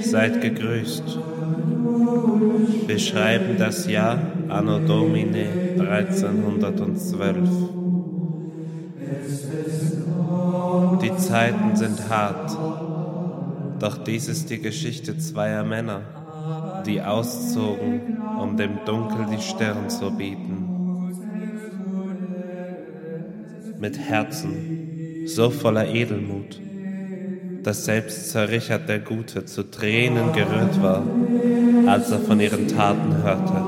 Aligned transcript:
Seid 0.00 0.40
gegrüßt. 0.40 1.18
Wir 2.86 2.98
schreiben 2.98 3.58
das 3.58 3.86
Jahr 3.88 4.18
Anno 4.48 4.80
Domini 4.80 5.46
1312. 5.78 7.73
Zeiten 11.34 11.74
sind 11.74 12.08
hart, 12.08 12.56
doch 13.80 13.98
dies 14.04 14.28
ist 14.28 14.50
die 14.50 14.60
Geschichte 14.60 15.18
zweier 15.18 15.64
Männer, 15.64 16.82
die 16.86 17.02
auszogen, 17.02 18.18
um 18.40 18.56
dem 18.56 18.78
Dunkel 18.86 19.26
die 19.32 19.42
Stirn 19.42 19.90
zu 19.90 20.12
bieten. 20.12 20.68
Mit 23.80 23.98
Herzen 23.98 25.24
so 25.26 25.50
voller 25.50 25.92
Edelmut, 25.92 26.60
dass 27.64 27.84
selbst 27.84 28.30
Sir 28.30 28.48
Richard 28.50 28.88
der 28.88 29.00
Gute 29.00 29.44
zu 29.44 29.68
Tränen 29.68 30.32
gerührt 30.34 30.80
war, 30.80 31.02
als 31.88 32.12
er 32.12 32.20
von 32.20 32.38
ihren 32.38 32.68
Taten 32.68 33.24
hörte. 33.24 33.60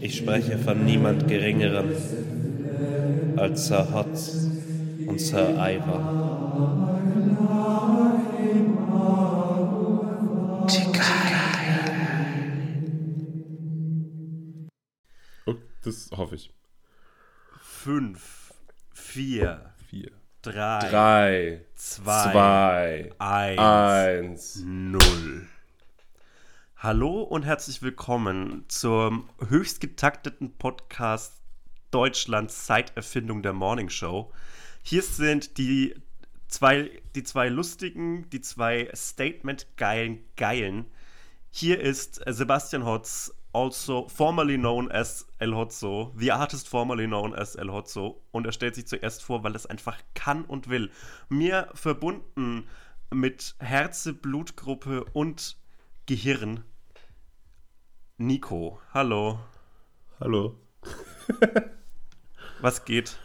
Ich 0.00 0.16
spreche 0.16 0.58
von 0.58 0.84
niemand 0.84 1.28
Geringerem 1.28 1.92
als 3.36 3.68
Sir 3.68 3.86
Hotz 3.94 4.45
Ivor. 5.18 7.06
Oh, 15.46 15.54
das 15.82 16.10
hoffe 16.12 16.34
ich. 16.34 16.52
Fünf, 17.62 18.52
vier, 18.92 19.72
Vier. 19.88 20.10
drei, 20.42 20.78
Drei, 20.80 21.64
zwei, 21.76 22.32
zwei, 22.32 23.10
eins, 23.18 23.58
eins. 23.60 24.62
null. 24.64 25.46
Hallo 26.76 27.22
und 27.22 27.44
herzlich 27.44 27.80
willkommen 27.80 28.64
zum 28.68 29.30
höchst 29.48 29.80
getakteten 29.80 30.56
Podcast 30.58 31.40
Deutschlands 31.90 32.66
seit 32.66 32.94
Erfindung 32.96 33.42
der 33.42 33.54
Morning 33.54 33.88
Show. 33.88 34.30
Hier 34.88 35.02
sind 35.02 35.58
die 35.58 35.96
zwei, 36.46 37.02
die 37.16 37.24
zwei 37.24 37.48
lustigen, 37.48 38.30
die 38.30 38.40
zwei 38.40 38.88
Statement-geilen 38.94 40.20
Geilen. 40.36 40.84
Hier 41.50 41.80
ist 41.80 42.22
Sebastian 42.24 42.84
Hotz, 42.84 43.34
also 43.52 44.06
formerly 44.06 44.56
known 44.56 44.88
as 44.92 45.26
El 45.40 45.56
Hotzo, 45.56 46.14
the 46.16 46.30
artist 46.30 46.68
formerly 46.68 47.08
known 47.08 47.34
as 47.34 47.56
El 47.56 47.72
Hotzo. 47.72 48.22
Und 48.30 48.46
er 48.46 48.52
stellt 48.52 48.76
sich 48.76 48.86
zuerst 48.86 49.24
vor, 49.24 49.42
weil 49.42 49.54
er 49.54 49.56
es 49.56 49.66
einfach 49.66 49.98
kann 50.14 50.44
und 50.44 50.68
will. 50.68 50.92
Mir 51.28 51.68
verbunden 51.74 52.68
mit 53.12 53.56
Herze, 53.58 54.12
Blutgruppe 54.12 55.04
und 55.12 55.56
Gehirn. 56.06 56.62
Nico, 58.18 58.80
hallo. 58.94 59.40
Hallo. 60.20 60.60
Was 62.60 62.84
geht? 62.84 63.18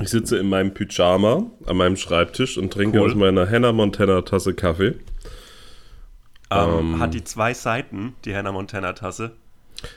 Ich 0.00 0.08
sitze 0.08 0.38
in 0.38 0.48
meinem 0.48 0.72
Pyjama 0.74 1.50
an 1.66 1.76
meinem 1.76 1.96
Schreibtisch 1.96 2.56
und 2.58 2.72
trinke 2.72 2.98
Cool. 3.00 3.10
aus 3.10 3.14
meiner 3.16 3.48
Hannah 3.48 3.72
Montana 3.72 4.22
Tasse 4.22 4.54
Kaffee. 4.54 4.96
Ähm, 6.50 6.78
Ähm. 6.94 7.00
hat 7.00 7.14
die 7.14 7.24
zwei 7.24 7.54
Seiten, 7.54 8.14
die 8.24 8.34
Hannah 8.34 8.52
Montana 8.52 8.94
Tasse. 8.94 9.32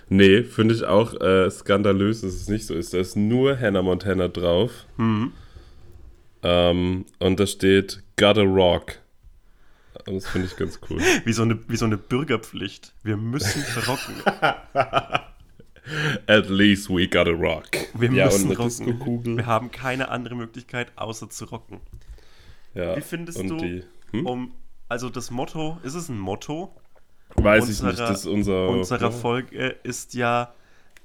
Nee, 0.10 0.44
finde 0.44 0.74
ich 0.76 0.84
auch 0.84 1.14
äh, 1.22 1.50
skandalös, 1.50 2.22
dass 2.22 2.34
es 2.34 2.50
nicht 2.50 2.66
so 2.66 2.74
ist. 2.74 2.94
Da 2.94 2.98
ist 2.98 3.16
nur 3.16 3.58
Hannah 3.60 3.82
Montana 3.84 4.28
drauf. 4.28 4.72
Mhm. 4.98 5.32
Ähm, 6.44 7.06
und 7.20 7.40
da 7.40 7.48
steht 7.48 8.04
Gotta 8.18 8.42
Rock. 8.42 8.94
Und 10.08 10.16
das 10.16 10.28
finde 10.28 10.48
ich 10.48 10.56
ganz 10.58 10.80
cool. 10.90 11.00
Wie 11.26 11.34
so, 11.34 11.42
eine, 11.44 11.58
wie 11.68 11.78
so 11.78 11.86
eine 11.86 11.98
Bürgerpflicht. 11.98 12.94
Wir 13.04 13.18
müssen 13.18 13.62
verrocken. 13.64 14.16
At 16.28 16.50
least 16.50 16.90
we 16.90 17.08
gotta 17.08 17.32
rock. 17.32 17.68
Wir 17.94 18.12
ja, 18.12 18.26
müssen 18.26 18.52
rocken. 18.52 19.38
Wir 19.38 19.46
haben 19.46 19.72
keine 19.72 20.10
andere 20.10 20.36
Möglichkeit, 20.36 20.92
außer 20.96 21.30
zu 21.30 21.46
rocken. 21.46 21.80
Ja, 22.74 22.96
Wie 22.98 23.02
findest 23.02 23.40
du, 23.40 23.58
Die, 23.58 23.84
hm? 24.12 24.26
um, 24.26 24.54
also 24.90 25.10
das 25.10 25.32
Motto, 25.32 25.78
ist 25.84 25.94
es 25.96 26.10
ein 26.10 26.20
Motto? 26.20 26.76
Weiß 27.36 27.64
ich 27.66 27.70
unserer- 27.82 27.90
nicht, 27.90 28.00
das 28.00 28.20
ist 28.22 28.26
unser. 28.28 28.70
Unserer 28.70 29.02
ja. 29.02 29.12
Folge 29.12 29.68
ist 29.84 30.14
ja 30.14 30.54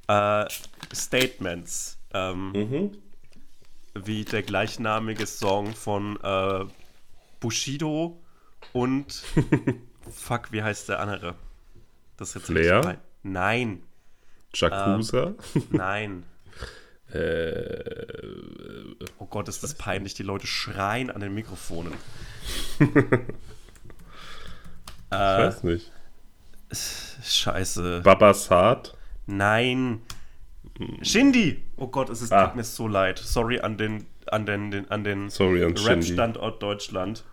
äh, 0.09 0.47
Statements. 0.95 1.99
Ähm, 2.13 2.53
Mhm. 2.53 2.91
Wie 3.95 4.25
der 4.25 4.43
gleichnamige 4.43 5.27
Song 5.27 5.75
von 5.75 6.17
äh, 6.23 6.65
Bushido 7.41 8.21
und 8.73 9.23
fuck, 10.11 10.53
wie 10.53 10.63
heißt 10.63 10.89
der 10.89 11.01
andere? 11.01 11.35
Das 12.17 12.29
ist 12.31 12.35
jetzt 12.37 12.47
Flair? 12.47 12.79
richtig 12.85 12.99
Nein, 14.53 14.71
Jakuza. 14.71 15.35
nein. 15.71 16.25
Äh, 17.13 17.85
Oh 19.19 19.27
Gott, 19.27 19.49
ist 19.49 19.63
das 19.63 19.75
peinlich. 19.75 20.15
Die 20.15 20.23
Leute 20.23 20.47
schreien 20.47 21.11
an 21.11 21.21
den 21.21 21.35
Mikrofonen. 21.35 21.93
ich 22.81 22.89
weiß 25.11 25.63
nicht. 25.65 25.91
Scheiße. 26.73 28.01
Babasat. 28.03 28.97
Nein. 29.27 30.01
Shindy! 31.03 31.63
Oh 31.77 31.89
Gott, 31.89 32.09
es 32.11 32.23
ist, 32.23 32.33
Ah. 32.33 32.47
tut 32.47 32.57
mir 32.57 32.65
so 32.65 32.89
leid. 32.89 33.19
Sorry 33.19 33.61
an 33.61 33.77
den, 33.77 34.07
an 34.27 34.47
den, 34.47 34.71
den 34.71 34.91
an 34.91 35.05
den 35.05 35.29
Sorry 35.31 35.63
an 35.65 35.77
Shindy. 35.77 35.91
Rap-Standort 36.09 36.63
Deutschland. 36.63 37.25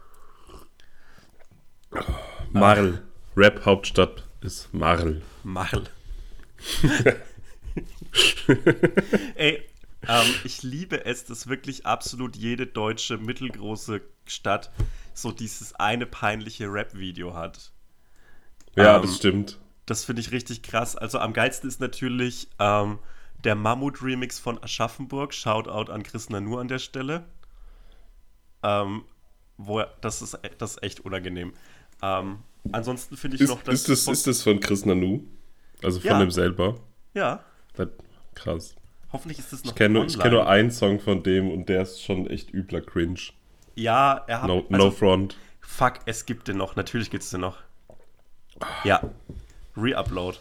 Marl. 2.52 3.02
Rap-Hauptstadt 3.36 4.24
ist 4.42 4.74
Marl. 4.74 5.22
Marl. 5.44 5.84
Ey, 9.36 9.64
ähm, 10.08 10.34
ich 10.44 10.64
liebe 10.64 11.06
es, 11.06 11.26
dass 11.26 11.48
wirklich 11.48 11.86
absolut 11.86 12.36
jede 12.36 12.68
deutsche 12.68 13.18
mittelgroße 13.18 14.02
Stadt 14.26 14.72
so 15.14 15.32
dieses 15.32 15.74
eine 15.76 16.06
peinliche 16.06 16.72
Rap-Video 16.72 17.34
hat. 17.34 17.72
Ja, 18.76 18.98
Ähm, 18.98 19.02
das 19.02 19.18
stimmt. 19.18 19.60
Das 19.86 20.06
finde 20.06 20.22
ich 20.22 20.32
richtig 20.32 20.64
krass. 20.64 20.96
Also 20.96 21.20
am 21.20 21.34
geilsten 21.34 21.70
ist 21.70 21.80
natürlich 21.80 22.50
ähm, 22.60 23.00
der 23.44 23.56
Mammut-Remix 23.56 24.40
von 24.40 24.62
Aschaffenburg. 24.62 25.34
Shoutout 25.34 25.92
an 25.92 26.04
Chris 26.04 26.30
Nanu 26.30 26.58
an 26.58 26.68
der 26.68 26.80
Stelle. 26.80 27.26
Ähm, 28.64 29.06
wo 29.58 29.80
er, 29.80 29.94
das, 30.02 30.22
ist, 30.22 30.38
das 30.58 30.72
ist 30.72 30.84
echt 30.84 31.00
unangenehm. 31.02 31.54
Ähm, 32.02 32.40
ansonsten 32.72 33.18
finde 33.18 33.38
ich 33.38 33.44
Ist, 33.44 33.50
noch, 33.50 33.64
dass 33.64 33.76
ist, 33.76 33.90
das, 33.90 34.08
ist 34.08 34.28
das 34.28 34.44
von 34.44 34.60
Chris 34.60 34.86
Nanu? 34.86 35.24
Also 35.84 36.00
von 36.00 36.10
Ja. 36.10 36.20
dem 36.20 36.32
selber? 36.32 36.76
ja, 37.14 37.44
Das, 37.76 37.90
krass. 38.36 38.76
hoffentlich 39.12 39.40
ist 39.40 39.54
das 39.54 39.64
noch 39.64 39.72
Ich 39.72 39.76
kenne 39.78 39.94
nur, 39.96 40.06
ich 40.06 40.14
online. 40.14 40.24
kenn 40.24 40.32
nur 40.34 40.48
einen 40.50 40.72
Song 40.72 41.00
von 41.00 41.24
dem 41.24 41.52
und 41.52 41.70
der 41.70 41.84
ist 41.84 42.04
schon 42.04 42.28
echt 42.28 42.54
übler 42.54 42.82
Cringe. 42.82 43.20
Ja, 43.76 44.24
er 44.28 44.42
hat 44.42 44.48
No, 44.48 44.66
also, 44.72 44.86
no 44.86 44.92
front. 44.92 45.38
Fuck, 45.62 46.00
es 46.06 46.26
gibt 46.26 46.48
den 46.48 46.58
noch. 46.58 46.76
Natürlich 46.76 47.10
gibt 47.12 47.24
es 47.24 47.30
den 47.30 47.42
noch. 47.42 47.58
Ja. 48.84 49.02
Reupload. 49.76 50.38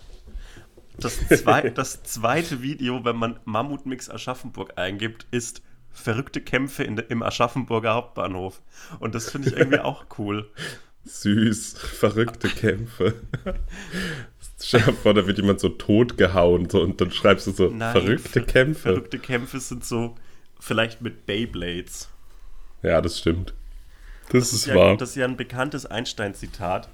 Das, 0.99 1.19
zwei, 1.29 1.69
das 1.71 2.03
zweite 2.05 2.63
Video, 2.63 3.05
wenn 3.05 3.17
man 3.17 3.39
Mammutmix 3.45 4.09
Aschaffenburg 4.09 4.73
eingibt, 4.79 5.27
ist 5.31 5.61
verrückte 5.91 6.41
Kämpfe 6.41 6.85
in 6.85 6.97
im 6.97 7.23
Aschaffenburger 7.23 7.93
Hauptbahnhof. 7.95 8.63
Und 9.01 9.15
das 9.15 9.31
finde 9.31 9.49
ich 9.51 9.57
irgendwie 9.57 9.79
auch 9.81 10.07
cool. 10.19 10.51
Süß, 11.07 11.79
verrückte 11.79 12.49
Kämpfe. 12.49 13.15
Vor, 15.03 15.15
da 15.15 15.27
wird 15.27 15.39
jemand 15.39 15.61
so 15.61 15.69
tot 15.69 16.17
gehauen 16.17 16.69
so, 16.69 16.81
und 16.83 17.01
dann 17.01 17.11
schreibst 17.11 17.47
du 17.47 17.53
so, 17.53 17.69
Nein, 17.69 17.93
verrückte 17.93 18.41
ver- 18.41 18.47
Kämpfe. 18.47 18.81
Verrückte 18.83 19.19
Kämpfe 19.19 19.61
sind 19.61 19.85
so 19.85 20.17
vielleicht 20.59 21.03
mit 21.03 21.27
Beyblades. 21.27 22.09
Ja, 22.83 23.01
das 23.01 23.19
stimmt. 23.19 23.55
Das, 24.31 24.53
ist 24.53 24.67
ja, 24.67 24.75
wahr. 24.75 24.97
Das 24.97 25.11
ist 25.11 25.17
ja 25.17 25.25
ein 25.27 25.37
bekanntes 25.37 25.87
Einstein-Zitat. 25.87 26.89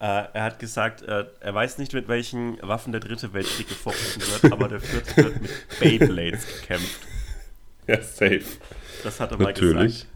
Äh, 0.00 0.04
er 0.32 0.42
hat 0.44 0.58
gesagt, 0.60 1.02
äh, 1.02 1.24
er 1.40 1.54
weiß 1.54 1.78
nicht, 1.78 1.92
mit 1.92 2.06
welchen 2.08 2.56
Waffen 2.62 2.92
der 2.92 3.00
dritte 3.00 3.32
Weltkrieg 3.34 3.68
gefochten 3.68 4.22
wird, 4.22 4.52
aber 4.52 4.68
der 4.68 4.80
vierte 4.80 5.16
wird 5.16 5.42
mit 5.42 5.50
Beyblades 5.80 6.46
gekämpft. 6.60 7.00
ja, 7.88 8.00
safe. 8.00 8.42
Das 9.02 9.18
hat 9.20 9.32
er 9.32 9.38
mal 9.38 9.44
Natürlich. 9.46 9.92
gesagt. 9.94 10.06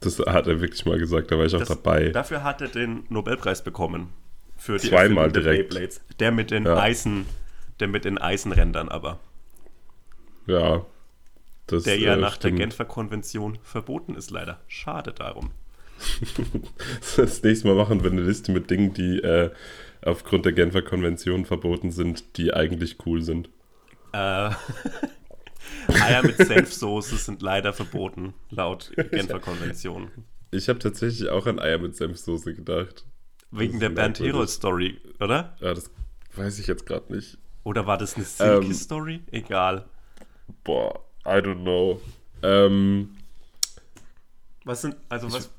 Das 0.00 0.18
hat 0.18 0.46
er 0.46 0.60
wirklich 0.60 0.84
mal 0.86 0.98
gesagt, 0.98 1.30
da 1.30 1.38
war 1.38 1.44
ich 1.44 1.54
auch 1.54 1.58
Das, 1.60 1.68
dabei. 1.68 2.08
Dafür 2.10 2.42
hat 2.42 2.60
er 2.62 2.68
den 2.68 3.04
Nobelpreis 3.10 3.62
bekommen. 3.62 4.08
Für 4.56 4.78
die 4.78 4.88
Zweimal 4.88 5.30
der 5.30 5.42
direkt. 5.42 5.70
Beyblades. 5.70 6.00
Der 6.18 6.32
mit 6.32 6.50
den 6.50 6.64
Ja. 6.64 6.78
Eisen, 6.78 7.26
der 7.80 7.88
mit 7.88 8.04
den 8.04 8.18
Eisenrändern 8.18 8.88
aber. 8.88 9.18
Ja. 10.46 10.84
Das, 11.66 11.84
der 11.84 11.98
ja 11.98 12.14
äh, 12.14 12.16
nach 12.16 12.36
der 12.36 12.48
stimmt. 12.48 12.58
Genfer 12.60 12.84
Konvention 12.84 13.58
verboten 13.62 14.14
ist, 14.16 14.30
leider. 14.30 14.60
Schade 14.68 15.12
darum. 15.12 15.50
Das 17.16 17.42
nächste 17.42 17.68
Mal 17.68 17.76
machen 17.76 18.02
wir 18.02 18.10
eine 18.10 18.22
Liste 18.22 18.52
mit 18.52 18.70
Dingen, 18.70 18.94
die 18.94 19.18
äh, 19.18 19.50
aufgrund 20.02 20.46
der 20.46 20.52
Genfer 20.52 20.82
Konvention 20.82 21.44
verboten 21.44 21.90
sind, 21.90 22.36
die 22.38 22.52
eigentlich 22.54 22.96
cool 23.06 23.22
sind. 23.22 23.48
Äh, 24.12 24.50
Eier 25.88 26.22
mit 26.22 26.36
Senfsoße 26.36 27.16
sind 27.16 27.42
leider 27.42 27.72
verboten, 27.72 28.34
laut 28.50 28.92
Genfer 29.10 29.40
Konvention. 29.40 30.10
Ich 30.50 30.68
habe 30.68 30.78
tatsächlich 30.78 31.28
auch 31.28 31.46
an 31.46 31.58
Eier 31.58 31.78
mit 31.78 31.96
Senfsoße 31.96 32.54
gedacht. 32.54 33.04
Wegen 33.50 33.80
der 33.80 33.88
Bernd 33.90 34.20
merkwürdig. 34.20 34.32
Herold-Story, 34.32 35.00
oder? 35.20 35.56
Ja, 35.60 35.74
das 35.74 35.90
weiß 36.36 36.58
ich 36.58 36.66
jetzt 36.66 36.86
gerade 36.86 37.12
nicht. 37.12 37.38
Oder 37.64 37.86
war 37.86 37.98
das 37.98 38.14
eine 38.16 38.24
Ähm, 38.24 38.62
Silke-Story? 38.62 39.20
Egal. 39.32 39.86
Boah, 40.64 41.00
I 41.26 41.38
don't 41.40 41.62
know. 41.62 42.00
Ähm, 42.42 43.16
Was 44.64 44.82
sind, 44.82 44.96
also 45.08 45.32
was, 45.32 45.50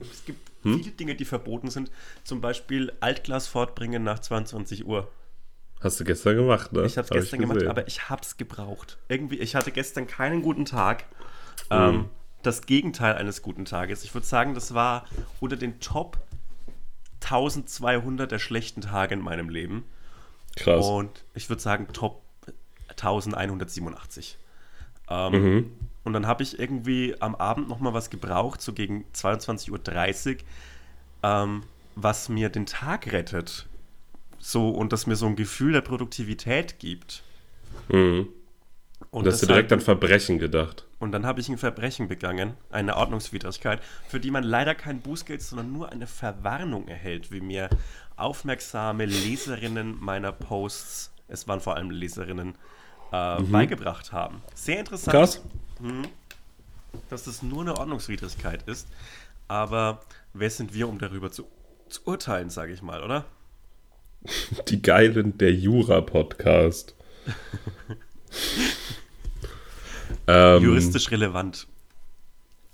es 0.00 0.24
gibt 0.24 0.50
Hm? 0.62 0.78
viele 0.80 0.90
Dinge, 0.92 1.14
die 1.14 1.24
verboten 1.24 1.70
sind. 1.70 1.90
Zum 2.24 2.40
Beispiel 2.40 2.92
Altglas 3.00 3.46
fortbringen 3.46 4.02
nach 4.02 4.18
22 4.18 4.84
Uhr. 4.86 5.10
Hast 5.80 6.00
du 6.00 6.04
gestern 6.04 6.36
gemacht, 6.36 6.72
ne? 6.72 6.84
Ich 6.84 6.96
habe 6.98 7.04
es 7.04 7.10
Hab 7.10 7.18
gestern 7.18 7.40
gemacht, 7.40 7.64
aber 7.66 7.86
ich 7.86 8.08
habe 8.08 8.22
es 8.22 8.36
gebraucht. 8.36 8.98
Irgendwie, 9.08 9.38
ich 9.38 9.54
hatte 9.54 9.72
gestern 9.72 10.06
keinen 10.06 10.42
guten 10.42 10.64
Tag. 10.64 11.04
Hm. 11.70 11.94
Ähm, 11.94 12.08
das 12.42 12.62
Gegenteil 12.62 13.14
eines 13.14 13.42
guten 13.42 13.64
Tages. 13.64 14.04
Ich 14.04 14.14
würde 14.14 14.26
sagen, 14.26 14.54
das 14.54 14.72
war 14.72 15.04
unter 15.40 15.56
den 15.56 15.80
Top 15.80 16.18
1200 17.22 18.30
der 18.30 18.38
schlechten 18.38 18.82
Tage 18.82 19.14
in 19.14 19.20
meinem 19.20 19.48
Leben. 19.48 19.84
Krass. 20.54 20.86
Und 20.86 21.24
ich 21.34 21.48
würde 21.48 21.60
sagen 21.60 21.88
Top 21.92 22.22
1187. 22.88 24.38
Ähm, 25.10 25.32
Mhm. 25.32 25.72
Und 26.04 26.12
dann 26.12 26.28
habe 26.28 26.44
ich 26.44 26.56
irgendwie 26.56 27.16
am 27.20 27.34
Abend 27.34 27.68
nochmal 27.68 27.92
was 27.92 28.10
gebraucht, 28.10 28.62
so 28.62 28.72
gegen 28.72 29.04
22.30 29.12 30.36
Uhr, 30.36 30.38
ähm, 31.24 31.64
was 31.96 32.28
mir 32.28 32.48
den 32.48 32.66
Tag 32.66 33.12
rettet. 33.12 33.66
So, 34.48 34.68
und 34.68 34.92
das 34.92 35.08
mir 35.08 35.16
so 35.16 35.26
ein 35.26 35.34
Gefühl 35.34 35.72
der 35.72 35.80
Produktivität 35.80 36.78
gibt. 36.78 37.24
Mhm. 37.88 38.28
Und, 39.10 39.22
Und 39.22 39.26
hast 39.26 39.42
du 39.42 39.46
direkt 39.46 39.72
an 39.72 39.80
Verbrechen 39.80 40.38
gedacht. 40.38 40.84
und 41.00 41.10
dann 41.10 41.26
habe 41.26 41.40
ich 41.40 41.48
ein 41.48 41.58
Verbrechen 41.58 42.06
begangen, 42.06 42.54
eine 42.70 42.96
Ordnungswidrigkeit, 42.96 43.82
für 44.08 44.20
die 44.20 44.30
man 44.30 44.44
leider 44.44 44.76
kein 44.76 45.00
Bußgeld, 45.00 45.42
sondern 45.42 45.72
nur 45.72 45.90
eine 45.90 46.06
Verwarnung 46.06 46.86
erhält, 46.86 47.32
wie 47.32 47.40
mir 47.40 47.68
aufmerksame 48.16 49.04
Leserinnen 49.04 49.98
meiner 50.00 50.30
Posts, 50.30 51.10
es 51.26 51.48
waren 51.48 51.60
vor 51.60 51.74
allem 51.74 51.90
Leserinnen, 51.90 52.54
äh, 53.10 53.42
beigebracht 53.42 54.12
haben. 54.12 54.42
Sehr 54.54 54.78
interessant, 54.78 55.42
Mhm. 55.80 56.02
Krass. 56.02 56.10
dass 57.10 57.26
es 57.26 57.42
nur 57.42 57.62
eine 57.62 57.76
Ordnungswidrigkeit 57.76 58.62
ist, 58.68 58.86
aber 59.48 60.02
wer 60.34 60.50
sind 60.50 60.72
wir, 60.72 60.88
um 60.88 60.98
darüber 61.00 61.32
zu, 61.32 61.46
zu 61.88 62.00
urteilen, 62.04 62.48
sage 62.48 62.72
ich 62.72 62.80
mal, 62.80 63.02
oder? 63.02 63.24
Die 64.68 64.82
Geilen 64.82 65.38
der 65.38 65.52
Jura-Podcast. 65.52 66.94
ähm, 70.26 70.62
Juristisch 70.62 71.10
relevant. 71.10 71.66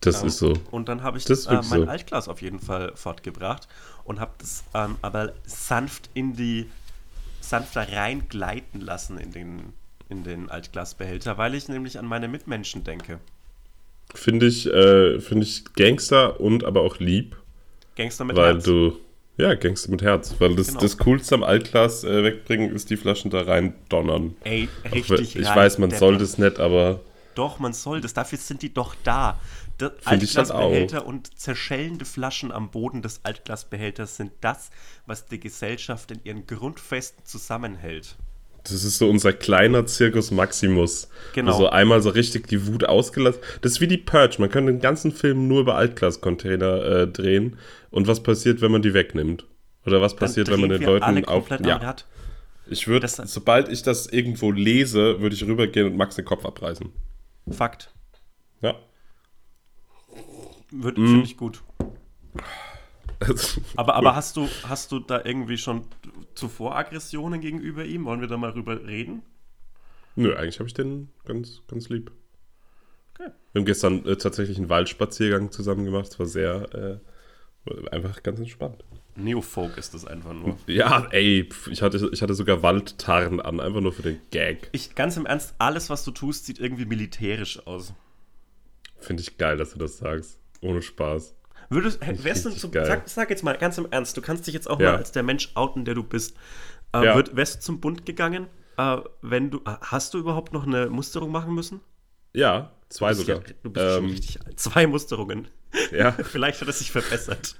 Das 0.01 0.23
ist 0.23 0.39
so. 0.39 0.55
Und 0.71 0.89
dann 0.89 1.03
habe 1.03 1.19
ich 1.19 1.25
Das 1.25 1.47
äh, 1.47 1.55
mein 1.55 1.63
so. 1.63 1.85
Altglas 1.85 2.29
auf 2.29 2.43
jeden 2.43 2.59
Fall 2.59 2.93
fortgebracht 2.97 3.69
und 4.05 4.19
habe 4.19 4.33
das 4.39 4.65
ähm, 4.75 4.97
aber 5.01 5.33
sanft 5.45 6.11
in 6.15 6.35
die, 6.35 6.69
sanfter 7.41 7.93
reingleiten 7.93 8.81
lassen 8.81 9.19
in 9.19 9.33
den, 9.33 9.73
in 10.09 10.25
den 10.25 10.51
Altglasbehälter, 10.51 11.39
weil 11.39 11.55
ich 11.55 11.69
nämlich 11.69 11.99
an 11.99 12.07
meine 12.07 12.27
Mitmenschen 12.27 12.83
denke. 12.83 13.21
Finde 14.15 14.47
ich, 14.47 14.67
äh, 14.67 15.21
finde 15.21 15.45
ich 15.45 15.65
Gangster 15.75 16.41
und 16.41 16.65
aber 16.65 16.83
auch 16.83 16.99
lieb, 16.99 17.37
Gangster 17.97 18.25
mit 18.25 18.37
weil 18.37 18.55
Herz. 18.55 18.65
du, 18.65 18.99
ja, 19.37 19.55
Gangster 19.55 19.91
mit 19.91 20.03
Herz, 20.03 20.35
weil 20.39 20.55
das, 20.57 20.69
Genau. 20.69 20.81
das 20.81 20.99
Coolste 20.99 21.35
am 21.35 21.43
Altglas 21.43 22.05
äh, 22.05 22.23
wegbringen 22.23 22.75
ist 22.75 22.91
die 22.91 22.97
Flaschen 22.97 23.31
da 23.31 23.43
rein 23.43 23.75
donnern. 23.89 24.37
Ey, 24.45 24.69
Auch 24.89 24.93
richtig 24.93 25.35
wenn- 25.35 25.43
ich 25.43 25.49
weiß, 25.49 25.79
man 25.79 25.91
soll 25.91 26.19
das 26.19 26.39
nicht, 26.39 26.59
aber 26.61 27.01
Doch, 27.35 27.59
man 27.59 27.73
soll 27.73 28.01
das. 28.03 28.13
Dafür 28.13 28.39
sind 28.39 28.61
die 28.63 28.73
doch 28.75 28.95
da. 29.05 29.41
Auch. 29.81 29.91
Altglasbehälter 30.05 31.07
und 31.07 31.37
zerschellende 31.39 32.05
Flaschen 32.05 32.53
am 32.53 32.71
Boden 32.71 33.03
des 33.03 33.21
Altglasbehälters 33.25 34.17
sind 34.17 34.31
das, 34.41 34.71
was 35.07 35.27
die 35.27 35.41
Gesellschaft 35.41 36.11
in 36.13 36.21
ihren 36.23 36.47
Grundfesten 36.47 37.25
zusammenhält. 37.25 38.17
Das 38.65 38.85
ist 38.85 38.99
so 38.99 39.09
unser 39.09 39.33
kleiner 39.33 39.87
Circus 39.87 40.31
Maximus. 40.31 41.09
Genau. 41.35 41.53
Also 41.53 41.69
einmal 41.69 42.01
so 42.01 42.11
richtig 42.11 42.47
die 42.49 42.67
Wut 42.67 42.85
ausgelassen. 42.85 43.41
Das 43.61 43.73
ist 43.73 43.81
wie 43.81 43.89
die 43.89 43.99
Purge. 43.99 44.37
Man 44.39 44.51
könnte 44.51 44.73
den 44.73 44.81
ganzen 44.81 45.13
Film 45.13 45.49
nur 45.49 45.61
über 45.63 45.75
Altglas-Container 45.77 46.85
äh, 46.85 47.09
drehen. 47.09 47.59
Und 47.91 48.07
was 48.07 48.23
passiert, 48.23 48.61
wenn 48.61 48.71
man 48.73 48.83
die 48.83 48.95
wegnimmt? 48.95 49.47
Oder 49.85 50.01
was 50.01 50.15
passiert, 50.15 50.49
wenn 50.49 50.61
man 50.61 50.71
den 50.71 50.83
Leuten 50.83 51.25
auf. 51.25 51.49
Ja, 51.51 51.97
ich 52.69 52.87
würde, 52.87 53.09
sobald 53.09 53.69
ich 53.69 53.83
das 53.83 54.07
irgendwo 54.07 54.53
lese, 54.53 55.21
würde 55.21 55.35
ich 55.35 55.45
rübergehen 55.45 55.89
und 55.89 55.97
Max 55.97 56.15
den 56.15 56.25
Kopf 56.25 56.47
abreißen. 56.47 56.91
Fakt. 57.51 57.93
Ja. 58.61 58.77
Wird 60.71 60.97
Mhm. 60.97 61.07
finde 61.09 61.25
ich 61.25 61.37
gut. 61.37 61.63
Aber, 63.77 63.95
aber 63.95 64.17
hast 64.17 64.37
du 64.37 64.49
hast 64.65 64.91
du 64.91 64.99
da 64.99 65.21
irgendwie 65.25 65.57
schon 65.57 65.83
zuvor 66.35 66.77
Aggressionen 66.77 67.41
gegenüber 67.41 67.85
ihm? 67.85 68.05
Wollen 68.05 68.21
wir 68.21 68.29
da 68.29 68.37
mal 68.37 68.53
drüber 68.53 68.87
reden? 68.87 69.23
Nö, 70.17 70.35
eigentlich 70.35 70.59
habe 70.59 70.69
ich 70.69 70.75
den 70.75 71.09
ganz, 71.25 71.63
ganz 71.69 71.89
lieb. 71.89 72.13
Okay. 73.15 73.31
Wir 73.53 73.61
haben 73.61 73.67
gestern 73.67 74.05
äh, 74.07 74.17
tatsächlich 74.17 74.59
einen 74.59 74.69
Waldspaziergang 74.69 75.51
zusammen 75.51 75.85
gemacht. 75.85 76.09
Es 76.09 76.19
war 76.19 76.27
sehr, 76.27 77.01
äh, 77.67 77.89
einfach 77.91 78.23
ganz 78.23 78.39
entspannt. 78.39 78.85
Neofolk 79.15 79.77
ist 79.77 79.95
das 79.95 80.07
einfach 80.07 80.33
nur. 80.33 80.59
Ja, 80.67 81.07
ey, 81.11 81.49
ich 81.71 81.83
hatte, 81.83 82.09
ich 82.13 82.23
hatte 82.23 82.35
sogar 82.35 82.63
Waldtarren 82.63 83.41
an, 83.41 83.61
einfach 83.61 83.81
nur 83.81 83.93
für 83.93 84.03
den 84.03 84.21
Gag. 84.31 84.69
Ich 84.73 84.95
ganz 84.95 85.17
im 85.17 85.27
Ernst, 85.27 85.55
alles 85.59 85.91
was 85.91 86.05
du 86.05 86.13
tust, 86.13 86.47
sieht 86.47 86.59
irgendwie 86.59 86.87
militärisch 86.87 87.67
aus. 87.67 87.93
Finde 88.99 89.23
ich 89.23 89.37
geil, 89.37 89.57
dass 89.57 89.73
du 89.73 89.79
das 89.79 89.99
sagst. 89.99 90.39
Ohne 90.61 90.81
Spaß. 90.81 91.35
Würdest, 91.73 92.01
wärst 92.25 92.45
du 92.45 92.51
zum, 92.51 92.73
sag, 92.73 93.09
sag 93.09 93.31
jetzt 93.31 93.43
mal 93.43 93.57
ganz 93.57 93.79
im 93.79 93.87
Ernst, 93.91 94.17
du 94.17 94.21
kannst 94.23 94.47
dich 94.47 94.55
jetzt 94.55 94.69
auch 94.69 94.79
Ja. 94.81 94.93
mal 94.93 94.99
als 94.99 95.13
der 95.13 95.23
Mensch 95.23 95.51
outen, 95.55 95.85
der 95.85 95.95
du 95.95 96.03
bist. 96.03 96.37
Äh, 96.93 97.05
Ja. 97.05 97.15
würd, 97.17 97.35
wärst 97.37 97.57
du 97.57 97.61
zum 97.61 97.81
Bund 97.81 98.05
gegangen, 98.07 98.47
äh, 98.77 98.99
wenn 99.23 99.51
du 99.51 99.61
hast 99.81 100.15
du 100.15 100.19
überhaupt 100.19 100.53
noch 100.53 100.67
eine 100.67 100.89
Musterung 100.91 101.31
machen 101.33 101.55
müssen? 101.55 101.81
Ja, 102.35 102.73
zwei 102.89 103.13
sogar. 103.15 103.39
Ja, 103.39 103.43
du 103.63 103.71
bist 103.71 103.87
schon 103.87 104.05
ähm, 104.05 104.11
richtig 104.11 104.45
alt. 104.47 104.59
Zwei 104.61 104.87
Musterungen. 104.87 105.49
ja, 105.91 106.13
Vielleicht 106.25 106.61
hat 106.61 106.69
es 106.69 106.79
sich 106.81 106.91
verbessert. 106.93 107.57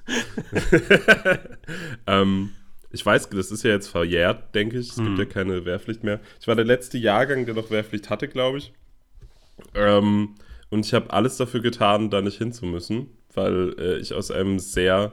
ähm, 2.07 2.51
ich 2.91 3.05
weiß, 3.05 3.31
das 3.31 3.51
ist 3.51 3.63
ja 3.65 3.71
jetzt 3.71 3.89
verjährt, 3.89 4.55
denke 4.55 4.79
ich. 4.79 4.91
Es 4.91 4.97
Mhm. 4.99 5.17
gibt 5.17 5.19
ja 5.19 5.25
keine 5.25 5.65
Wehrpflicht 5.65 6.05
mehr. 6.05 6.21
Ich 6.41 6.47
war 6.47 6.55
der 6.57 6.65
letzte 6.65 6.99
Jahrgang, 6.99 7.47
der 7.47 7.55
noch 7.55 7.71
Wehrpflicht 7.71 8.11
hatte, 8.11 8.29
glaube 8.29 8.59
ich. 8.59 8.73
Ähm, 9.75 10.35
und 10.71 10.85
ich 10.87 10.95
habe 10.95 11.13
alles 11.13 11.37
dafür 11.37 11.61
getan, 11.61 12.11
da 12.11 12.21
nicht 12.21 12.39
hin 12.39 12.53
zu 12.53 12.65
müssen, 12.67 13.09
weil 13.35 13.75
äh, 13.79 13.99
ich 13.99 14.15
aus 14.15 14.31
einem 14.31 14.59
sehr 14.59 15.13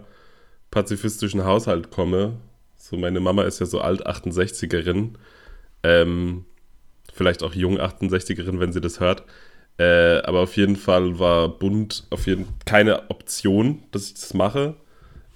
pazifistischen 0.72 1.46
Haushalt 1.46 1.92
komme. 1.92 2.38
So, 2.76 2.98
meine 2.98 3.20
Mama 3.20 3.44
ist 3.44 3.60
ja 3.60 3.66
so 3.66 3.82
alt 3.82 4.06
68erin. 4.06 5.16
Ähm, 5.84 6.46
vielleicht 7.14 7.44
auch 7.44 7.54
jung 7.54 7.80
68erin, 7.80 8.60
wenn 8.60 8.74
sie 8.74 8.82
das 8.82 9.00
hört. 9.00 9.24
Äh, 9.78 10.22
aber 10.24 10.40
auf 10.42 10.58
jeden 10.58 10.76
Fall 10.76 11.20
war 11.20 11.50
Bund 11.50 12.06
auf 12.10 12.28
jeden 12.28 12.48
keine 12.66 13.10
Option, 13.10 13.84
dass 13.92 14.08
ich 14.08 14.14
das 14.16 14.34
mache. 14.34 14.76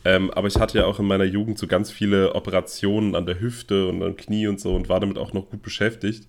Ähm, 0.06 0.32
aber 0.32 0.48
ich 0.48 0.58
hatte 0.58 0.80
ja 0.80 0.86
auch 0.86 1.00
in 1.00 1.06
meiner 1.06 1.24
Jugend 1.24 1.58
so 1.58 1.68
ganz 1.68 1.92
viele 1.92 2.36
Operationen 2.36 3.16
an 3.16 3.26
der 3.26 3.40
Hüfte 3.40 3.88
und 3.88 4.04
am 4.04 4.18
Knie 4.18 4.48
und 4.48 4.60
so 4.60 4.76
und 4.76 4.90
war 4.90 5.00
damit 5.00 5.18
auch 5.18 5.34
noch 5.34 5.50
gut 5.50 5.62
beschäftigt. 5.62 6.28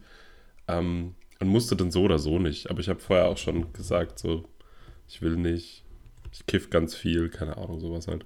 Ähm, 0.68 1.14
und 1.40 1.49
musste 1.49 1.76
dann 1.76 1.90
so 1.90 2.02
oder 2.02 2.18
so 2.18 2.38
nicht. 2.38 2.70
Aber 2.70 2.80
ich 2.80 2.88
habe 2.88 3.00
vorher 3.00 3.26
auch 3.26 3.38
schon 3.38 3.73
gesagt, 3.73 4.18
so, 4.18 4.44
ich 5.08 5.20
will 5.23 5.37
nicht. 5.37 5.84
Ich 6.35 6.45
kiff 6.47 6.69
ganz 6.69 6.97
viel, 6.97 7.29
keine 7.31 7.57
Ahnung, 7.57 7.79
sowas 7.79 8.09
halt. 8.09 8.25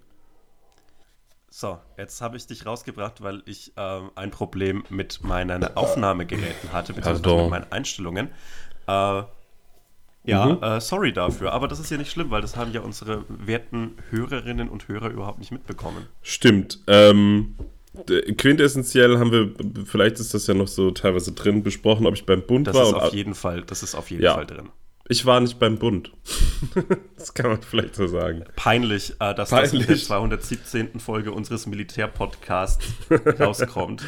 So, 1.50 1.78
jetzt 1.98 2.20
habe 2.22 2.36
ich 2.38 2.46
dich 2.46 2.64
rausgebracht, 2.64 3.22
weil 3.22 3.42
ich 3.44 3.72
ähm, 3.76 4.10
ein 4.14 4.30
Problem 4.30 4.82
mit 4.88 5.22
meinen 5.24 5.64
Aufnahmegeräten 5.76 6.72
hatte, 6.72 6.94
beziehungsweise 6.94 7.22
Pardon. 7.22 7.42
mit 7.42 7.50
meinen 7.50 7.72
Einstellungen. 7.72 8.28
Äh, 8.86 9.22
ja, 10.24 10.46
Mhm. 10.46 10.62
äh, 10.62 10.80
sorry 10.80 11.12
dafür, 11.12 11.52
aber 11.52 11.68
das 11.68 11.80
ist 11.80 11.90
ja 11.90 11.96
nicht 11.98 12.10
schlimm, 12.10 12.30
weil 12.30 12.40
das 12.42 12.56
haben 12.56 12.72
ja 12.72 12.80
unsere 12.80 13.24
werten 13.28 13.96
Hörerinnen 14.10 14.68
und 14.70 14.88
Hörer 14.88 15.10
überhaupt 15.10 15.38
nicht 15.38 15.52
mitbekommen. 15.52 16.06
Stimmt. 16.22 16.80
Ähm, 16.86 17.56
quintessentiell 18.36 19.18
haben 19.18 19.32
wir, 19.32 19.54
vielleicht 19.86 20.18
ist 20.20 20.32
das 20.34 20.46
ja 20.46 20.54
noch 20.54 20.68
so 20.68 20.90
teilweise 20.92 21.32
drin 21.32 21.62
besprochen, 21.62 22.06
ob 22.06 22.14
ich 22.14 22.24
beim 22.26 22.42
Bund 22.42 22.66
Das 22.66 22.74
war. 22.74 22.84
ist 22.84 22.92
und 22.94 23.00
auf 23.00 23.14
jeden 23.14 23.34
Fall, 23.34 23.62
das 23.62 23.82
ist 23.82 23.94
auf 23.94 24.10
jeden 24.10 24.22
Ja. 24.22 24.34
Fall 24.34 24.46
drin. 24.46 24.68
Ich 25.08 25.24
war 25.26 25.40
nicht 25.40 25.58
beim 25.58 25.78
Bund. 25.78 26.12
das 27.16 27.34
kann 27.34 27.50
man 27.50 27.62
vielleicht 27.62 27.94
so 27.96 28.06
sagen. 28.06 28.44
Peinlich, 28.56 29.14
äh, 29.20 29.34
dass 29.34 29.50
Peinlich. 29.50 29.72
das 29.72 29.80
in 29.80 29.86
der 29.86 29.96
217. 29.96 31.00
Folge 31.00 31.32
unseres 31.32 31.66
Militärpodcasts 31.66 32.86
rauskommt. 33.40 34.04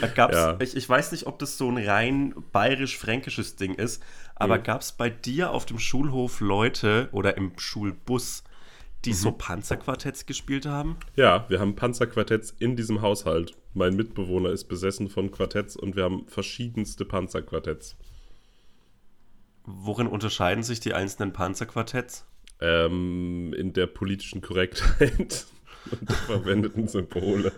Da 0.00 0.06
gab's, 0.14 0.34
Ja. 0.36 0.56
ich, 0.60 0.76
ich 0.76 0.88
weiß 0.88 1.12
nicht, 1.12 1.26
ob 1.26 1.38
das 1.38 1.56
so 1.56 1.68
ein 1.70 1.78
rein 1.78 2.34
bayerisch-fränkisches 2.52 3.56
Ding 3.56 3.74
ist, 3.74 4.02
aber 4.34 4.58
Mhm. 4.58 4.62
gab 4.64 4.82
es 4.82 4.92
bei 4.92 5.08
dir 5.10 5.50
auf 5.52 5.64
dem 5.66 5.78
Schulhof 5.78 6.40
Leute 6.40 7.08
oder 7.12 7.36
im 7.36 7.52
Schulbus, 7.58 8.44
die 9.04 9.12
so 9.14 9.30
Mhm. 9.30 9.38
Panzerquartetts 9.38 10.26
gespielt 10.26 10.66
haben? 10.66 10.96
Ja, 11.16 11.46
wir 11.48 11.60
haben 11.60 11.74
Panzerquartetts 11.76 12.54
in 12.58 12.76
diesem 12.76 13.00
Haushalt. 13.00 13.54
Mein 13.72 13.94
Mitbewohner 13.96 14.50
ist 14.50 14.64
besessen 14.64 15.08
von 15.08 15.30
Quartetts 15.30 15.76
und 15.76 15.96
wir 15.96 16.02
haben 16.04 16.26
verschiedenste 16.26 17.04
Panzerquartetts. 17.04 17.96
Worin 19.70 20.06
unterscheiden 20.06 20.62
sich 20.62 20.80
die 20.80 20.94
einzelnen 20.94 21.34
Panzerquartetts? 21.34 22.26
Ähm, 22.58 23.54
in 23.54 23.74
der 23.74 23.86
politischen 23.86 24.40
Korrektheit 24.40 25.46
und 25.90 26.08
der 26.08 26.16
verwendeten 26.16 26.88
Symbole. 26.88 27.52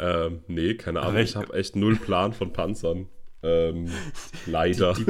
Ähm, 0.00 0.42
nee, 0.48 0.74
keine 0.74 1.02
Ahnung. 1.02 1.18
Ich 1.18 1.36
habe 1.36 1.54
echt 1.54 1.76
null 1.76 1.94
Plan 1.94 2.32
von 2.32 2.52
Panzern. 2.52 3.08
Ähm, 3.44 3.88
leider. 4.46 4.94
Die, 4.94 5.04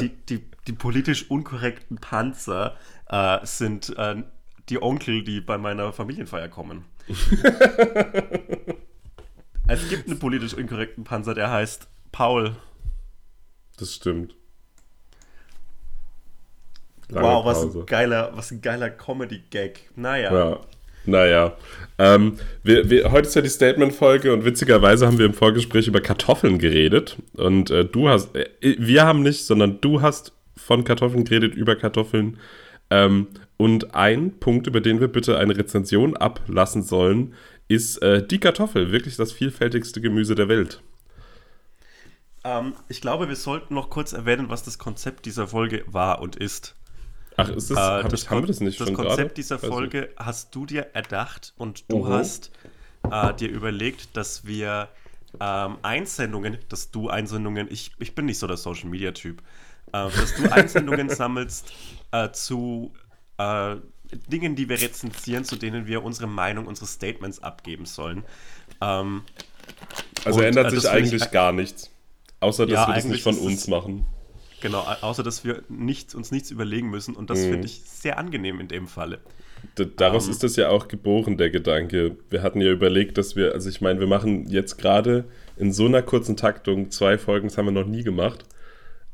die, 0.00 0.08
die, 0.28 0.44
die 0.66 0.72
politisch 0.72 1.30
unkorrekten 1.30 1.98
Panzer 1.98 2.76
äh, 3.08 3.38
sind 3.46 3.96
äh, 3.96 4.24
die 4.68 4.82
Onkel, 4.82 5.22
die 5.22 5.40
bei 5.40 5.56
meiner 5.56 5.92
Familienfeier 5.92 6.48
kommen. 6.48 6.84
es 9.68 9.88
gibt 9.88 10.08
einen 10.08 10.18
politisch 10.18 10.54
unkorrekten 10.54 11.04
Panzer, 11.04 11.34
der 11.34 11.52
heißt 11.52 11.86
Paul. 12.10 12.56
Das 13.78 13.94
stimmt. 13.94 14.34
Lange 17.10 17.26
wow, 17.26 17.44
was 17.44 17.62
Pause. 17.62 17.80
ein 17.80 17.86
geiler, 17.86 18.30
was 18.34 18.50
ein 18.50 18.60
geiler 18.60 18.90
Comedy-Gag. 18.90 19.90
Naja. 19.96 20.32
Ja. 20.32 20.60
Naja. 21.06 21.56
Ähm, 21.98 22.38
wir, 22.62 22.90
wir, 22.90 23.10
heute 23.10 23.28
ist 23.28 23.34
ja 23.34 23.42
die 23.42 23.48
Statement-Folge 23.48 24.32
und 24.32 24.44
witzigerweise 24.44 25.06
haben 25.06 25.18
wir 25.18 25.26
im 25.26 25.34
Vorgespräch 25.34 25.88
über 25.88 26.00
Kartoffeln 26.00 26.58
geredet. 26.58 27.16
Und 27.34 27.70
äh, 27.70 27.84
du 27.84 28.08
hast, 28.08 28.34
äh, 28.36 28.48
wir 28.60 29.04
haben 29.04 29.22
nicht, 29.22 29.46
sondern 29.46 29.80
du 29.80 30.02
hast 30.02 30.32
von 30.56 30.84
Kartoffeln 30.84 31.24
geredet, 31.24 31.54
über 31.54 31.76
Kartoffeln. 31.76 32.38
Ähm, 32.90 33.28
und 33.56 33.94
ein 33.94 34.38
Punkt, 34.38 34.66
über 34.66 34.80
den 34.80 35.00
wir 35.00 35.08
bitte 35.08 35.38
eine 35.38 35.56
Rezension 35.56 36.16
ablassen 36.16 36.82
sollen, 36.82 37.34
ist 37.68 38.02
äh, 38.02 38.26
die 38.26 38.40
Kartoffel. 38.40 38.92
Wirklich 38.92 39.16
das 39.16 39.32
vielfältigste 39.32 40.00
Gemüse 40.00 40.34
der 40.34 40.48
Welt. 40.48 40.82
Ähm, 42.44 42.74
ich 42.88 43.00
glaube, 43.00 43.28
wir 43.28 43.36
sollten 43.36 43.74
noch 43.74 43.90
kurz 43.90 44.12
erwähnen, 44.12 44.48
was 44.48 44.62
das 44.62 44.78
Konzept 44.78 45.26
dieser 45.26 45.48
Folge 45.48 45.84
war 45.86 46.20
und 46.20 46.36
ist. 46.36 46.76
Ach, 47.40 47.48
ist 47.50 47.70
das, 47.70 47.78
Äh, 47.78 47.80
hab 47.80 48.08
das 48.10 48.22
ich, 48.22 48.30
haben 48.30 48.42
wir 48.42 48.46
das 48.48 48.60
nicht 48.60 48.80
Das 48.80 48.92
Konzept 48.92 49.16
gerade? 49.16 49.34
dieser. 49.34 49.58
Folge 49.58 50.10
hast 50.16 50.54
du 50.54 50.66
dir 50.66 50.88
erdacht 50.94 51.52
und 51.56 51.90
du 51.90 51.98
Mhm. 52.04 52.08
hast 52.08 52.50
äh, 53.10 53.34
dir 53.34 53.48
überlegt, 53.48 54.16
dass 54.16 54.44
wir 54.46 54.88
ähm, 55.40 55.76
Einsendungen, 55.82 56.58
dass 56.68 56.90
du 56.90 57.08
Einsendungen, 57.08 57.68
ich, 57.70 57.92
ich 57.98 58.14
bin 58.14 58.26
nicht 58.26 58.38
so 58.38 58.46
der 58.46 58.56
Social 58.56 58.88
Media 58.88 59.12
Typ, 59.12 59.40
äh, 59.92 59.92
dass 59.92 60.34
du 60.34 60.48
Einsendungen 60.50 61.08
sammelst 61.08 61.72
äh, 62.12 62.30
zu 62.32 62.92
äh, 63.38 63.76
Dingen, 64.28 64.56
die 64.56 64.68
wir 64.68 64.80
rezensieren, 64.80 65.44
zu 65.44 65.54
denen 65.56 65.86
wir 65.86 66.02
unsere 66.02 66.26
Meinung, 66.26 66.66
unsere 66.66 66.86
Statements 66.88 67.40
abgeben 67.42 67.86
sollen. 67.86 68.24
Ähm, 68.80 69.22
Also 70.24 70.40
Und, 70.40 70.46
ändert 70.46 70.66
äh, 70.66 70.70
sich 70.70 70.80
find 70.90 71.06
ich- 71.06 71.12
eigentlich 71.12 71.30
gar 71.30 71.52
nichts. 71.52 71.90
Außer, 72.40 72.66
dass 72.66 72.72
Ja, 72.74 72.88
wir 72.88 72.94
das 72.94 73.04
nicht 73.04 73.24
eigentlich 73.26 73.36
von 73.36 73.38
uns 73.38 73.68
machen. 73.68 74.04
Genau, 74.60 74.80
au- 74.80 75.06
außer 75.08 75.22
dass 75.22 75.44
wir 75.44 75.62
nichts, 75.68 76.14
uns 76.14 76.30
nichts 76.30 76.50
überlegen 76.50 76.90
müssen 76.90 77.14
und 77.16 77.30
das 77.30 77.40
Mhm. 77.40 77.50
finde 77.50 77.66
ich 77.66 77.80
sehr 77.84 78.18
angenehm 78.18 78.60
in 78.60 78.68
dem 78.68 78.86
Falle. 78.86 79.18
D 79.78 79.86
daraus 79.96 80.26
Ähm. 80.26 80.30
ist 80.32 80.42
das 80.42 80.56
ja 80.56 80.68
auch 80.70 80.88
geboren, 80.88 81.36
der 81.36 81.50
Gedanke. 81.50 82.16
Wir 82.30 82.42
hatten 82.42 82.60
ja 82.60 82.70
überlegt, 82.70 83.18
dass 83.18 83.36
wir, 83.36 83.52
also 83.52 83.68
ich 83.68 83.80
meine, 83.80 84.00
wir 84.00 84.06
machen 84.06 84.46
jetzt 84.48 84.78
gerade 84.78 85.24
in 85.56 85.72
so 85.72 85.84
einer 85.86 86.02
kurzen 86.02 86.36
Taktung 86.36 86.90
zwei 86.90 87.18
Folgen, 87.18 87.48
das 87.48 87.58
haben 87.58 87.66
wir 87.66 87.72
noch 87.72 87.86
nie 87.86 88.02
gemacht. 88.02 88.44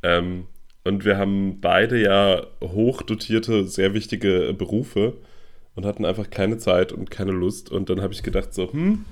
Ähm, 0.03 0.47
und 0.85 1.05
wir 1.05 1.19
haben 1.19 1.61
beide 1.61 2.01
ja 2.01 2.47
hochdotierte, 2.63 3.67
sehr 3.67 3.93
wichtige 3.93 4.55
Berufe 4.57 5.15
und 5.75 5.85
hatten 5.85 6.05
einfach 6.05 6.31
keine 6.31 6.59
Zeit 6.59 6.93
und 6.93 7.11
keine 7.11 7.33
Lust. 7.33 7.71
Und 7.73 7.91
dann 7.91 8.01
habe 8.01 8.13
ich 8.15 8.23
gedacht, 8.23 8.55
so, 8.55 8.73
hm, 8.73 9.05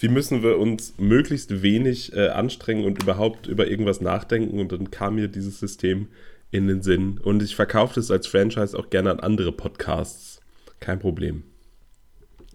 wie 0.00 0.08
müssen 0.08 0.42
wir 0.42 0.58
uns 0.58 0.94
möglichst 0.96 1.62
wenig 1.62 2.14
äh, 2.14 2.28
anstrengen 2.28 2.84
und 2.84 3.02
überhaupt 3.02 3.46
über 3.46 3.68
irgendwas 3.68 4.00
nachdenken? 4.00 4.58
Und 4.58 4.72
dann 4.72 4.90
kam 4.90 5.16
mir 5.16 5.28
dieses 5.28 5.60
System 5.60 6.08
in 6.50 6.66
den 6.66 6.82
Sinn. 6.82 7.18
Und 7.18 7.42
ich 7.42 7.54
verkaufe 7.54 8.00
es 8.00 8.10
als 8.10 8.26
Franchise 8.26 8.76
auch 8.78 8.88
gerne 8.88 9.10
an 9.10 9.20
andere 9.20 9.52
Podcasts. 9.52 10.40
Kein 10.80 10.98
Problem. 10.98 11.44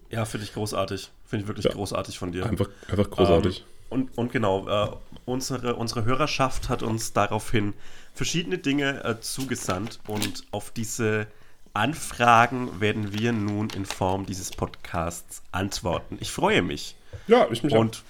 Ja, 0.09 0.25
finde 0.25 0.45
ich 0.45 0.53
großartig. 0.53 1.11
Finde 1.25 1.43
ich 1.43 1.47
wirklich 1.47 1.65
Ja. 1.65 1.71
großartig 1.71 2.17
von 2.17 2.31
dir. 2.31 2.45
Einfach, 2.47 2.69
einfach 2.89 3.09
großartig. 3.09 3.59
Ähm, 3.59 3.65
und, 3.91 4.17
und 4.17 4.31
genau, 4.31 4.67
äh, 4.67 4.89
unsere, 5.25 5.75
unsere 5.75 6.03
Hörerschaft 6.05 6.69
hat 6.69 6.81
uns 6.81 7.13
daraufhin 7.13 7.73
verschiedene 8.15 8.57
Dinge 8.57 9.03
äh, 9.03 9.19
zugesandt 9.21 9.99
und 10.07 10.43
auf 10.51 10.71
diese 10.71 11.27
Anfragen 11.73 12.79
werden 12.79 13.13
wir 13.13 13.31
nun 13.33 13.69
in 13.69 13.85
Form 13.85 14.25
dieses 14.25 14.49
Podcasts 14.51 15.43
antworten. 15.51 16.17
Ich 16.19 16.31
freue 16.31 16.61
mich. 16.61 16.95
Ja, 17.27 17.47
ich 17.51 17.63
mich 17.63 17.73
Und 17.73 18.03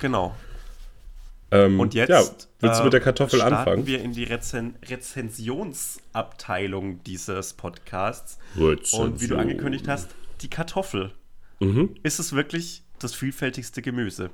genau. 0.00 0.34
Ähm, 1.50 1.78
Und 1.78 1.94
jetzt 1.94 2.08
Ja, 2.08 2.22
willst 2.60 2.78
du 2.78 2.82
äh, 2.82 2.84
mit 2.84 2.92
der 2.92 3.00
Kartoffel 3.00 3.38
starten 3.38 3.54
anfangen? 3.54 3.86
wir 3.86 4.00
in 4.02 4.12
die 4.12 4.24
Rezen 4.24 4.76
Rezensionsabteilung 4.84 7.02
dieses 7.04 7.54
Podcasts. 7.54 8.38
Rezension. 8.56 9.12
Und 9.12 9.20
wie 9.20 9.28
du 9.28 9.36
angekündigt 9.36 9.86
hast, 9.88 10.10
die 10.40 10.50
Kartoffel. 10.50 11.12
Mhm. 11.60 11.94
Ist 12.02 12.18
es 12.18 12.32
wirklich 12.32 12.82
das 12.98 13.14
vielfältigste 13.14 13.82
Gemüse? 13.82 14.30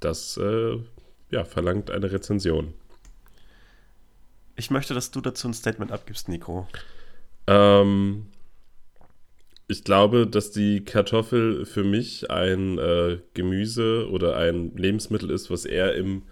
Das 0.00 0.36
äh, 0.38 0.78
ja, 1.30 1.44
verlangt 1.44 1.90
eine 1.90 2.10
Rezension. 2.10 2.72
Ich 4.56 4.70
möchte, 4.70 4.94
dass 4.94 5.10
du 5.10 5.20
dazu 5.20 5.48
ein 5.48 5.54
Statement 5.54 5.92
abgibst, 5.92 6.28
Nico. 6.28 6.66
Ähm, 7.46 8.26
ich 9.68 9.84
glaube, 9.84 10.26
dass 10.26 10.50
die 10.52 10.84
Kartoffel 10.84 11.66
für 11.66 11.82
mich 11.84 12.30
ein 12.30 12.78
äh, 12.78 13.18
Gemüse 13.34 14.08
oder 14.10 14.36
ein 14.36 14.76
Lebensmittel 14.76 15.30
ist, 15.30 15.50
was 15.50 15.64
eher 15.64 15.94
im, 15.94 16.22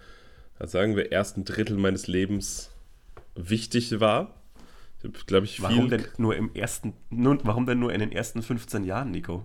sagen 0.59 0.95
wir, 0.95 1.11
ersten 1.11 1.43
Drittel 1.43 1.77
meines 1.77 2.07
Lebens 2.07 2.71
wichtig 3.35 3.99
war. 3.99 4.41
Ich 4.99 5.03
habe, 5.03 5.17
glaube 5.27 5.45
ich, 5.45 5.57
viel. 5.57 5.63
Warum 5.63 5.89
denn 5.89 6.05
nur 6.17 6.35
im 6.35 6.53
ersten, 6.53 6.93
nun, 7.09 7.39
warum 7.43 7.65
denn 7.65 7.79
nur 7.79 7.91
in 7.93 7.99
den 7.99 8.11
ersten 8.11 8.41
15 8.41 8.85
Jahren, 8.85 9.11
Nico? 9.11 9.43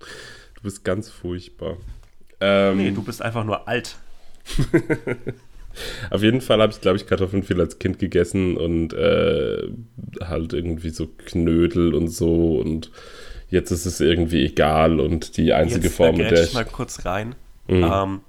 Du 0.00 0.62
bist 0.62 0.84
ganz 0.84 1.08
furchtbar. 1.08 1.76
Ähm, 2.40 2.78
Nee, 2.78 2.90
du 2.90 3.02
bist 3.02 3.22
einfach 3.22 3.44
nur 3.44 3.68
alt. 3.68 3.96
Auf 6.10 6.22
jeden 6.22 6.40
Fall 6.40 6.60
habe 6.60 6.72
ich, 6.72 6.80
glaube 6.80 6.96
ich, 6.96 7.06
Kartoffeln 7.06 7.42
viel 7.42 7.60
als 7.60 7.78
Kind 7.78 7.98
gegessen 7.98 8.56
und 8.56 8.92
äh, 8.92 9.68
halt 10.22 10.52
irgendwie 10.52 10.90
so 10.90 11.06
Knödel 11.06 11.94
und 11.94 12.08
so 12.08 12.58
und 12.58 12.90
jetzt 13.50 13.70
ist 13.70 13.86
es 13.86 14.00
irgendwie 14.00 14.44
egal 14.44 15.00
und 15.00 15.36
die 15.36 15.52
einzige 15.52 15.86
Jetzt 15.86 15.96
Form, 15.96 16.16
mit 16.16 16.30
der 16.30 16.42
ich 16.42 16.48
ich... 16.48 16.54
mal 16.54 16.64
kurz 16.64 17.04
rein. 17.04 17.34
Mhm. 17.68 17.84
Ähm, 17.84 18.20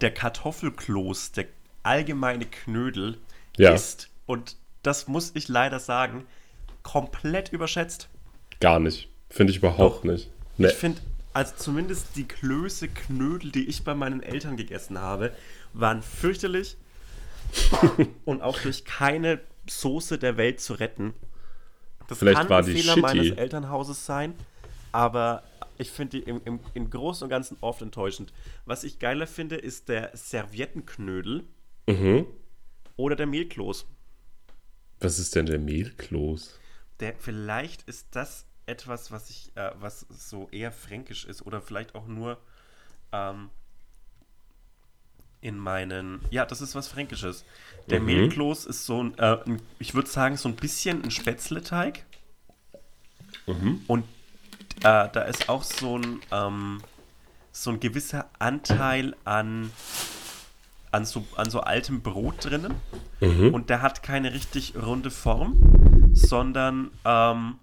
der 0.00 0.12
Kartoffelkloß, 0.12 1.32
der 1.32 1.46
allgemeine 1.82 2.46
Knödel, 2.46 3.18
Ja. 3.56 3.72
ist, 3.72 4.08
und 4.26 4.56
das 4.82 5.08
muss 5.08 5.32
ich 5.34 5.48
leider 5.48 5.78
sagen, 5.78 6.24
komplett 6.82 7.52
überschätzt. 7.52 8.08
Gar 8.60 8.80
nicht. 8.80 9.08
Finde 9.28 9.50
ich 9.50 9.58
überhaupt 9.58 10.04
Doch. 10.04 10.04
nicht. 10.04 10.30
Nee. 10.58 10.68
Ich 10.68 10.74
finde, 10.74 11.00
also 11.32 11.52
zumindest 11.56 12.16
die 12.16 12.24
Klöße 12.24 12.88
Knödel, 12.88 13.50
die 13.50 13.66
ich 13.66 13.84
bei 13.84 13.94
meinen 13.94 14.22
Eltern 14.22 14.56
gegessen 14.56 14.98
habe, 14.98 15.32
waren 15.72 16.02
fürchterlich 16.02 16.76
und 18.24 18.42
auch 18.42 18.58
durch 18.60 18.84
keine 18.84 19.40
Soße 19.68 20.18
der 20.18 20.36
Welt 20.36 20.60
zu 20.60 20.74
retten. 20.74 21.14
Das 22.08 22.18
Vielleicht 22.18 22.38
kann 22.38 22.48
war 22.48 22.58
ein 22.58 22.66
die 22.66 22.72
Fehler 22.72 22.94
shitty. 22.94 23.00
meines 23.00 23.30
Elternhauses 23.32 24.06
sein, 24.06 24.34
aber 24.92 25.42
ich 25.78 25.90
finde 25.90 26.18
die 26.20 26.22
im, 26.28 26.40
im, 26.44 26.60
im 26.74 26.88
Großen 26.90 27.24
und 27.24 27.30
Ganzen 27.30 27.56
oft 27.60 27.82
enttäuschend. 27.82 28.32
Was 28.64 28.84
ich 28.84 28.98
geiler 28.98 29.26
finde, 29.26 29.56
ist 29.56 29.88
der 29.88 30.10
Serviettenknödel 30.16 31.44
Mhm. 31.88 32.26
oder 32.96 33.14
der 33.14 33.26
Mehlkloß. 33.26 33.86
Was 35.00 35.18
ist 35.20 35.34
denn 35.36 35.46
der 35.46 35.58
Mehlkloß? 35.60 36.58
Der, 37.00 37.14
vielleicht 37.16 37.82
ist 37.82 38.08
das 38.12 38.46
etwas, 38.66 39.12
was 39.12 39.30
ich, 39.30 39.52
äh, 39.56 39.70
was 39.78 40.00
so 40.00 40.48
eher 40.50 40.72
fränkisch 40.72 41.24
ist 41.26 41.42
oder 41.46 41.60
vielleicht 41.60 41.94
auch 41.94 42.06
nur 42.08 42.38
ähm, 43.12 43.50
in 45.40 45.58
meinen. 45.58 46.20
Ja, 46.30 46.44
das 46.46 46.60
ist 46.60 46.74
was 46.74 46.88
Fränkisches. 46.88 47.44
Der 47.88 48.00
Mhm. 48.00 48.06
Mehlkloß 48.06 48.66
ist 48.66 48.86
so 48.86 49.02
ein, 49.02 49.18
äh, 49.18 49.38
ich 49.78 49.94
würde 49.94 50.08
sagen, 50.08 50.36
so 50.36 50.48
ein 50.48 50.56
bisschen 50.56 51.02
ein 51.04 51.10
Spätzleteig. 51.10 52.04
Mhm. 53.46 53.82
Und 53.86 54.04
äh, 54.80 55.08
da 55.12 55.22
ist 55.22 55.48
auch 55.48 55.62
so 55.62 55.98
ein, 55.98 56.20
ähm, 56.32 56.82
so 57.52 57.70
ein 57.70 57.80
gewisser 57.80 58.28
Anteil 58.38 59.14
an 59.24 59.70
an 60.92 61.04
so, 61.04 61.26
an 61.36 61.50
so 61.50 61.60
altem 61.60 62.00
Brot 62.00 62.44
drinnen. 62.44 62.74
Mhm. 63.20 63.52
Und 63.52 63.68
der 63.70 63.82
hat 63.82 64.02
keine 64.02 64.32
richtig 64.32 64.74
runde 64.76 65.10
Form, 65.10 66.10
sondern 66.14 66.90
ähm, 67.04 67.58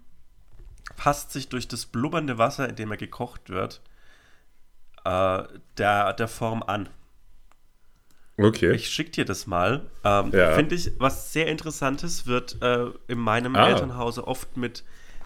passt 0.96 1.32
sich 1.32 1.48
durch 1.48 1.66
das 1.66 1.86
blubbernde 1.86 2.38
Wasser, 2.38 2.68
in 2.68 2.76
dem 2.76 2.90
er 2.92 2.96
gekocht 2.96 3.50
wird, 3.50 3.80
äh, 5.04 5.42
der, 5.78 6.12
der 6.12 6.28
Form 6.28 6.62
an. 6.62 6.88
Okay. 8.36 8.74
Ich 8.74 8.88
schick 8.90 9.12
dir 9.12 9.24
das 9.24 9.46
mal. 9.46 9.82
Ähm, 10.04 10.30
Ja. 10.32 10.54
Finde 10.54 10.74
ich, 10.74 10.90
was 10.98 11.32
sehr 11.32 11.46
Interessantes 11.46 12.26
wird 12.26 12.56
äh, 12.62 12.86
in 13.08 13.18
meinem 13.18 13.54
Ah. 13.54 13.68
Elternhause 13.68 14.26
oft 14.26 14.56
mit, 14.56 14.82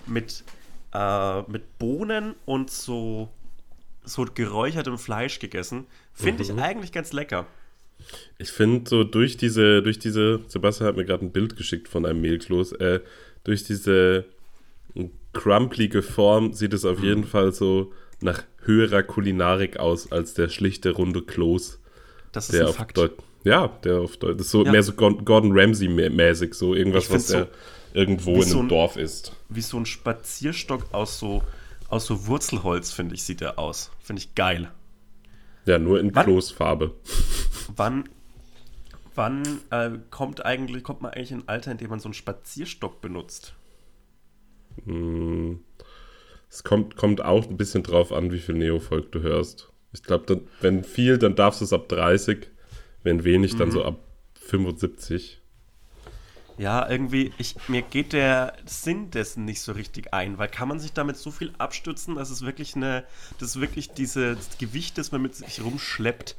mit, 0.06 0.44
äh, 0.92 1.40
mit 1.50 1.78
Bohnen 1.78 2.34
und 2.44 2.70
so, 2.70 3.30
so 4.04 4.26
geräuchertem 4.34 4.98
Fleisch 4.98 5.38
gegessen. 5.38 5.86
Finde 6.12 6.44
Mhm. 6.44 6.50
ich 6.58 6.62
eigentlich 6.62 6.92
ganz 6.92 7.12
lecker. 7.12 7.46
Ich 8.38 8.50
finde 8.52 8.88
so 8.88 9.04
durch 9.04 9.36
diese, 9.36 9.82
durch 9.82 9.98
diese, 9.98 10.40
Sebastian 10.46 10.88
hat 10.88 10.96
mir 10.96 11.04
gerade 11.04 11.24
ein 11.24 11.32
Bild 11.32 11.56
geschickt 11.56 11.88
von 11.88 12.04
einem 12.06 12.20
Mehlkloß, 12.20 12.72
äh, 12.72 13.00
durch 13.44 13.64
diese 13.64 14.24
crumplige 15.32 16.02
Form 16.02 16.52
sieht 16.52 16.72
es 16.74 16.84
Mhm. 16.84 16.90
auf 16.90 17.02
jeden 17.02 17.24
Fall 17.24 17.52
so 17.52 17.92
nach 18.20 18.42
höherer 18.64 19.02
Kulinarik 19.02 19.78
aus 19.78 20.10
als 20.12 20.34
der 20.34 20.48
schlichte 20.48 20.90
runde 20.90 21.22
Kloß, 21.22 21.78
Das 22.46 22.54
ist 22.54 22.58
der 22.58 22.68
ein 22.68 22.72
Fakt. 22.74 22.96
Deut 22.96 23.12
ja, 23.44 23.68
der 23.84 24.00
auf 24.00 24.16
Deut 24.16 24.38
das 24.38 24.46
ist 24.46 24.52
so 24.52 24.64
Ja. 24.64 24.72
mehr 24.72 24.82
so 24.82 24.92
Gordon 24.92 25.24
Gordon 25.24 25.52
Ramsay 25.58 25.88
mä- 25.88 26.10
mäßig, 26.10 26.54
so 26.54 26.74
irgendwas, 26.74 27.10
was 27.10 27.28
der 27.28 27.48
irgendwo 27.94 28.36
in 28.36 28.42
so 28.42 28.58
einem 28.58 28.66
ein- 28.66 28.68
Dorf 28.68 28.96
ist. 28.96 29.32
Wie 29.48 29.60
so 29.62 29.76
ein 29.78 29.86
Spazierstock 29.86 30.92
aus 30.92 31.18
so, 31.18 31.42
aus 31.88 32.06
so 32.06 32.26
Wurzelholz, 32.26 32.92
finde 32.92 33.14
ich, 33.14 33.22
sieht 33.22 33.40
er 33.40 33.58
aus. 33.58 33.90
Finde 34.00 34.20
ich 34.20 34.34
geil. 34.34 34.70
Ja, 35.66 35.78
nur 35.78 36.00
in 36.00 36.14
Wann-. 36.14 36.42
Wann, 37.76 38.04
wann 39.14 39.60
äh, 39.70 39.90
kommt 40.10 40.44
eigentlich, 40.44 40.82
kommt 40.82 41.02
man 41.02 41.12
eigentlich 41.12 41.30
in 41.32 41.40
ein 41.40 41.48
Alter, 41.48 41.72
in 41.72 41.78
dem 41.78 41.90
man 41.90 42.00
so 42.00 42.08
einen 42.08 42.14
Spazierstock 42.14 43.00
benutzt? 43.00 43.54
Es 46.50 46.64
kommt, 46.64 46.96
kommt 46.96 47.22
auch 47.22 47.46
ein 47.48 47.56
bisschen 47.56 47.82
drauf 47.82 48.12
an, 48.12 48.32
wie 48.32 48.38
viel 48.38 48.54
Neofolk 48.54 49.12
du 49.12 49.20
hörst. 49.20 49.68
Ich 49.92 50.02
glaube, 50.02 50.42
wenn 50.60 50.84
viel, 50.84 51.18
dann 51.18 51.34
darfst 51.36 51.60
du 51.60 51.64
es 51.66 51.72
ab 51.72 51.88
30. 51.88 52.50
Wenn 53.02 53.24
wenig, 53.24 53.54
Mhm. 53.54 53.58
dann 53.58 53.70
so 53.70 53.84
ab 53.84 53.98
75. 54.34 55.40
Ja, 56.56 56.88
irgendwie, 56.90 57.32
ich, 57.38 57.54
mir 57.68 57.82
geht 57.82 58.12
der 58.12 58.52
Sinn 58.66 59.10
dessen 59.12 59.44
nicht 59.44 59.60
so 59.60 59.72
richtig 59.72 60.12
ein, 60.12 60.38
weil 60.38 60.48
kann 60.48 60.66
man 60.68 60.80
sich 60.80 60.92
damit 60.92 61.16
so 61.16 61.30
viel 61.30 61.52
abstützen, 61.58 62.16
dass 62.16 62.30
es 62.30 62.42
wirklich 62.44 62.74
eine, 62.74 63.04
das 63.38 63.50
ist 63.50 63.60
wirklich 63.60 63.92
dieses 63.92 64.50
Gewicht, 64.58 64.98
das 64.98 65.12
man 65.12 65.22
mit 65.22 65.36
sich 65.36 65.62
rumschleppt. 65.62 66.36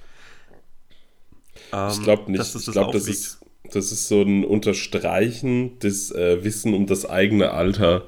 ähm, 1.72 1.89
Ich 1.89 2.01
glaube 2.01 2.32
nicht. 2.32 2.39
Dass 2.39 2.53
das 2.53 2.68
ich 2.68 2.72
glaube, 2.72 2.91
das 2.94 3.08
ist, 3.08 3.39
das 3.72 3.91
ist 3.91 4.08
so 4.08 4.22
ein 4.22 4.44
Unterstreichen 4.46 5.79
des 5.79 6.12
äh, 6.12 6.44
Wissen 6.44 6.74
um 6.74 6.88
das 6.88 7.06
eigene 7.10 7.51
Alter. 7.51 8.06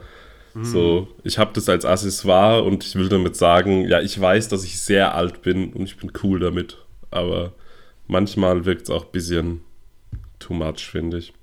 Mhm. 0.53 0.65
So, 0.65 1.07
ich 1.23 1.37
habe 1.37 1.51
das 1.53 1.69
als 1.69 1.85
Accessoire 1.85 2.63
und 2.63 2.83
ich 2.83 2.95
will 2.95 3.09
damit 3.09 3.35
sagen, 3.35 3.87
ja, 3.87 4.01
ich 4.01 4.19
weiß, 4.19 4.49
dass 4.49 4.63
ich 4.63 4.81
sehr 4.81 5.15
alt 5.15 5.41
bin 5.41 5.73
und 5.73 5.83
ich 5.83 5.97
bin 5.97 6.11
cool 6.23 6.39
damit. 6.39 6.77
Aber 7.09 7.53
manchmal 8.07 8.65
wirkt 8.65 8.83
es 8.83 8.89
auch 8.89 9.05
ein 9.05 9.11
bisschen 9.11 9.61
too 10.39 10.53
much, 10.53 10.79
finde 10.79 11.19
ich. 11.19 11.33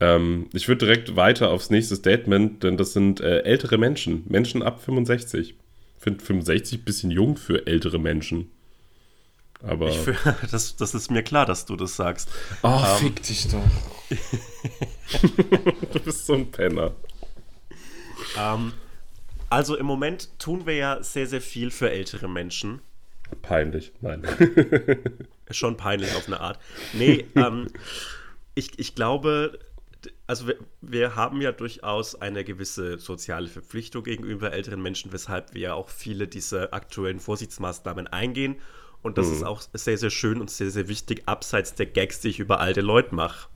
Ähm, 0.00 0.48
ich 0.52 0.68
würde 0.68 0.86
direkt 0.86 1.16
weiter 1.16 1.50
aufs 1.50 1.70
nächste 1.70 1.96
Statement, 1.96 2.62
denn 2.62 2.76
das 2.76 2.92
sind 2.92 3.20
äh, 3.20 3.40
ältere 3.40 3.78
Menschen. 3.78 4.24
Menschen 4.28 4.62
ab 4.62 4.82
65. 4.82 5.50
Ich 5.50 5.54
finde 5.98 6.24
65 6.24 6.80
ein 6.80 6.84
bisschen 6.84 7.10
jung 7.10 7.36
für 7.36 7.66
ältere 7.66 7.98
Menschen. 7.98 8.50
Aber. 9.62 9.88
Ich, 9.88 9.98
das, 10.50 10.76
das 10.76 10.94
ist 10.94 11.10
mir 11.10 11.22
klar, 11.22 11.46
dass 11.46 11.64
du 11.64 11.76
das 11.76 11.96
sagst. 11.96 12.28
Oh, 12.62 12.68
Ähm, 12.68 12.96
fick 12.98 13.22
dich 13.22 13.48
doch. 13.48 13.62
du 15.92 16.00
bist 16.00 16.26
so 16.26 16.34
ein 16.34 16.50
Penner. 16.50 16.92
Ähm, 18.38 18.72
also 19.48 19.76
im 19.76 19.86
Moment 19.86 20.38
tun 20.38 20.66
wir 20.66 20.74
ja 20.74 21.02
sehr, 21.02 21.26
sehr 21.26 21.40
viel 21.40 21.70
für 21.70 21.90
ältere 21.90 22.28
Menschen. 22.28 22.80
Peinlich, 23.42 23.92
nein. 24.00 24.22
Schon 25.50 25.76
peinlich 25.76 26.14
auf 26.14 26.26
eine 26.26 26.40
Art. 26.40 26.58
Nee, 26.92 27.26
ähm, 27.34 27.68
ich, 28.54 28.78
ich 28.78 28.94
glaube, 28.94 29.58
also 30.26 30.48
wir, 30.48 30.56
wir 30.80 31.16
haben 31.16 31.40
ja 31.40 31.52
durchaus 31.52 32.20
eine 32.20 32.44
gewisse 32.44 32.98
soziale 32.98 33.48
Verpflichtung 33.48 34.04
gegenüber 34.04 34.52
älteren 34.52 34.82
Menschen, 34.82 35.12
weshalb 35.12 35.54
wir 35.54 35.60
ja 35.60 35.74
auch 35.74 35.88
viele 35.88 36.28
dieser 36.28 36.72
aktuellen 36.72 37.20
Vorsichtsmaßnahmen 37.20 38.06
eingehen. 38.06 38.56
Und 39.02 39.18
das 39.18 39.28
ist 39.28 39.44
auch 39.44 39.62
sehr, 39.72 39.98
sehr 39.98 40.10
schön 40.10 40.40
und 40.40 40.50
sehr, 40.50 40.70
sehr 40.70 40.88
wichtig, 40.88 41.22
abseits 41.26 41.74
der 41.74 41.86
Gags, 41.86 42.20
die 42.20 42.28
ich 42.28 42.40
über 42.40 42.58
alte 42.58 42.80
Leute 42.80 43.14
mache. 43.14 43.48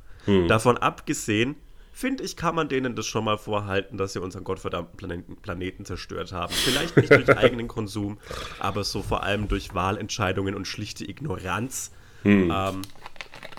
Davon 0.46 0.78
abgesehen, 0.78 1.56
finde 2.00 2.24
ich, 2.24 2.36
kann 2.36 2.54
man 2.54 2.68
denen 2.68 2.96
das 2.96 3.06
schon 3.06 3.24
mal 3.24 3.36
vorhalten, 3.36 3.98
dass 3.98 4.14
sie 4.14 4.20
unseren 4.20 4.42
gottverdammten 4.42 4.96
Planeten, 4.96 5.36
Planeten 5.36 5.84
zerstört 5.84 6.32
haben. 6.32 6.52
Vielleicht 6.52 6.96
nicht 6.96 7.10
durch 7.10 7.28
eigenen 7.36 7.68
Konsum, 7.68 8.18
aber 8.58 8.84
so 8.84 9.02
vor 9.02 9.22
allem 9.22 9.48
durch 9.48 9.74
Wahlentscheidungen 9.74 10.54
und 10.54 10.66
schlichte 10.66 11.04
Ignoranz. 11.04 11.92
Ähm, 12.24 12.82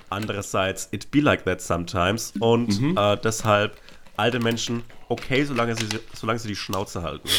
andererseits, 0.09 0.89
it 0.91 1.11
be 1.11 1.19
like 1.19 1.45
that 1.45 1.61
sometimes. 1.61 2.33
Und 2.39 2.97
äh, 2.97 3.17
deshalb, 3.23 3.77
alte 4.17 4.39
Menschen, 4.39 4.83
okay, 5.07 5.43
solange 5.43 5.75
sie, 5.75 5.87
solange 6.13 6.39
sie 6.39 6.47
die 6.47 6.55
Schnauze 6.55 7.03
halten. 7.03 7.29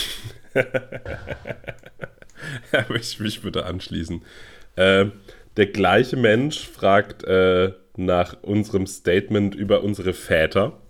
Aber 2.73 2.95
ich 2.95 3.19
mich 3.19 3.43
würde 3.43 3.67
anschließen. 3.67 4.23
Äh, 4.77 5.07
der 5.57 5.67
gleiche 5.67 6.17
Mensch 6.17 6.67
fragt 6.67 7.25
äh, 7.25 7.73
nach 7.97 8.37
unserem 8.43 8.87
Statement 8.87 9.55
über 9.55 9.83
unsere 9.83 10.12
Väter. 10.12 10.82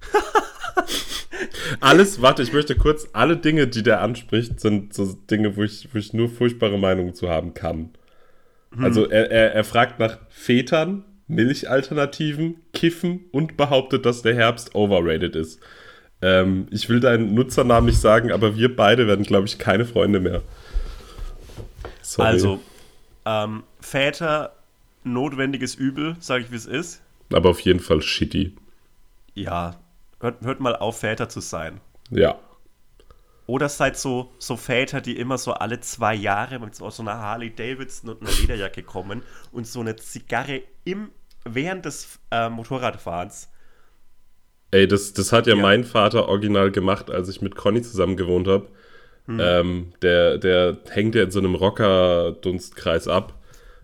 Alles, 1.80 2.20
warte, 2.20 2.42
ich 2.42 2.52
möchte 2.52 2.76
kurz, 2.76 3.08
alle 3.12 3.36
Dinge, 3.36 3.66
die 3.66 3.82
der 3.82 4.02
anspricht, 4.02 4.60
sind 4.60 4.92
so 4.92 5.14
Dinge, 5.30 5.56
wo 5.56 5.62
ich, 5.62 5.88
wo 5.92 5.98
ich 5.98 6.12
nur 6.12 6.28
furchtbare 6.28 6.78
Meinungen 6.78 7.14
zu 7.14 7.30
haben 7.30 7.54
kann. 7.54 7.90
Also 8.78 9.08
er, 9.08 9.30
er, 9.30 9.54
er 9.54 9.64
fragt 9.64 9.98
nach 9.98 10.18
Vätern, 10.28 11.04
Milchalternativen, 11.26 12.56
Kiffen 12.72 13.24
und 13.32 13.56
behauptet, 13.56 14.06
dass 14.06 14.22
der 14.22 14.34
Herbst 14.34 14.74
overrated 14.74 15.34
ist. 15.34 15.60
Ähm, 16.22 16.66
ich 16.70 16.88
will 16.88 17.00
deinen 17.00 17.34
Nutzernamen 17.34 17.86
nicht 17.86 18.00
sagen, 18.00 18.30
aber 18.30 18.56
wir 18.56 18.74
beide 18.74 19.06
werden, 19.06 19.24
glaube 19.24 19.46
ich, 19.46 19.58
keine 19.58 19.86
Freunde 19.86 20.20
mehr. 20.20 20.42
Sorry. 22.02 22.28
Also, 22.28 22.60
ähm, 23.24 23.62
Väter, 23.80 24.52
notwendiges 25.02 25.74
Übel, 25.74 26.16
sage 26.20 26.44
ich 26.44 26.52
wie 26.52 26.56
es 26.56 26.66
ist. 26.66 27.00
Aber 27.32 27.50
auf 27.50 27.60
jeden 27.60 27.80
Fall 27.80 28.02
shitty. 28.02 28.54
Ja, 29.34 29.79
hört, 30.20 30.42
hört 30.42 30.60
mal 30.60 30.76
auf, 30.76 31.00
Väter 31.00 31.28
zu 31.28 31.40
sein. 31.40 31.80
Ja. 32.10 32.38
Oder 33.46 33.68
seid 33.68 33.96
so, 33.96 34.32
so 34.38 34.56
Väter, 34.56 35.00
die 35.00 35.16
immer 35.18 35.36
so 35.36 35.52
alle 35.52 35.80
zwei 35.80 36.14
Jahre 36.14 36.60
mit 36.60 36.74
so, 36.74 36.88
einer 37.00 37.18
Harley 37.18 37.52
Davidson 37.54 38.10
und 38.10 38.22
einer 38.22 38.30
Lederjacke 38.40 38.82
kommen 38.82 39.22
und 39.50 39.66
so 39.66 39.80
eine 39.80 39.96
Zigarre 39.96 40.62
im, 40.84 41.10
während 41.44 41.84
des 41.84 42.20
äh, 42.30 42.48
Motorradfahrens. 42.48 43.48
Ey, 44.70 44.86
das, 44.86 45.12
das 45.14 45.32
hat 45.32 45.48
ja, 45.48 45.56
Ja. 45.56 45.62
mein 45.62 45.82
Vater 45.84 46.28
original 46.28 46.70
gemacht, 46.70 47.10
als 47.10 47.28
ich 47.28 47.42
mit 47.42 47.56
Conny 47.56 47.82
zusammen 47.82 48.16
gewohnt 48.16 48.46
habe. 48.46 48.68
Ähm, 49.28 49.92
der, 50.02 50.38
der 50.38 50.78
hängt 50.90 51.14
ja 51.14 51.22
in 51.22 51.30
so 51.30 51.38
einem 51.38 51.54
Rocker-Dunstkreis 51.54 53.06
ab 53.06 53.34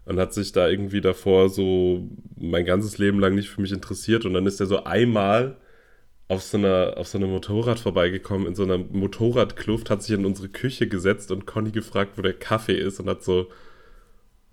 und 0.04 0.18
hat 0.18 0.34
sich 0.34 0.50
da 0.50 0.68
irgendwie 0.68 1.00
davor 1.00 1.50
so 1.50 2.08
mein 2.36 2.64
ganzes 2.64 2.98
Leben 2.98 3.20
lang 3.20 3.36
nicht 3.36 3.48
für 3.48 3.60
mich 3.60 3.70
interessiert. 3.70 4.24
Und 4.24 4.34
dann 4.34 4.46
ist 4.46 4.58
er 4.58 4.66
so 4.66 4.82
einmal 4.84 5.56
auf 6.28 6.42
so 6.42 6.56
einer, 6.58 6.94
auf 6.96 7.06
so 7.08 7.18
einem 7.18 7.30
Motorrad 7.30 7.78
vorbeigekommen, 7.78 8.46
in 8.48 8.54
so 8.54 8.64
einer 8.64 8.78
Motorradkluft, 8.78 9.90
hat 9.90 10.02
sich 10.02 10.14
in 10.16 10.24
unsere 10.26 10.48
Küche 10.48 10.88
gesetzt 10.88 11.30
und 11.30 11.46
Conny 11.46 11.70
gefragt, 11.70 12.12
wo 12.18 12.22
der 12.22 12.32
Kaffee 12.34 12.76
ist 12.76 12.98
und 12.98 13.08
hat 13.08 13.22
so, 13.22 13.48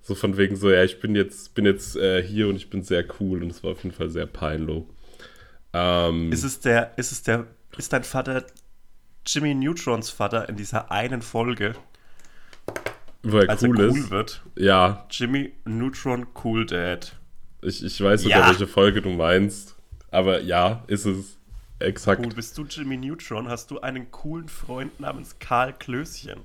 so 0.01 0.13
von 0.15 0.37
wegen 0.37 0.55
so, 0.55 0.69
ja, 0.69 0.83
ich 0.83 0.99
bin 0.99 1.15
jetzt, 1.15 1.55
bin 1.55 1.65
jetzt 1.65 1.95
äh, 1.95 2.21
hier 2.21 2.47
und 2.47 2.57
ich 2.57 2.69
bin 2.69 2.83
sehr 2.83 3.03
cool 3.19 3.41
und 3.41 3.49
es 3.49 3.63
war 3.63 3.71
auf 3.71 3.83
jeden 3.83 3.95
Fall 3.95 4.09
sehr 4.09 4.27
peinlich. 4.27 4.83
Ähm, 5.73 6.31
Ist 6.31 6.43
es 6.43 6.59
der, 6.59 6.91
ist 6.97 7.11
es 7.11 7.23
der, 7.23 7.47
ist 7.77 7.91
dein 7.91 8.03
Vater 8.03 8.45
Jimmy 9.25 9.55
Neutrons 9.55 10.09
Vater 10.11 10.47
in 10.49 10.57
dieser 10.57 10.91
einen 10.91 11.21
Folge, 11.23 11.73
wo 13.23 13.39
er 13.39 13.49
als 13.49 13.63
cool 13.63 13.79
er 13.79 13.87
ist. 13.87 13.95
cool 13.95 14.09
wird? 14.11 14.41
Ja, 14.57 15.07
Jimmy 15.09 15.53
Neutron 15.65 16.27
Cool 16.43 16.65
Dad. 16.65 17.15
ich, 17.61 17.83
ich 17.83 17.99
weiß 18.01 18.23
sogar, 18.23 18.41
Ja. 18.41 18.49
welche 18.49 18.67
Folge 18.67 19.01
du 19.01 19.09
meinst. 19.09 19.75
Aber 20.11 20.41
ja, 20.41 20.83
ist 20.87 21.05
es 21.05 21.37
exakt. 21.83 22.21
Cool, 22.25 22.33
bist 22.33 22.57
du 22.57 22.65
Jimmy 22.65 22.97
Neutron? 22.97 23.47
Hast 23.47 23.71
du 23.71 23.79
einen 23.81 24.11
coolen 24.11 24.49
Freund 24.49 24.99
namens 24.99 25.37
Karl 25.39 25.73
Klößchen? 25.73 26.41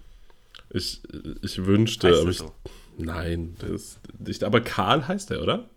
Ich, 0.70 1.02
ich 1.42 1.64
wünschte, 1.64 2.08
Heißt 2.08 2.18
aber 2.20 2.28
er 2.28 2.30
ich, 2.30 2.38
so? 2.38 2.54
nein, 2.98 3.56
das 3.58 3.98
nicht, 4.18 4.44
aber 4.44 4.60
Karl 4.60 5.08
heißt 5.08 5.30
er, 5.30 5.42
oder? 5.42 5.70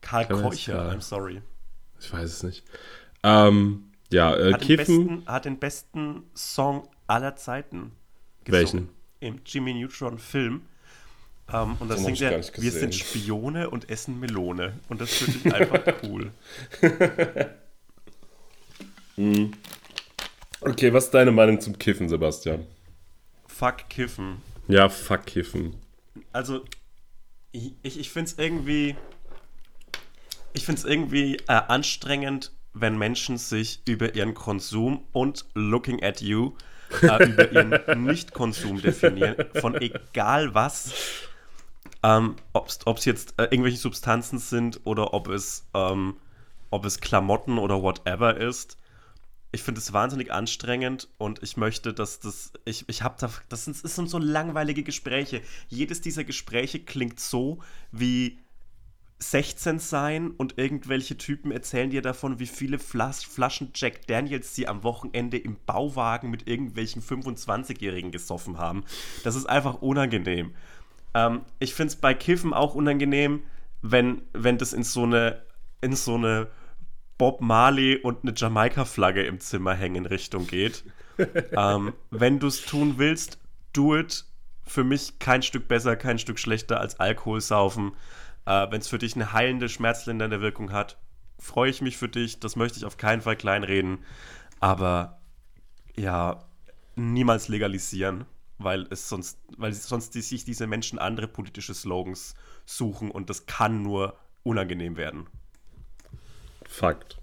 Karl 0.00 0.28
heißt 0.28 0.42
Keucher, 0.42 0.72
Karl. 0.74 0.96
I'm 0.96 1.00
sorry. 1.00 1.42
Ich 2.00 2.12
weiß 2.12 2.30
es 2.30 2.42
nicht. 2.42 2.64
Ähm, 3.22 3.90
ja, 4.12 4.36
äh, 4.36 4.52
Hat 4.52 4.60
den, 4.60 4.66
Kiffen. 4.66 5.06
besten, 5.06 5.26
hat 5.26 5.44
den 5.46 5.58
besten 5.58 6.22
Song 6.34 6.88
aller 7.06 7.36
Zeiten 7.36 7.92
Welchen? 8.44 8.90
Im 9.20 9.40
Jimmy 9.46 9.74
Neutron 9.74 10.18
Film. 10.18 10.62
Ähm, 11.52 11.76
und 11.80 11.88
das 11.88 12.02
Den 12.04 12.14
singt 12.14 12.20
er, 12.20 12.38
wir 12.62 12.72
sind. 12.72 12.94
Spione 12.94 13.70
und 13.70 13.88
essen 13.90 14.20
Melone. 14.20 14.78
Und 14.88 15.00
das 15.00 15.10
finde 15.14 15.48
ich 15.48 15.54
einfach 15.54 15.94
cool. 16.04 16.30
Okay, 19.16 20.92
was 20.92 21.06
ist 21.06 21.14
deine 21.14 21.30
Meinung 21.30 21.60
zum 21.60 21.78
Kiffen, 21.78 22.08
Sebastian? 22.08 22.66
Fuck 23.46 23.88
Kiffen. 23.88 24.42
Ja, 24.66 24.88
fuck 24.88 25.26
Kiffen. 25.26 25.76
Also, 26.32 26.64
ich, 27.52 27.74
ich 27.82 28.10
finde 28.10 28.30
es 28.30 28.38
irgendwie. 28.38 28.96
Ich 30.52 30.64
finde 30.64 30.80
es 30.80 30.84
irgendwie 30.84 31.36
äh, 31.48 31.60
anstrengend, 31.68 32.52
wenn 32.72 32.96
Menschen 32.96 33.38
sich 33.38 33.80
über 33.86 34.14
ihren 34.14 34.34
Konsum 34.34 35.04
und 35.12 35.46
looking 35.54 36.02
at 36.02 36.20
you 36.20 36.52
äh, 37.02 37.24
über 37.28 37.50
ihren 37.50 38.04
Nicht-Konsum 38.04 38.80
definieren, 38.80 39.36
von 39.60 39.74
egal 39.80 40.54
was. 40.54 40.92
Ähm, 42.02 42.36
ob 42.52 42.98
es 42.98 43.04
jetzt 43.04 43.34
äh, 43.38 43.44
irgendwelche 43.44 43.78
Substanzen 43.78 44.38
sind 44.38 44.80
oder 44.84 45.14
ob 45.14 45.28
es, 45.28 45.66
ähm, 45.74 46.16
ob 46.70 46.84
es 46.84 47.00
Klamotten 47.00 47.58
oder 47.58 47.82
whatever 47.82 48.36
ist. 48.36 48.76
Ich 49.54 49.62
finde 49.62 49.80
es 49.80 49.92
wahnsinnig 49.92 50.32
anstrengend 50.32 51.08
und 51.16 51.40
ich 51.44 51.56
möchte, 51.56 51.94
dass 51.94 52.18
das, 52.18 52.52
ich, 52.64 52.88
ich 52.88 53.02
habe 53.02 53.14
da, 53.20 53.30
das 53.48 53.64
sind, 53.64 53.84
das 53.84 53.94
sind 53.94 54.10
so 54.10 54.18
langweilige 54.18 54.82
Gespräche. 54.82 55.42
Jedes 55.68 56.00
dieser 56.00 56.24
Gespräche 56.24 56.80
klingt 56.80 57.20
so 57.20 57.60
wie 57.92 58.40
16 59.20 59.78
sein 59.78 60.32
und 60.32 60.58
irgendwelche 60.58 61.16
Typen 61.16 61.52
erzählen 61.52 61.88
dir 61.88 62.02
davon, 62.02 62.40
wie 62.40 62.48
viele 62.48 62.80
Flas 62.80 63.22
Flaschen 63.22 63.70
Jack 63.76 64.08
Daniels 64.08 64.56
sie 64.56 64.66
am 64.66 64.82
Wochenende 64.82 65.38
im 65.38 65.56
Bauwagen 65.66 66.30
mit 66.30 66.48
irgendwelchen 66.48 67.00
25-Jährigen 67.00 68.10
gesoffen 68.10 68.58
haben. 68.58 68.84
Das 69.22 69.36
ist 69.36 69.46
einfach 69.46 69.80
unangenehm. 69.80 70.52
Ähm, 71.14 71.42
ich 71.60 71.74
finde 71.74 71.92
es 71.92 71.96
bei 71.96 72.12
Kiffen 72.12 72.52
auch 72.52 72.74
unangenehm, 72.74 73.44
wenn, 73.82 74.22
wenn 74.32 74.58
das 74.58 74.72
in 74.72 74.82
so 74.82 75.04
eine, 75.04 75.44
in 75.80 75.94
so 75.94 76.16
eine 76.16 76.48
Bob 77.18 77.40
Marley 77.40 77.96
und 77.96 78.22
eine 78.22 78.34
Jamaika-Flagge 78.36 79.24
im 79.24 79.40
Zimmer 79.40 79.74
hängen 79.74 80.06
Richtung 80.06 80.46
geht. 80.46 80.84
ähm, 81.56 81.92
wenn 82.10 82.38
du 82.38 82.48
es 82.48 82.64
tun 82.64 82.94
willst, 82.98 83.38
do 83.72 83.96
it. 83.96 84.24
Für 84.66 84.82
mich 84.82 85.18
kein 85.18 85.42
Stück 85.42 85.68
besser, 85.68 85.94
kein 85.94 86.18
Stück 86.18 86.38
schlechter 86.38 86.80
als 86.80 86.98
Alkohol 86.98 87.40
saufen. 87.40 87.92
Äh, 88.46 88.70
wenn 88.70 88.80
es 88.80 88.88
für 88.88 88.98
dich 88.98 89.14
eine 89.14 89.32
heilende, 89.32 89.68
schmerzlindernde 89.68 90.40
Wirkung 90.40 90.72
hat, 90.72 90.98
freue 91.38 91.70
ich 91.70 91.82
mich 91.82 91.96
für 91.96 92.08
dich. 92.08 92.40
Das 92.40 92.56
möchte 92.56 92.78
ich 92.78 92.84
auf 92.84 92.96
keinen 92.96 93.22
Fall 93.22 93.36
kleinreden. 93.36 93.98
Aber 94.60 95.20
ja, 95.96 96.44
niemals 96.96 97.48
legalisieren, 97.48 98.24
weil 98.58 98.86
es 98.90 99.08
sonst, 99.08 99.38
weil 99.56 99.72
sonst 99.72 100.14
die, 100.14 100.22
sich 100.22 100.44
diese 100.44 100.66
Menschen 100.66 100.98
andere 100.98 101.28
politische 101.28 101.74
Slogans 101.74 102.34
suchen 102.64 103.10
und 103.10 103.30
das 103.30 103.46
kann 103.46 103.82
nur 103.82 104.18
unangenehm 104.42 104.96
werden. 104.96 105.26
Fakt. 106.74 107.18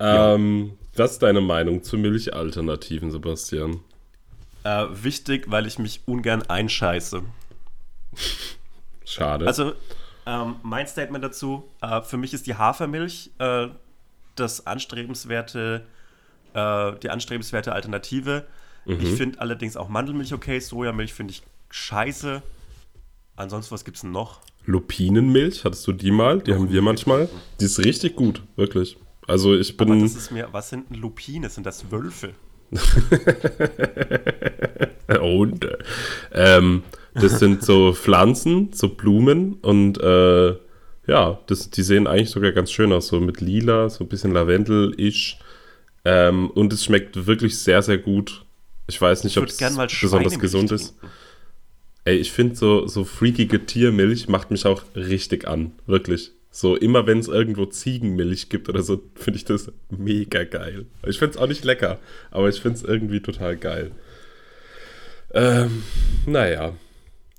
Ähm, 0.00 0.76
was 0.96 1.12
ist 1.12 1.22
deine 1.22 1.40
Meinung 1.40 1.84
zu 1.84 1.96
Milchalternativen, 1.96 3.12
Sebastian? 3.12 3.80
Äh, 4.64 4.86
wichtig, 4.90 5.44
weil 5.48 5.66
ich 5.66 5.78
mich 5.78 6.00
ungern 6.06 6.42
einscheiße. 6.42 7.22
Schade. 9.04 9.46
Also, 9.46 9.74
ähm, 10.26 10.56
mein 10.62 10.88
Statement 10.88 11.22
dazu: 11.22 11.68
äh, 11.80 12.02
Für 12.02 12.16
mich 12.16 12.34
ist 12.34 12.48
die 12.48 12.56
Hafermilch 12.56 13.30
äh, 13.38 13.68
das 14.34 14.66
anstrebenswerte, 14.66 15.86
äh, 16.54 16.92
die 16.98 17.10
anstrebenswerte 17.10 17.72
Alternative. 17.72 18.46
Ich 18.84 19.10
finde 19.10 19.40
allerdings 19.40 19.76
auch 19.76 19.88
Mandelmilch 19.88 20.34
okay, 20.34 20.58
Sojamilch 20.58 21.14
finde 21.14 21.34
ich 21.34 21.44
scheiße. 21.70 22.42
Ansonsten, 23.36 23.72
was 23.72 23.84
gibt 23.84 23.96
es 23.96 24.00
denn 24.00 24.10
noch? 24.10 24.40
Lupinenmilch, 24.64 25.64
hattest 25.64 25.86
du 25.86 25.92
die 25.92 26.10
mal? 26.10 26.40
Die 26.40 26.54
haben 26.54 26.70
wir 26.70 26.82
manchmal. 26.82 27.28
Die 27.60 27.64
ist 27.64 27.78
richtig 27.78 28.16
gut, 28.16 28.42
wirklich. 28.56 28.96
Also 29.26 29.54
ich 29.54 29.74
Aber 29.78 29.92
bin. 29.92 30.02
das 30.02 30.14
ist 30.16 30.30
mir, 30.30 30.48
was 30.52 30.70
sind 30.70 30.90
denn 30.90 31.00
Lupine? 31.00 31.48
Sind 31.48 31.66
das 31.66 31.90
Wölfe? 31.90 32.30
Und, 35.20 35.64
äh, 35.64 35.76
ähm, 36.32 36.82
das 37.14 37.38
sind 37.38 37.62
so 37.62 37.92
Pflanzen, 37.92 38.70
so 38.72 38.88
Blumen 38.88 39.54
und 39.60 39.98
äh, 40.00 40.56
ja, 41.06 41.38
das, 41.46 41.68
die 41.70 41.82
sehen 41.82 42.06
eigentlich 42.06 42.30
sogar 42.30 42.52
ganz 42.52 42.70
schön 42.70 42.92
aus, 42.92 43.08
so 43.08 43.20
mit 43.20 43.40
lila, 43.40 43.90
so 43.90 44.04
ein 44.04 44.08
bisschen 44.08 44.32
Lavendel-ish. 44.32 45.38
Ähm, 46.04 46.50
und 46.50 46.72
es 46.72 46.84
schmeckt 46.84 47.26
wirklich 47.26 47.58
sehr, 47.58 47.82
sehr 47.82 47.98
gut. 47.98 48.44
Ich 48.86 49.00
weiß 49.00 49.24
nicht, 49.24 49.36
Ich 49.36 49.42
ob 49.42 49.48
es 49.48 50.00
besonders 50.00 50.38
gesund 50.38 50.72
ist. 50.72 50.96
Ey, 52.04 52.16
ich 52.16 52.32
finde 52.32 52.56
so, 52.56 52.86
so 52.86 53.04
freakige 53.04 53.64
Tiermilch 53.64 54.28
macht 54.28 54.50
mich 54.50 54.66
auch 54.66 54.82
richtig 54.96 55.46
an. 55.46 55.72
Wirklich. 55.86 56.32
So, 56.50 56.76
immer 56.76 57.06
wenn 57.06 57.18
es 57.18 57.28
irgendwo 57.28 57.64
Ziegenmilch 57.64 58.48
gibt 58.48 58.68
oder 58.68 58.82
so, 58.82 59.00
finde 59.14 59.36
ich 59.38 59.44
das 59.44 59.70
mega 59.88 60.44
geil. 60.44 60.86
Ich 61.06 61.18
finde 61.18 61.34
es 61.34 61.40
auch 61.40 61.46
nicht 61.48 61.64
lecker, 61.64 61.98
aber 62.30 62.48
ich 62.48 62.60
finde 62.60 62.78
es 62.78 62.84
irgendwie 62.84 63.20
total 63.20 63.56
geil. 63.56 63.92
Ähm, 65.32 65.82
naja. 66.26 66.74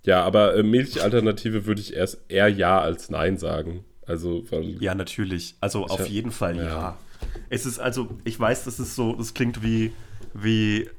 Ja, 0.04 0.24
aber 0.24 0.56
äh, 0.56 0.64
Milchalternative 0.64 1.66
würde 1.66 1.82
ich 1.82 1.94
erst 1.96 2.20
eher 2.28 2.48
ja 2.50 2.80
als 2.82 3.10
nein 3.10 3.38
sagen. 3.38 3.86
Also. 4.06 4.44
Ja, 4.80 4.96
natürlich. 4.96 5.56
Also 5.62 5.86
auf 5.86 6.00
hab- 6.00 6.10
jeden 6.10 6.32
Fall 6.32 6.58
ja. 6.58 6.64
ja. 6.64 6.98
Es 7.50 7.66
ist 7.66 7.80
also, 7.80 8.10
ich 8.26 8.38
weiß, 8.38 8.66
das 8.66 8.80
ist 8.80 8.96
so, 8.96 9.14
das 9.16 9.34
klingt 9.34 9.64
wie, 9.64 9.94
wie 10.34 10.90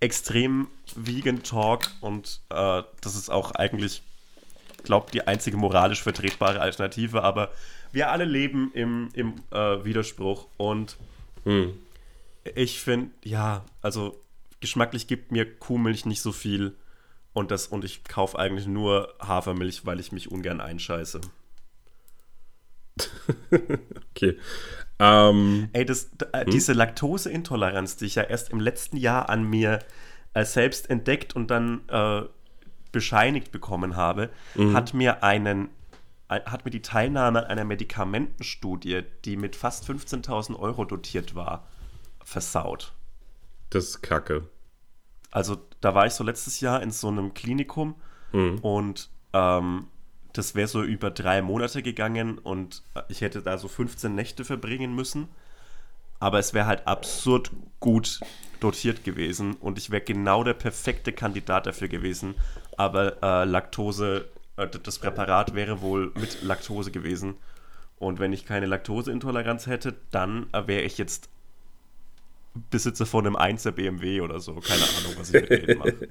extrem 0.00 0.68
Vegan 0.94 1.42
Talk 1.42 1.90
und 2.00 2.40
äh, 2.50 2.82
das 3.00 3.16
ist 3.16 3.30
auch 3.30 3.52
eigentlich, 3.52 4.02
glaube 4.84 5.10
die 5.10 5.26
einzige 5.26 5.56
moralisch 5.56 6.02
vertretbare 6.02 6.60
Alternative, 6.60 7.22
aber 7.22 7.50
wir 7.92 8.10
alle 8.10 8.24
leben 8.24 8.70
im, 8.74 9.08
im 9.14 9.34
äh, 9.50 9.84
Widerspruch 9.84 10.48
und 10.56 10.96
Hm. 11.46 11.78
ich 12.56 12.80
finde, 12.80 13.12
ja, 13.22 13.64
also 13.80 14.20
geschmacklich 14.60 15.06
gibt 15.06 15.30
mir 15.30 15.48
Kuhmilch 15.58 16.06
nicht 16.06 16.20
so 16.20 16.32
viel 16.32 16.76
und 17.32 17.52
das 17.52 17.68
und 17.68 17.84
ich 17.84 18.02
kaufe 18.02 18.36
eigentlich 18.38 18.66
nur 18.66 19.14
Hafermilch, 19.20 19.86
weil 19.86 20.00
ich 20.00 20.10
mich 20.12 20.30
ungern 20.30 20.60
einscheiße. 20.60 21.20
Okay. 24.16 24.38
Ähm, 24.98 25.68
Ey, 25.72 25.84
das, 25.84 26.10
äh, 26.32 26.44
diese 26.46 26.72
Laktoseintoleranz, 26.72 27.96
die 27.96 28.06
ich 28.06 28.14
ja 28.14 28.22
erst 28.22 28.50
im 28.50 28.60
letzten 28.60 28.96
Jahr 28.96 29.28
an 29.28 29.44
mir 29.44 29.80
äh, 30.32 30.44
selbst 30.44 30.88
entdeckt 30.88 31.36
und 31.36 31.50
dann 31.50 31.82
äh, 31.88 32.22
bescheinigt 32.92 33.52
bekommen 33.52 33.96
habe, 33.96 34.30
hat 34.72 34.94
mir 34.94 35.22
einen 35.22 35.68
äh, 36.28 36.40
hat 36.46 36.64
mir 36.64 36.70
die 36.70 36.80
Teilnahme 36.82 37.40
an 37.40 37.44
einer 37.46 37.64
Medikamentenstudie, 37.64 39.02
die 39.24 39.36
mit 39.36 39.54
fast 39.54 39.88
15.000 39.88 40.58
Euro 40.58 40.84
dotiert 40.86 41.34
war, 41.34 41.66
versaut. 42.24 42.94
das 43.70 43.84
ist 43.84 44.02
kacke. 44.02 44.48
Also 45.30 45.58
da 45.82 45.94
war 45.94 46.06
ich 46.06 46.14
so 46.14 46.24
letztes 46.24 46.60
Jahr 46.60 46.82
in 46.82 46.90
so 46.90 47.08
einem 47.08 47.34
Klinikum 47.34 47.96
und 48.62 49.10
ähm, 49.34 49.88
das 50.36 50.54
wäre 50.54 50.68
so 50.68 50.82
über 50.82 51.10
drei 51.10 51.42
Monate 51.42 51.82
gegangen 51.82 52.38
und 52.38 52.82
äh, 52.94 53.02
ich 53.08 53.20
hätte 53.20 53.42
da 53.42 53.58
so 53.58 53.68
15 53.68 54.14
Nächte 54.14 54.44
verbringen 54.44 54.94
müssen. 54.94 55.28
Aber 56.18 56.38
es 56.38 56.54
wäre 56.54 56.66
halt 56.66 56.86
absurd 56.86 57.50
gut 57.78 58.20
dotiert 58.60 59.04
gewesen 59.04 59.54
und 59.54 59.76
ich 59.78 59.90
wäre 59.90 60.02
genau 60.02 60.44
der 60.44 60.54
perfekte 60.54 61.12
Kandidat 61.12 61.66
dafür 61.66 61.88
gewesen. 61.88 62.34
Aber 62.76 63.22
äh, 63.22 63.44
Laktose, 63.44 64.28
äh, 64.56 64.66
das 64.66 64.98
Präparat 64.98 65.54
wäre 65.54 65.80
wohl 65.82 66.12
mit 66.14 66.42
Laktose 66.42 66.90
gewesen. 66.90 67.34
Und 67.98 68.18
wenn 68.18 68.32
ich 68.32 68.44
keine 68.44 68.66
Laktoseintoleranz 68.66 69.66
hätte, 69.66 69.94
dann 70.10 70.46
äh, 70.52 70.66
wäre 70.66 70.82
ich 70.82 70.98
jetzt 70.98 71.28
Besitzer 72.70 73.06
von 73.06 73.26
einem 73.26 73.36
1er 73.36 73.70
BMW 73.72 74.20
oder 74.20 74.40
so. 74.40 74.54
Keine 74.54 74.82
Ahnung, 74.82 75.14
was 75.18 75.32
ich 75.34 75.40
mit 75.48 75.50
denen 75.50 75.78
mache. 75.78 76.08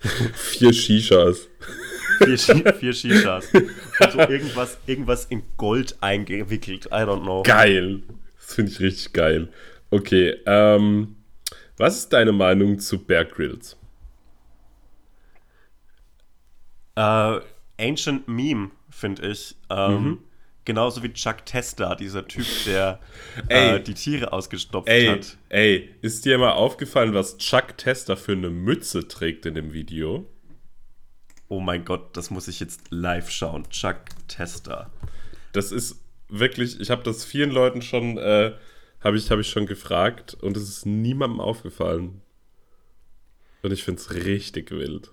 Vier 0.34 0.72
Shishas. 0.72 1.48
Vier, 2.18 2.36
Shi- 2.38 2.72
vier 2.78 2.92
Shishas. 2.92 3.52
Und 3.52 4.12
so 4.12 4.18
irgendwas, 4.20 4.78
irgendwas 4.86 5.24
in 5.26 5.42
Gold 5.56 5.96
eingewickelt. 6.00 6.86
I 6.86 6.90
don't 7.04 7.22
know. 7.22 7.42
Geil. 7.42 8.02
Das 8.36 8.54
finde 8.54 8.72
ich 8.72 8.80
richtig 8.80 9.12
geil. 9.12 9.48
Okay, 9.90 10.36
ähm, 10.46 11.16
was 11.76 11.96
ist 11.98 12.12
deine 12.12 12.32
Meinung 12.32 12.78
zu 12.78 12.98
Bear 13.04 13.24
Grylls? 13.24 13.76
Äh, 16.96 17.40
Ancient 17.80 18.26
Meme, 18.28 18.70
finde 18.90 19.28
ich. 19.28 19.54
Ähm, 19.70 20.18
Genauso 20.68 21.02
wie 21.02 21.10
Chuck 21.14 21.46
Testa, 21.46 21.94
dieser 21.94 22.28
Typ, 22.28 22.44
der 22.66 23.00
äh, 23.48 23.80
die 23.80 23.94
Tiere 23.94 24.34
ausgestopft 24.34 24.86
Ey, 24.86 25.06
hat. 25.06 25.38
ey, 25.48 25.94
ist 26.02 26.26
dir 26.26 26.36
mal 26.36 26.52
aufgefallen, 26.52 27.14
was 27.14 27.38
Chuck 27.38 27.78
Tester 27.78 28.18
für 28.18 28.32
eine 28.32 28.50
Mütze 28.50 29.08
trägt 29.08 29.46
in 29.46 29.54
dem 29.54 29.72
Video? 29.72 30.26
Oh 31.48 31.60
mein 31.60 31.86
Gott, 31.86 32.14
das 32.18 32.30
muss 32.30 32.48
ich 32.48 32.60
jetzt 32.60 32.82
live 32.90 33.30
schauen. 33.30 33.70
Chuck 33.70 33.96
Testa. 34.28 34.90
Das 35.54 35.72
ist 35.72 36.04
wirklich, 36.28 36.78
ich 36.78 36.90
habe 36.90 37.02
das 37.02 37.24
vielen 37.24 37.50
Leuten 37.50 37.80
schon, 37.80 38.18
äh, 38.18 38.52
habe 39.00 39.16
ich, 39.16 39.30
hab 39.30 39.38
ich 39.38 39.48
schon 39.48 39.64
gefragt 39.64 40.34
und 40.34 40.54
es 40.54 40.68
ist 40.68 40.84
niemandem 40.84 41.40
aufgefallen. 41.40 42.20
Und 43.62 43.72
ich 43.72 43.84
finde 43.84 44.02
es 44.02 44.12
richtig 44.12 44.70
wild. 44.70 45.12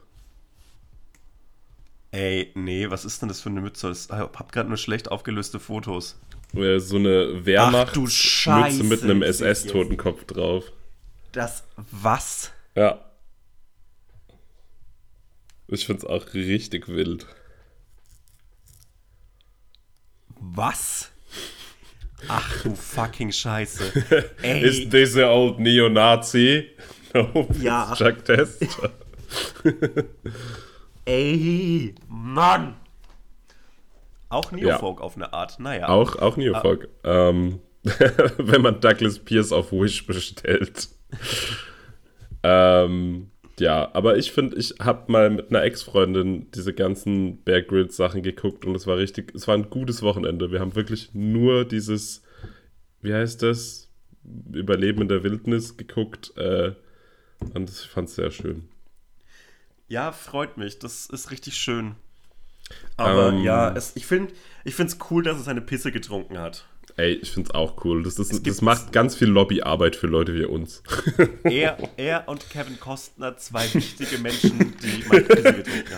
Ey, 2.15 2.53
nee, 2.55 2.89
was 2.89 3.03
ist 3.03 3.21
denn 3.21 3.27
das 3.27 3.41
für 3.41 3.49
eine 3.49 3.59
Mütze? 3.59 3.91
Ich 3.91 4.07
hab 4.09 4.51
gerade 4.53 4.69
nur 4.69 4.77
schlecht 4.77 5.11
aufgelöste 5.11 5.59
Fotos. 5.59 6.17
Äh, 6.55 6.79
So 6.79 6.95
eine 6.95 7.45
Wehrmacht-Mütze 7.45 8.83
mit 8.85 9.03
einem 9.03 9.21
SS-Totenkopf 9.21 10.23
drauf. 10.23 10.71
Das 11.33 11.65
was? 11.91 12.51
Ja. 12.73 13.03
Ich 15.67 15.85
find's 15.85 16.05
auch 16.05 16.33
richtig 16.33 16.87
wild. 16.87 17.27
Was? 20.39 21.11
Ach 22.29 22.63
du 22.63 22.75
fucking 22.75 23.33
Scheiße. 23.33 24.29
Ey, 24.41 24.63
Is 24.63 24.89
this 24.89 25.17
a 25.17 25.27
old 25.29 25.59
neo-Nazi? 25.59 26.69
No, 27.13 27.47
Ja. 27.61 27.93
Chuck 27.97 28.23
Tester. 28.23 28.91
ey, 31.05 31.95
Mann. 32.07 32.75
Auch 34.29 34.51
Neofolk 34.51 35.01
auf 35.01 35.15
eine 35.15 35.31
Art. 35.33 35.59
Naja. 35.59 35.87
Auch, 35.87 36.17
auch 36.17 36.35
Neofolk. 36.35 36.89
Ähm, 37.03 37.59
wenn 38.37 38.61
man 38.61 38.81
Douglas 38.81 39.19
Pierce 39.19 39.51
auf 39.51 39.71
Wish 39.71 40.05
bestellt. 40.07 40.89
ähm, 42.43 43.31
ja, 43.59 43.89
aber 43.93 44.17
ich 44.17 44.31
finde, 44.31 44.57
ich 44.57 44.75
habe 44.79 45.11
mal 45.11 45.29
mit 45.29 45.49
einer 45.49 45.63
Ex-Freundin 45.63 46.51
diese 46.51 46.73
ganzen 46.73 47.43
Bear 47.43 47.61
Grylls 47.61 47.95
Sachen 47.95 48.21
geguckt 48.21 48.65
und 48.65 48.75
es 48.75 48.87
war 48.87 48.97
richtig, 48.97 49.33
es 49.33 49.47
war 49.47 49.55
ein 49.55 49.69
gutes 49.69 50.01
Wochenende. 50.01 50.51
Wir 50.51 50.59
haben 50.59 50.75
wirklich 50.75 51.13
nur 51.13 51.63
dieses, 51.63 52.23
wie 53.01 53.13
heißt 53.13 53.43
das, 53.43 53.89
Überleben 54.51 55.03
in 55.03 55.07
der 55.07 55.23
Wildnis 55.23 55.77
geguckt 55.77 56.33
äh, 56.35 56.73
und 57.53 57.69
ich 57.69 57.87
fand 57.87 58.09
es 58.09 58.15
sehr 58.15 58.31
schön. 58.31 58.67
Ja, 59.87 60.11
freut 60.11 60.57
mich. 60.57 60.79
Das 60.79 61.05
ist 61.07 61.31
richtig 61.31 61.55
schön. 61.55 61.95
Aber 62.97 63.29
Ähm. 63.29 63.43
ja, 63.43 63.71
es, 63.75 63.95
ich 63.95 64.05
finde 64.05 64.33
es 64.65 64.97
cool, 65.11 65.23
dass 65.23 65.37
es 65.39 65.47
eine 65.47 65.61
Pisse 65.61 65.91
getrunken 65.91 66.37
hat. 66.39 66.65
Ey, 66.97 67.13
ich 67.13 67.31
finde 67.31 67.49
es 67.49 67.55
auch 67.55 67.83
cool. 67.83 68.03
Das, 68.03 68.15
das, 68.15 68.29
das 68.29 68.41
gibt- 68.41 68.61
macht 68.61 68.91
ganz 68.93 69.15
viel 69.15 69.27
Lobbyarbeit 69.27 69.95
für 69.97 70.07
Leute 70.07 70.33
wie 70.33 70.45
uns. 70.45 70.81
Er, 71.43 71.77
er 71.97 72.27
und 72.29 72.49
Kevin 72.49 72.79
Costner, 72.79 73.35
zwei 73.37 73.71
wichtige 73.73 74.17
Menschen, 74.17 74.73
die 74.81 75.03
mal 75.07 75.21
Pisse 75.21 75.53
getrunken 75.53 75.97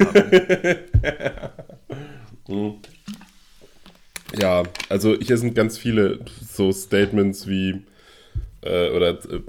haben. 2.48 2.82
Ja, 4.38 4.64
also 4.90 5.16
hier 5.20 5.38
sind 5.38 5.56
ganz 5.56 5.78
viele 5.78 6.20
so 6.42 6.72
Statements 6.72 7.48
wie 7.48 7.84
äh, 8.62 8.90
oder 8.90 9.12
äh, 9.32 9.42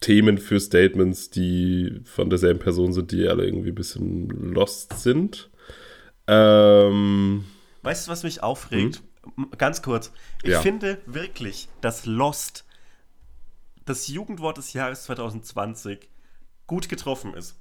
Themen 0.00 0.38
für 0.38 0.58
Statements, 0.60 1.30
die 1.30 2.00
von 2.04 2.30
derselben 2.30 2.58
Person 2.60 2.92
sind, 2.92 3.12
die 3.12 3.28
alle 3.28 3.44
irgendwie 3.44 3.68
ein 3.70 3.74
bisschen 3.74 4.28
lost 4.28 4.98
sind. 4.98 5.50
Ähm, 6.26 7.44
Weißt 7.82 8.06
du, 8.06 8.10
was 8.12 8.22
mich 8.22 8.42
aufregt? 8.42 9.02
M- 9.36 9.50
Ganz 9.58 9.82
kurz. 9.82 10.12
Ich 10.42 10.50
Ja. 10.50 10.60
finde 10.62 11.00
wirklich, 11.06 11.68
dass 11.80 12.06
Lost 12.06 12.64
das 13.84 14.08
Jugendwort 14.08 14.56
des 14.58 14.72
Jahres 14.72 15.04
2020 15.04 16.08
gut 16.66 16.88
getroffen 16.88 17.34
ist. 17.34 17.56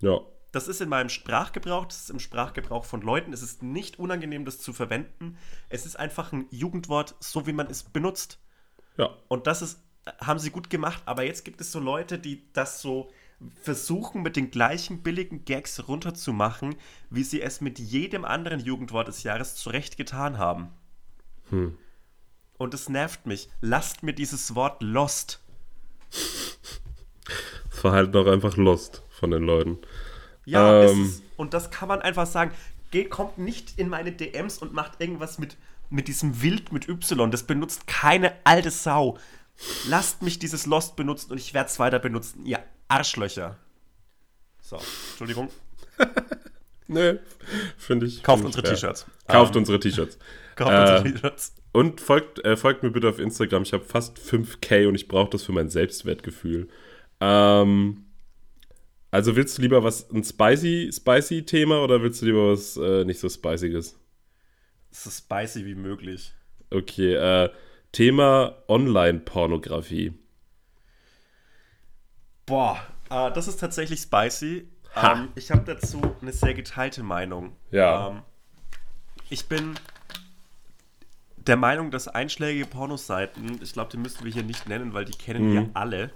ja, 0.00 0.18
Das 0.52 0.68
ist 0.68 0.80
in 0.82 0.88
meinem 0.90 1.08
Sprachgebrauch, 1.08 1.86
das 1.86 2.02
ist 2.02 2.10
im 2.10 2.18
Sprachgebrauch 2.18 2.84
von 2.84 3.00
Leuten. 3.00 3.32
Es 3.32 3.40
ist 3.42 3.62
nicht 3.62 3.98
unangenehm, 3.98 4.44
das 4.44 4.58
zu 4.58 4.72
verwenden. 4.74 5.36
Es 5.70 5.86
ist 5.86 5.96
einfach 5.98 6.32
ein 6.32 6.46
Jugendwort, 6.50 7.14
so 7.20 7.46
wie 7.46 7.52
man 7.54 7.68
es 7.68 7.82
benutzt. 7.84 8.38
ja, 8.98 9.16
Und 9.28 9.46
das 9.46 9.62
ist, 9.62 9.80
haben 10.20 10.38
sie 10.38 10.50
gut 10.50 10.70
gemacht. 10.70 11.02
Aber 11.06 11.24
jetzt 11.24 11.44
gibt 11.44 11.60
es 11.60 11.72
so 11.72 11.80
Leute, 11.80 12.18
die 12.18 12.42
das 12.52 12.80
so 12.80 13.10
versuchen, 13.62 14.22
mit 14.22 14.36
den 14.36 14.50
gleichen 14.50 15.02
billigen 15.02 15.44
Gags 15.44 15.88
runterzumachen, 15.88 16.76
wie 17.10 17.24
sie 17.24 17.42
es 17.42 17.60
mit 17.60 17.78
jedem 17.78 18.24
anderen 18.24 18.60
Jugendwort 18.60 19.08
des 19.08 19.22
Jahres 19.22 19.56
zurecht 19.56 19.96
getan 19.96 20.38
haben. 20.38 20.68
Und 22.58 22.74
es 22.74 22.88
nervt 22.88 23.26
mich. 23.26 23.48
Lasst 23.60 24.02
mir 24.02 24.12
dieses 24.12 24.54
Wort 24.54 24.82
lost. 24.82 25.40
es 27.70 27.82
war 27.82 27.92
halt 27.92 28.12
noch 28.14 28.26
einfach 28.26 28.56
lost 28.56 29.02
von 29.10 29.30
den 29.30 29.42
Leuten. 29.42 29.78
Ja, 30.44 30.82
Ähm. 30.84 31.04
ist, 31.04 31.22
und 31.36 31.54
das 31.54 31.70
kann 31.70 31.88
man 31.88 32.00
einfach 32.02 32.26
sagen. 32.26 32.52
Geht, 32.90 33.10
kommt 33.10 33.38
nicht 33.38 33.78
in 33.78 33.88
meine 33.88 34.12
DMs 34.12 34.58
und 34.58 34.74
macht 34.74 35.00
irgendwas 35.00 35.38
mit, 35.38 35.56
mit 35.88 36.08
diesem 36.08 36.42
Wild 36.42 36.72
mit 36.72 36.88
Y. 36.88 37.30
Das 37.30 37.44
benutzt 37.44 37.86
keine 37.86 38.34
alte 38.44 38.70
Sau. 38.70 39.18
Lasst 39.88 40.22
mich 40.22 40.38
dieses 40.38 40.66
Lost 40.66 40.96
benutzen 40.96 41.32
und 41.32 41.38
ich 41.38 41.54
werde 41.54 41.68
es 41.68 41.78
weiter 41.78 41.98
benutzen. 41.98 42.44
Ihr 42.46 42.58
Arschlöcher. 42.88 43.58
So, 44.60 44.76
Entschuldigung. 44.76 45.50
Nö, 46.88 47.18
finde 47.78 48.06
ich. 48.06 48.22
Kauft 48.22 48.42
find 48.42 48.56
unsere. 48.56 48.74
T-Shirts. 48.74 49.06
Kauft 49.26 49.54
Ähm, 49.54 49.60
unsere 49.60 49.80
T-Shirts. 49.80 50.18
Kauft 50.56 50.72
Äh, 50.72 50.80
unsere 50.80 51.02
T-Shirts. 51.04 51.54
Und 51.72 52.00
folgt, 52.00 52.44
äh, 52.44 52.56
folgt 52.56 52.82
mir 52.82 52.90
bitte 52.90 53.08
auf 53.08 53.18
Instagram. 53.18 53.62
Ich 53.62 53.72
habe 53.72 53.84
fast 53.84 54.18
5k 54.18 54.88
und 54.88 54.94
ich 54.94 55.08
brauche 55.08 55.30
das 55.30 55.42
für 55.42 55.52
mein 55.52 55.70
Selbstwertgefühl. 55.70 56.68
Ähm, 57.20 58.04
also 59.10 59.36
willst 59.36 59.56
du 59.56 59.62
lieber 59.62 59.82
was, 59.84 60.10
ein 60.10 60.24
spicy, 60.24 60.90
spicy 60.92 61.44
Thema 61.44 61.82
oder 61.82 62.02
willst 62.02 62.20
du 62.20 62.26
lieber 62.26 62.50
was 62.50 62.76
äh, 62.76 63.04
nicht 63.04 63.20
so 63.20 63.28
spicyes? 63.28 63.98
So 64.90 65.10
spicy 65.10 65.64
wie 65.64 65.74
möglich. 65.74 66.34
Okay, 66.70 67.14
äh, 67.14 67.50
Thema 67.92 68.56
Online-Pornografie. 68.68 70.14
Boah, 72.46 72.80
äh, 73.10 73.30
das 73.32 73.48
ist 73.48 73.60
tatsächlich 73.60 74.00
spicy. 74.00 74.66
Ähm, 74.96 75.28
ich 75.34 75.50
habe 75.50 75.62
dazu 75.64 76.00
eine 76.20 76.32
sehr 76.32 76.54
geteilte 76.54 77.02
Meinung. 77.02 77.52
Ja. 77.70 78.08
Ähm, 78.08 78.22
ich 79.28 79.46
bin 79.46 79.74
der 81.36 81.56
Meinung, 81.56 81.90
dass 81.90 82.08
einschlägige 82.08 82.66
Pornoseiten, 82.66 83.60
ich 83.62 83.74
glaube, 83.74 83.90
die 83.90 83.98
müssen 83.98 84.24
wir 84.24 84.32
hier 84.32 84.42
nicht 84.42 84.68
nennen, 84.68 84.94
weil 84.94 85.04
die 85.04 85.16
kennen 85.16 85.52
wir 85.52 85.70
alle, 85.74 86.10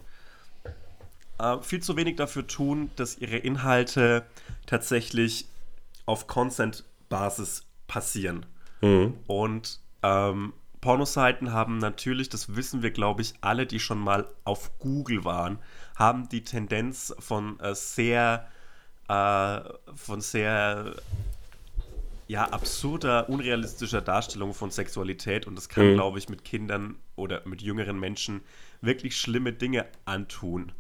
äh, 1.39 1.61
viel 1.63 1.83
zu 1.83 1.97
wenig 1.97 2.17
dafür 2.17 2.47
tun, 2.47 2.91
dass 2.97 3.19
ihre 3.19 3.37
Inhalte 3.37 4.25
tatsächlich 4.67 5.47
auf 6.07 6.27
Consent-Basis 6.27 7.67
passieren. 7.87 8.47
Und 9.27 9.81
ähm, 10.03 10.53
Pornoseiten 10.81 11.53
haben 11.53 11.79
natürlich, 11.79 12.29
das 12.29 12.57
wissen 12.57 12.83
wir, 12.83 12.91
glaube 12.91 13.23
ich, 13.23 13.35
alle, 13.41 13.67
die 13.67 13.81
schon 13.81 13.99
mal 13.99 14.27
auf 14.45 14.79
Google 14.79 15.25
waren, 15.25 15.59
haben 15.97 16.29
die 16.29 16.45
Tendenz 16.45 17.15
von 17.19 17.59
äh, 17.61 17.75
sehr, 17.75 18.47
äh, 19.09 19.61
von 19.95 20.21
sehr 20.21 20.95
ja, 22.29 22.45
absurder, 22.45 23.29
unrealistischer 23.29 24.01
Darstellung 24.01 24.53
von 24.53 24.71
Sexualität. 24.71 25.47
Und 25.47 25.57
das 25.57 25.69
kann, 25.69 25.95
glaube 25.95 26.19
ich, 26.19 26.29
mit 26.29 26.45
Kindern 26.45 26.97
oder 27.15 27.43
mit 27.47 27.63
jüngeren 27.63 27.99
Menschen 27.99 28.43
wirklich 28.81 29.17
schlimme 29.17 29.53
Dinge 29.53 29.87
antun, 30.05 30.73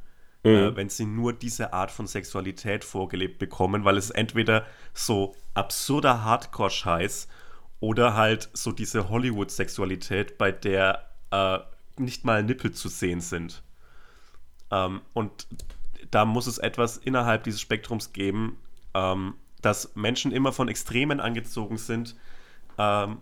äh, 0.43 0.75
wenn 0.75 0.89
sie 0.89 1.07
nur 1.07 1.33
diese 1.33 1.73
Art 1.73 1.91
von 1.91 2.07
Sexualität 2.07 2.85
vorgelebt 2.85 3.39
bekommen, 3.39 3.85
weil 3.85 3.97
es 3.97 4.11
entweder 4.11 4.67
so 4.93 5.35
absurder 5.55 6.25
Hardcore-Scheiß 6.25 7.29
oder 7.81 8.15
halt 8.15 8.49
so 8.53 8.73
diese 8.73 9.09
Hollywood-Sexualität, 9.09 10.39
bei 10.39 10.53
der 10.53 11.11
äh, 11.31 11.59
nicht 11.99 12.25
mal 12.25 12.43
Nippel 12.43 12.73
zu 12.73 12.89
sehen 12.89 13.21
sind. 13.21 13.63
Ähm, 14.71 15.01
und 15.13 15.47
da 16.11 16.25
muss 16.25 16.47
es 16.47 16.59
etwas 16.59 16.97
innerhalb 16.97 17.45
dieses 17.45 17.61
Spektrums 17.61 18.13
geben, 18.13 18.59
ähm, 18.95 19.35
dass 19.63 19.95
Menschen 19.95 20.33
immer 20.33 20.53
von 20.53 20.69
Extremen 20.69 21.21
angezogen 21.21 21.79
sind. 21.79 22.17
Ähm, 22.79 23.19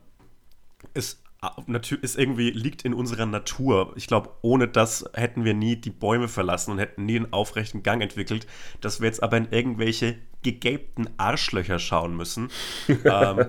natür- 1.67 2.03
ist 2.03 2.17
irgendwie 2.17 2.51
liegt 2.51 2.85
in 2.85 2.95
unserer 2.95 3.27
Natur. 3.27 3.93
Ich 3.97 4.07
glaube, 4.07 4.31
ohne 4.43 4.69
das 4.69 5.05
hätten 5.15 5.45
wir 5.45 5.55
nie 5.55 5.77
die 5.77 5.91
Bäume 5.91 6.29
verlassen 6.29 6.73
und 6.73 6.79
hätten 6.79 7.07
nie 7.07 7.17
einen 7.17 7.33
aufrechten 7.33 7.83
Gang 7.83 8.03
entwickelt, 8.03 8.47
dass 8.81 9.01
wir 9.01 9.07
jetzt 9.07 9.23
aber 9.23 9.37
in 9.37 9.51
irgendwelche 9.51 10.17
gegapten 10.43 11.09
Arschlöcher 11.17 11.79
schauen 11.79 12.17
müssen. 12.17 12.51
ähm, 12.89 13.47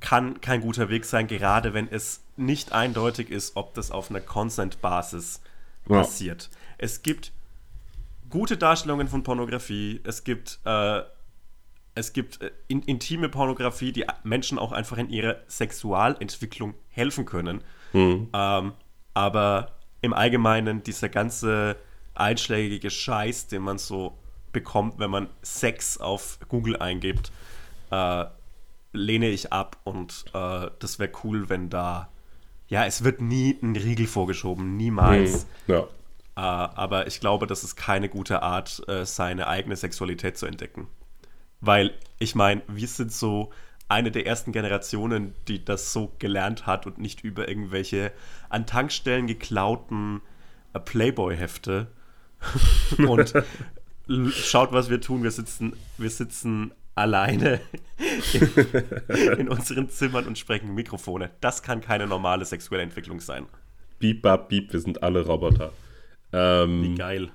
kann 0.00 0.40
kein 0.40 0.60
guter 0.62 0.88
Weg 0.88 1.04
sein, 1.04 1.26
gerade 1.26 1.74
wenn 1.74 1.88
es 1.88 2.22
nicht 2.36 2.72
eindeutig 2.72 3.30
ist, 3.30 3.56
ob 3.56 3.74
das 3.74 3.90
auf 3.90 4.10
einer 4.10 4.20
Consent-Basis 4.20 5.40
Ja. 5.88 5.96
passiert. 5.98 6.50
Es 6.78 7.02
gibt 7.02 7.32
gute 8.30 8.56
Darstellungen 8.56 9.08
von 9.08 9.22
Pornografie, 9.22 10.00
es 10.04 10.24
gibt, 10.24 10.58
äh, 10.64 11.02
es 11.94 12.12
gibt 12.12 12.40
äh, 12.40 12.50
in, 12.68 12.82
intime 12.82 13.28
Pornografie, 13.28 13.92
die 13.92 14.06
Menschen 14.22 14.58
auch 14.58 14.72
einfach 14.72 14.96
in 14.98 15.10
ihrer 15.10 15.36
Sexualentwicklung 15.48 16.74
helfen 16.88 17.26
können. 17.26 17.62
Ähm, 18.32 18.72
aber 19.14 19.72
im 20.00 20.12
Allgemeinen 20.14 20.82
dieser 20.82 21.08
ganze 21.08 21.76
einschlägige 22.14 22.90
Scheiß, 22.90 23.48
den 23.48 23.62
man 23.62 23.78
so 23.78 24.16
bekommt, 24.52 24.98
wenn 24.98 25.10
man 25.10 25.28
Sex 25.42 25.98
auf 25.98 26.38
Google 26.48 26.76
eingibt, 26.76 27.30
äh, 27.90 28.24
lehne 28.92 29.28
ich 29.28 29.52
ab 29.52 29.78
und 29.84 30.24
äh, 30.34 30.70
das 30.78 30.98
wäre 30.98 31.10
cool, 31.22 31.48
wenn 31.48 31.70
da 31.70 32.10
ja, 32.70 32.86
es 32.86 33.02
wird 33.02 33.20
nie 33.20 33.58
ein 33.62 33.74
Riegel 33.74 34.06
vorgeschoben, 34.06 34.76
niemals. 34.76 35.46
Ja. 35.66 35.80
Äh, 35.80 36.40
aber 36.40 37.08
ich 37.08 37.18
glaube, 37.18 37.48
das 37.48 37.64
ist 37.64 37.74
keine 37.74 38.08
gute 38.08 38.42
Art, 38.42 38.80
äh, 38.88 39.04
seine 39.04 39.48
eigene 39.48 39.74
Sexualität 39.74 40.38
zu 40.38 40.46
entdecken. 40.46 40.86
Weil 41.60 41.92
ich 42.20 42.36
meine, 42.36 42.62
wir 42.68 42.86
sind 42.86 43.12
so 43.12 43.50
eine 43.88 44.12
der 44.12 44.24
ersten 44.24 44.52
Generationen, 44.52 45.34
die 45.48 45.64
das 45.64 45.92
so 45.92 46.12
gelernt 46.20 46.64
hat 46.64 46.86
und 46.86 46.98
nicht 46.98 47.24
über 47.24 47.48
irgendwelche 47.48 48.12
an 48.48 48.66
Tankstellen 48.66 49.26
geklauten 49.26 50.22
äh, 50.72 50.78
Playboy-Hefte. 50.78 51.88
und 52.98 53.34
schaut, 54.32 54.72
was 54.72 54.90
wir 54.90 55.00
tun. 55.00 55.24
Wir 55.24 55.32
sitzen, 55.32 55.76
wir 55.98 56.08
sitzen 56.08 56.72
alleine 56.94 57.60
in, 58.32 59.38
in 59.38 59.48
unseren 59.48 59.88
Zimmern 59.88 60.26
und 60.26 60.38
sprechen 60.38 60.74
Mikrofone. 60.74 61.30
Das 61.40 61.62
kann 61.62 61.80
keine 61.80 62.06
normale 62.06 62.44
sexuelle 62.44 62.82
Entwicklung 62.82 63.20
sein. 63.20 63.46
Beep, 63.98 64.22
bap, 64.22 64.48
beep, 64.48 64.72
wir 64.72 64.80
sind 64.80 65.02
alle 65.02 65.24
Roboter. 65.26 65.72
Ähm, 66.32 66.82
Wie 66.82 66.94
geil. 66.94 67.30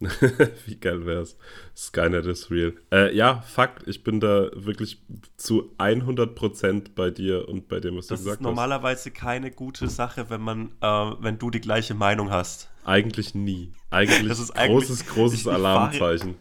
Wie 0.66 0.76
geil 0.80 1.06
wär's. 1.06 1.36
Skynet 1.76 2.26
is 2.26 2.50
real. 2.50 2.72
Äh, 2.90 3.14
ja, 3.14 3.40
Fakt, 3.42 3.86
ich 3.86 4.02
bin 4.02 4.18
da 4.18 4.50
wirklich 4.54 5.00
zu 5.36 5.74
100% 5.78 6.88
bei 6.96 7.10
dir 7.10 7.48
und 7.48 7.68
bei 7.68 7.78
dem, 7.78 7.96
was 7.96 8.08
Das 8.08 8.18
du 8.18 8.22
ist 8.22 8.24
gesagt 8.24 8.40
normalerweise 8.42 9.12
keine 9.12 9.52
gute 9.52 9.86
Sache, 9.88 10.28
wenn 10.28 10.40
man, 10.40 10.72
äh, 10.80 10.86
wenn 11.20 11.38
du 11.38 11.50
die 11.50 11.60
gleiche 11.60 11.94
Meinung 11.94 12.30
hast. 12.32 12.68
hast. 12.68 12.68
Eigentlich 12.88 13.34
nie. 13.36 13.72
Eigentlich, 13.90 14.26
Das 14.28 14.40
ist 14.40 14.50
eigentlich- 14.50 14.88
großes, 14.88 15.06
großes 15.06 15.34
ich- 15.34 15.46
ich 15.46 15.52
fahre- 15.52 15.54
Alarmzeichen. 15.56 16.34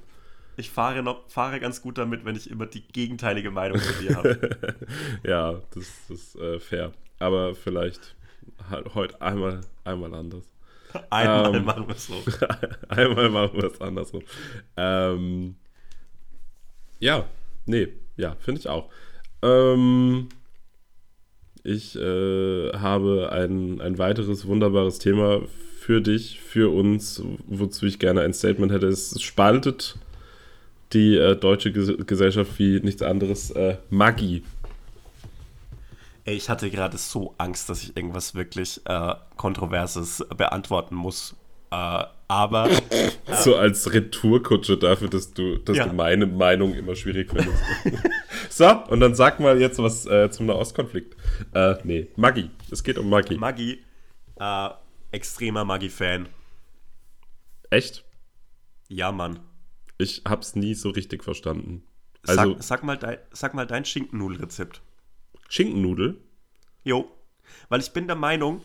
Ich 0.58 0.70
fahre, 0.70 1.02
noch, 1.02 1.30
fahre 1.30 1.60
ganz 1.60 1.82
gut 1.82 1.98
damit, 1.98 2.26
wenn 2.26 2.36
ich 2.36 2.50
immer 2.50 2.66
die 2.66 2.82
gegenteilige 2.82 3.52
Meinung 3.52 3.80
zu 3.80 3.94
dir 4.02 4.16
habe. 4.16 4.58
ja, 5.24 5.54
das, 5.74 5.92
das 6.08 6.10
ist 6.10 6.36
äh, 6.36 6.60
fair. 6.60 6.92
Aber 7.20 7.56
vielleicht 7.56 8.16
halt 8.70 8.94
heute 8.96 9.22
einmal, 9.22 9.62
einmal 9.84 10.14
anders. 10.14 10.44
Einmal 11.10 11.56
Ähm. 11.56 11.66
machen 11.66 11.88
wir 11.88 11.96
es 11.96 12.08
so. 12.08 12.16
Einmal 12.90 13.30
machen 13.30 13.62
wir 13.62 13.72
es 13.72 13.80
andersrum. 13.80 14.24
Ähm, 14.76 15.56
ja, 17.00 17.26
nee, 17.66 17.88
ja, 18.18 18.36
finde 18.40 18.60
ich 18.60 18.68
auch. 18.68 18.90
Ähm, 19.42 20.30
ich 21.64 21.96
äh, 21.96 22.72
habe 22.74 23.32
ein, 23.32 23.80
ein 23.82 23.98
weiteres 23.98 24.46
wunderbares 24.48 25.00
Thema 25.00 25.42
für 25.80 26.02
dich, 26.02 26.40
für 26.40 26.74
uns, 26.74 27.24
wozu 27.48 27.86
ich 27.86 28.00
gerne 28.00 28.22
ein 28.22 28.34
Statement 28.34 28.72
hätte. 28.72 28.88
Es 28.88 29.20
spaltet 29.22 29.98
die 30.94 31.16
äh, 31.18 31.36
deutsche 31.36 31.72
Ges 31.72 31.92
Gesellschaft 32.06 32.58
wie 32.60 32.80
nichts 32.82 33.02
anderes. 33.02 33.52
Äh, 33.52 33.78
Maggi. 33.90 34.44
Ey, 36.26 36.36
ich 36.36 36.50
hatte 36.50 36.70
gerade 36.70 36.98
so 36.98 37.34
Angst, 37.38 37.70
dass 37.70 37.82
ich 37.84 37.96
irgendwas 37.98 38.36
wirklich 38.36 38.80
äh, 38.86 39.16
Kontroverses 39.38 40.24
beantworten 40.38 40.96
muss. 40.96 41.36
Äh, 41.72 42.04
aber 42.28 42.70
So 43.34 43.56
als 43.56 43.92
Retourkutsche 43.92 44.78
dafür, 44.78 45.10
dass 45.10 45.34
du, 45.34 45.58
dass 45.58 45.78
Ja. 45.78 45.88
du 45.88 45.94
meine 45.94 46.28
Meinung 46.28 46.74
immer 46.76 46.96
schwierig 46.96 47.30
findest. 47.32 47.62
so, 48.50 48.70
und 48.90 49.00
dann 49.00 49.16
sag 49.16 49.40
mal 49.40 49.60
jetzt 49.60 49.80
was 49.80 50.06
äh, 50.06 50.30
zum 50.30 50.46
Nahostkonflikt. 50.46 51.16
Äh, 51.54 51.76
nee, 51.84 52.08
Maggi. 52.16 52.50
Es 52.70 52.84
geht 52.84 52.98
um 52.98 53.10
Maggi. 53.10 53.36
Maggi, 53.38 53.80
äh, 54.40 54.70
extremer 55.12 55.66
Maggi-Fan. 55.66 56.28
Echt? 57.70 58.04
Ja, 58.88 59.12
Mann. 59.12 59.40
Ich 60.02 60.24
hab's 60.26 60.56
nie 60.56 60.74
so 60.74 60.90
richtig 60.90 61.24
verstanden. 61.24 61.84
Also, 62.28 62.54
Sag, 62.54 62.64
sag, 62.64 62.84
mal, 62.84 62.98
dein, 62.98 63.18
sag 63.32 63.54
mal 63.54 63.68
dein 63.68 63.86
Schinkennudelrezept. 63.86 64.82
Schinkennudel? 65.50 66.20
Jo. 66.84 67.12
Weil 67.70 67.82
ich 67.82 67.92
bin 67.92 68.08
der 68.08 68.16
Meinung, 68.16 68.62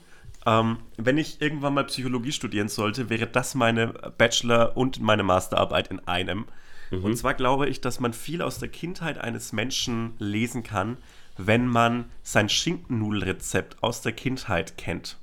ähm, 0.46 0.78
wenn 0.96 1.18
ich 1.18 1.40
irgendwann 1.40 1.74
mal 1.74 1.84
Psychologie 1.84 2.32
studieren 2.32 2.68
sollte, 2.68 3.10
wäre 3.10 3.26
das 3.26 3.54
meine 3.54 3.88
Bachelor- 4.18 4.76
und 4.76 5.00
meine 5.00 5.22
Masterarbeit 5.22 5.88
in 5.88 6.00
einem. 6.06 6.46
Und 6.92 7.16
zwar 7.16 7.34
glaube 7.34 7.68
ich, 7.68 7.80
dass 7.80 7.98
man 7.98 8.12
viel 8.12 8.42
aus 8.42 8.60
der 8.60 8.68
Kindheit 8.68 9.18
eines 9.18 9.52
Menschen 9.52 10.14
lesen 10.20 10.62
kann, 10.62 10.98
wenn 11.36 11.66
man 11.66 12.04
sein 12.22 12.48
Schinkennudelrezept 12.48 13.82
aus 13.82 14.02
der 14.02 14.12
Kindheit 14.12 14.78
kennt. 14.78 15.18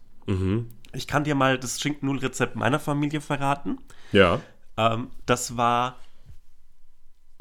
Ich 0.92 1.08
kann 1.08 1.24
dir 1.24 1.36
mal 1.36 1.58
das 1.58 1.80
Schinkennudelrezept 1.80 2.58
meiner 2.58 2.80
Familie 2.80 3.22
verraten. 3.22 3.78
Ja. 4.12 4.42
Ähm, 4.76 5.12
das 5.26 5.56
war, 5.56 6.00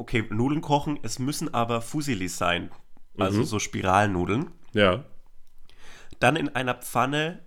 okay, 0.03 0.25
Nudeln 0.29 0.59
kochen, 0.61 0.99
es 1.01 1.17
müssen 1.17 1.53
aber 1.53 1.81
Fusilis 1.81 2.37
sein. 2.37 2.69
Also 3.17 3.43
so 3.43 3.57
Spiralnudeln. 3.59 4.51
Ja. 4.73 5.05
Dann 6.19 6.35
in 6.35 6.49
einer 6.49 6.73
Pfanne 6.73 7.39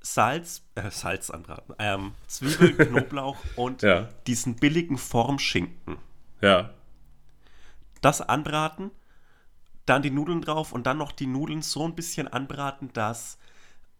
Salz, 0.00 0.62
äh, 0.74 0.90
Salz 0.90 1.30
anbraten, 1.30 1.74
ähm, 1.78 2.12
Zwiebel, 2.26 2.74
Knoblauch 2.86 3.36
und 3.54 3.82
Ja. 3.82 4.08
diesen 4.26 4.56
billigen 4.56 4.98
Formschinken. 4.98 5.98
Ja. 6.40 6.70
Das 8.00 8.20
anbraten, 8.22 8.90
dann 9.86 10.02
die 10.02 10.10
Nudeln 10.10 10.40
drauf 10.40 10.72
und 10.72 10.86
dann 10.86 10.96
noch 10.98 11.12
die 11.12 11.26
Nudeln 11.26 11.62
so 11.62 11.84
ein 11.84 11.94
bisschen 11.94 12.26
anbraten, 12.28 12.90
dass, 12.92 13.38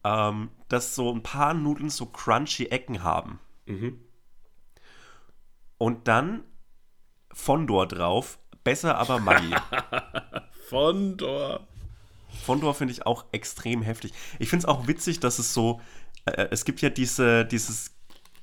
ähm, 0.05 0.51
dass 0.69 0.95
so 0.97 1.13
ein 1.15 1.23
paar 1.23 1.55
Nudeln 1.55 1.91
so 1.91 2.07
crunchy 2.07 2.67
Ecken 2.67 3.03
haben. 3.05 3.39
Und 5.79 6.09
dann 6.09 6.45
Fondor 7.33 7.87
drauf, 7.87 8.39
besser 8.65 8.99
aber 8.99 9.19
Maggi. 9.19 9.55
Fondor. 10.69 11.67
Fondor 12.45 12.75
finde 12.75 12.93
ich 12.93 13.07
auch 13.07 13.25
extrem 13.33 13.83
heftig. 13.83 14.13
Ich 14.39 14.49
finde 14.49 14.65
es 14.65 14.69
auch 14.69 14.87
witzig, 14.87 15.21
dass 15.21 15.39
es 15.39 15.53
so, 15.53 15.81
äh, 16.25 16.49
es 16.51 16.65
gibt 16.65 16.81
ja 16.81 16.91
diese, 16.91 17.45
dieses, 17.45 17.93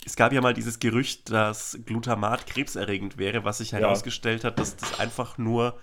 es 0.06 0.16
gab 0.16 0.34
ja 0.34 0.42
mal 0.42 0.54
dieses 0.54 0.80
Gerücht, 0.80 1.32
dass 1.32 1.80
Glutamat 1.86 2.48
krebserregend 2.48 3.18
wäre, 3.18 3.44
was 3.44 3.60
sich 3.60 3.74
herausgestellt 3.74 4.44
hat, 4.44 4.60
dass 4.60 4.76
das 4.76 5.00
einfach 5.00 5.38
nur, 5.38 5.78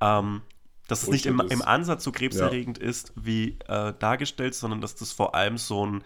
ähm, 0.00 0.42
dass 0.88 1.04
es 1.04 1.08
nicht 1.08 1.26
im, 1.26 1.40
im 1.40 1.62
Ansatz 1.62 2.04
so 2.04 2.12
krebserregend 2.12 2.78
ist, 2.78 3.12
wie 3.16 3.58
äh, 3.68 3.94
dargestellt, 3.98 4.54
sondern 4.54 4.80
dass 4.80 4.94
das 4.94 5.12
vor 5.12 5.34
allem 5.34 5.56
so, 5.58 5.86
ein, 5.86 6.04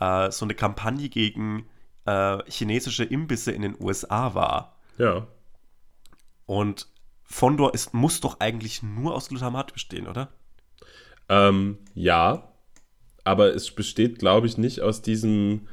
äh, 0.00 0.30
so 0.30 0.44
eine 0.44 0.54
Kampagne 0.54 1.08
gegen 1.08 1.66
äh, 2.04 2.38
chinesische 2.50 3.04
Imbisse 3.04 3.52
in 3.52 3.62
den 3.62 3.76
USA 3.80 4.34
war. 4.34 4.76
Ja. 4.98 5.26
Und 6.46 6.86
Fondor 7.24 7.74
ist, 7.74 7.92
muss 7.92 8.20
doch 8.20 8.40
eigentlich 8.40 8.82
nur 8.82 9.14
aus 9.14 9.28
Glutamat 9.28 9.72
bestehen, 9.72 10.06
oder? 10.06 10.30
Ähm, 11.28 11.78
ja. 11.94 12.48
Aber 13.24 13.54
es 13.54 13.70
besteht, 13.72 14.20
glaube 14.20 14.46
ich, 14.46 14.56
nicht 14.56 14.80
aus 14.80 15.02
diesem 15.02 15.66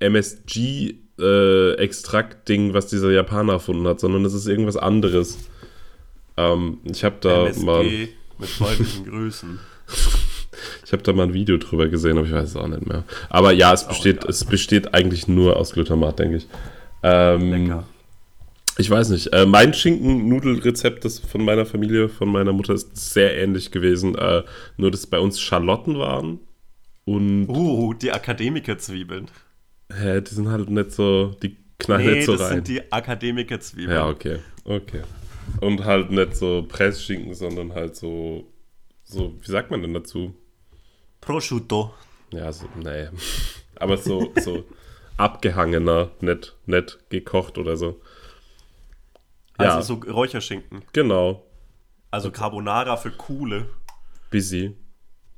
MSG-Extrakt-Ding, 0.00 2.72
was 2.72 2.86
dieser 2.86 3.10
Japaner 3.10 3.52
erfunden 3.54 3.86
hat, 3.86 4.00
sondern 4.00 4.24
es 4.24 4.32
ist 4.32 4.46
irgendwas 4.46 4.78
anderes. 4.78 5.36
Ähm, 6.38 6.78
ich 6.84 7.04
habe 7.04 7.16
da 7.20 7.48
MSG 7.48 7.64
mal. 7.64 7.84
mit 8.38 8.48
freundlichen 8.48 9.04
Grüßen. 9.04 9.58
Ich 10.84 10.92
habe 10.92 11.02
da 11.02 11.12
mal 11.12 11.24
ein 11.24 11.34
Video 11.34 11.58
drüber 11.58 11.88
gesehen, 11.88 12.16
aber 12.16 12.26
ich 12.26 12.32
weiß 12.32 12.48
es 12.48 12.56
auch 12.56 12.66
nicht 12.66 12.86
mehr. 12.86 13.04
Aber 13.28 13.52
ja, 13.52 13.74
es 13.74 13.86
besteht, 13.86 14.24
es 14.24 14.46
besteht 14.46 14.94
eigentlich 14.94 15.28
nur 15.28 15.56
aus 15.56 15.72
Glutamat, 15.72 16.18
denke 16.18 16.38
ich. 16.38 16.46
Ähm, 17.02 17.50
Lecker. 17.50 17.84
Ich 18.78 18.88
weiß 18.88 19.10
nicht. 19.10 19.32
Äh, 19.32 19.44
mein 19.44 19.74
Schinken-Nudelrezept 19.74 21.04
das 21.04 21.18
von 21.18 21.44
meiner 21.44 21.66
Familie, 21.66 22.08
von 22.08 22.30
meiner 22.30 22.52
Mutter, 22.52 22.74
ist 22.74 22.96
sehr 22.96 23.36
ähnlich 23.36 23.70
gewesen. 23.72 24.14
Äh, 24.14 24.44
nur, 24.76 24.90
dass 24.90 25.06
bei 25.06 25.18
uns 25.18 25.40
Schalotten 25.40 25.98
waren. 25.98 26.38
Und 27.04 27.48
Uh, 27.48 27.94
die 27.94 28.12
Akademikerzwiebeln. 28.12 29.26
hä, 29.92 30.20
die 30.20 30.34
sind 30.34 30.48
halt 30.48 30.70
nicht 30.70 30.92
so, 30.92 31.34
die 31.42 31.56
knallen 31.78 32.06
Nee, 32.06 32.14
nicht 32.16 32.26
so 32.26 32.32
das 32.32 32.42
rein. 32.42 32.54
sind 32.56 32.68
die 32.68 32.92
Akademikerzwiebeln. 32.92 33.90
ja, 33.96 34.08
okay. 34.08 34.38
Okay. 34.64 35.02
Und 35.60 35.84
halt 35.84 36.10
nicht 36.10 36.36
so 36.36 36.64
Pressschinken, 36.68 37.34
sondern 37.34 37.72
halt 37.74 37.96
so, 37.96 38.46
so, 39.04 39.34
wie 39.40 39.50
sagt 39.50 39.70
man 39.70 39.80
denn 39.82 39.94
dazu? 39.94 40.34
Prosciutto. 41.20 41.94
Ja, 42.32 42.52
so, 42.52 42.66
nee. 42.76 43.08
Aber 43.76 43.96
so, 43.96 44.32
so 44.40 44.64
abgehangener, 45.16 46.10
nicht, 46.20 46.54
nicht 46.66 46.98
gekocht 47.10 47.58
oder 47.58 47.76
so. 47.76 48.00
Ja, 49.60 49.76
Also 49.76 49.94
so 49.94 50.10
Räucherschinken. 50.12 50.82
genau. 50.92 51.44
Also 52.10 52.30
Carbonara 52.30 52.96
für 52.96 53.10
coole. 53.10 53.68
Busy. 54.30 54.74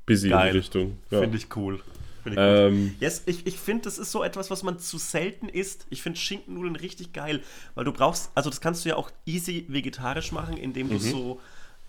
Busy 0.07 0.27
in 0.29 0.33
Geil. 0.33 0.53
die 0.53 0.59
Richtung. 0.59 0.99
Ja. 1.11 1.21
Finde 1.21 1.37
ich 1.37 1.55
cool. 1.57 1.81
Find 2.23 2.35
ich. 2.37 2.41
Ähm, 2.41 2.95
Yes, 3.01 3.23
ich 3.27 3.47
ich 3.47 3.57
finde, 3.59 3.85
das 3.85 3.99
ist 3.99 4.13
so 4.13 4.23
etwas, 4.23 4.51
was 4.51 4.63
man 4.63 4.79
zu 4.79 4.99
selten 4.99 5.49
isst. 5.49 5.87
Ich 5.91 6.03
finde 6.03 6.19
Schinkennudeln 6.19 6.77
richtig 6.77 7.13
geil, 7.13 7.43
weil 7.75 7.85
du 7.85 7.93
brauchst, 7.93 8.31
also 8.35 8.51
das 8.51 8.61
kannst 8.61 8.85
du 8.85 8.91
ja 8.91 8.97
auch 8.97 9.11
easy 9.27 9.65
vegetarisch 9.69 10.31
machen, 10.33 10.57
indem 10.57 10.89
Mhm. 10.89 10.91
du 10.91 10.99
so, 10.99 11.41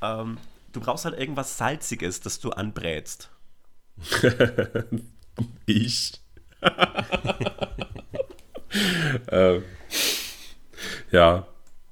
ähm, 0.01 0.37
du 0.71 0.79
brauchst 0.79 1.05
halt 1.05 1.19
irgendwas 1.19 1.57
Salziges, 1.57 2.21
das 2.21 2.39
du 2.39 2.51
anbrätst. 2.51 3.29
ich. 5.65 6.13
ähm, 9.29 9.63
ja. 11.11 11.47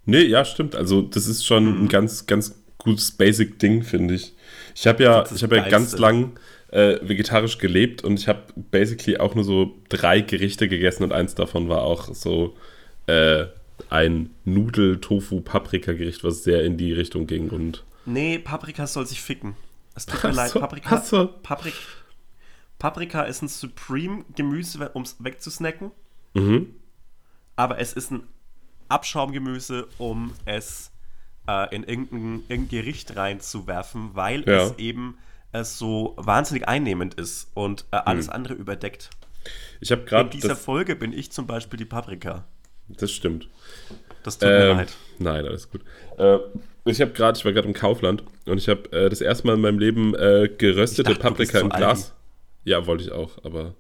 Nee, 0.09 0.23
ja, 0.23 0.45
stimmt. 0.45 0.75
Also, 0.75 1.01
das 1.01 1.27
ist 1.27 1.45
schon 1.45 1.83
ein 1.83 1.87
ganz, 1.87 2.25
ganz 2.25 2.55
gutes 2.77 3.11
Basic-Ding, 3.11 3.83
finde 3.83 4.15
ich. 4.15 4.33
Ich 4.75 4.87
habe 4.87 5.03
ja, 5.03 5.25
ich 5.33 5.43
habe 5.43 5.57
ja 5.57 5.67
ganz 5.67 5.97
lang 5.97 6.39
äh, 6.71 6.97
vegetarisch 7.01 7.57
gelebt 7.57 8.03
und 8.03 8.19
ich 8.19 8.27
habe 8.27 8.41
basically 8.55 9.17
auch 9.17 9.35
nur 9.35 9.43
so 9.43 9.77
drei 9.89 10.21
Gerichte 10.21 10.67
gegessen 10.67 11.03
und 11.03 11.11
eins 11.11 11.35
davon 11.35 11.69
war 11.69 11.81
auch 11.81 12.13
so 12.13 12.55
äh, 13.07 13.45
ein 13.89 14.29
Nudel-Tofu-Paprika-Gericht, 14.45 16.23
was 16.23 16.43
sehr 16.43 16.63
in 16.63 16.77
die 16.77 16.93
Richtung 16.93 17.27
ging 17.27 17.49
und. 17.49 17.83
Nee, 18.05 18.39
Paprika 18.39 18.87
soll 18.87 19.05
sich 19.05 19.21
ficken. 19.21 19.55
Es 19.95 20.05
tut 20.05 20.23
mir 20.23 20.31
leid, 20.31 20.51
so, 20.51 20.59
Paprika. 20.59 21.01
so. 21.01 21.27
Paprik, 21.43 21.73
Paprika 22.77 23.23
ist 23.23 23.41
ein 23.41 23.49
Supreme-Gemüse, 23.49 24.89
um 24.93 25.03
es 25.03 25.17
wegzusnacken. 25.19 25.91
Mhm. 26.33 26.75
Aber 27.55 27.79
es 27.79 27.93
ist 27.93 28.11
ein 28.11 28.23
Abschaumgemüse, 28.89 29.87
um 29.97 30.33
es 30.45 30.91
äh, 31.47 31.73
in 31.75 31.83
irgendein, 31.83 32.43
irgendein 32.49 32.67
Gericht 32.69 33.15
reinzuwerfen, 33.15 34.11
weil 34.13 34.47
Ja. 34.47 34.65
es 34.67 34.77
eben 34.77 35.17
äh, 35.51 35.63
so 35.63 36.13
wahnsinnig 36.17 36.67
einnehmend 36.67 37.15
ist 37.15 37.49
und 37.53 37.85
äh, 37.91 37.97
alles 37.97 38.27
Hm. 38.27 38.33
andere 38.33 38.53
überdeckt. 38.55 39.09
Ich 39.79 39.91
habe 39.91 40.01
In 40.01 40.07
gerade. 40.07 40.29
dieser 40.29 40.49
Das, 40.49 40.63
Folge 40.65 40.95
bin 40.95 41.13
ich 41.13 41.31
zum 41.31 41.47
Beispiel 41.47 41.77
die 41.77 41.85
Paprika. 41.85 42.45
das 42.89 43.11
stimmt. 43.11 43.47
Das 44.23 44.37
tut 44.37 44.49
mir 44.49 44.69
Ähm, 44.71 44.77
leid. 44.77 44.93
Nein, 45.17 45.45
alles 45.45 45.69
gut. 45.71 45.81
Äh, 46.17 46.37
ich 46.85 46.99
habe 47.01 47.11
gerade, 47.11 47.37
ich 47.37 47.45
war 47.45 47.53
gerade 47.53 47.67
im 47.67 47.73
Kaufland 47.73 48.23
und 48.45 48.57
ich 48.57 48.67
habe 48.67 48.91
äh, 48.91 49.09
das 49.09 49.21
erste 49.21 49.47
Mal 49.47 49.53
in 49.55 49.61
meinem 49.61 49.79
Leben 49.79 50.13
äh, 50.15 50.49
geröstete 50.57 51.11
dachte, 51.11 51.19
Paprika 51.21 51.59
im 51.59 51.71
Aldi. 51.71 51.77
Glas. 51.85 52.13
Ja, 52.65 52.85
wollte 52.85 53.03
ich 53.05 53.11
auch, 53.11 53.43
aber 53.43 53.75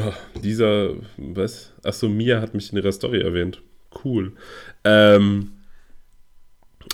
oh, 0.00 0.12
dieser, 0.40 0.90
was? 1.16 1.72
Achso, 1.82 2.08
Mia 2.08 2.40
hat 2.40 2.54
mich 2.54 2.70
in 2.72 2.78
ihrer 2.78 2.92
Story 2.92 3.20
erwähnt. 3.20 3.62
Cool. 4.04 4.32
Ähm, 4.84 5.52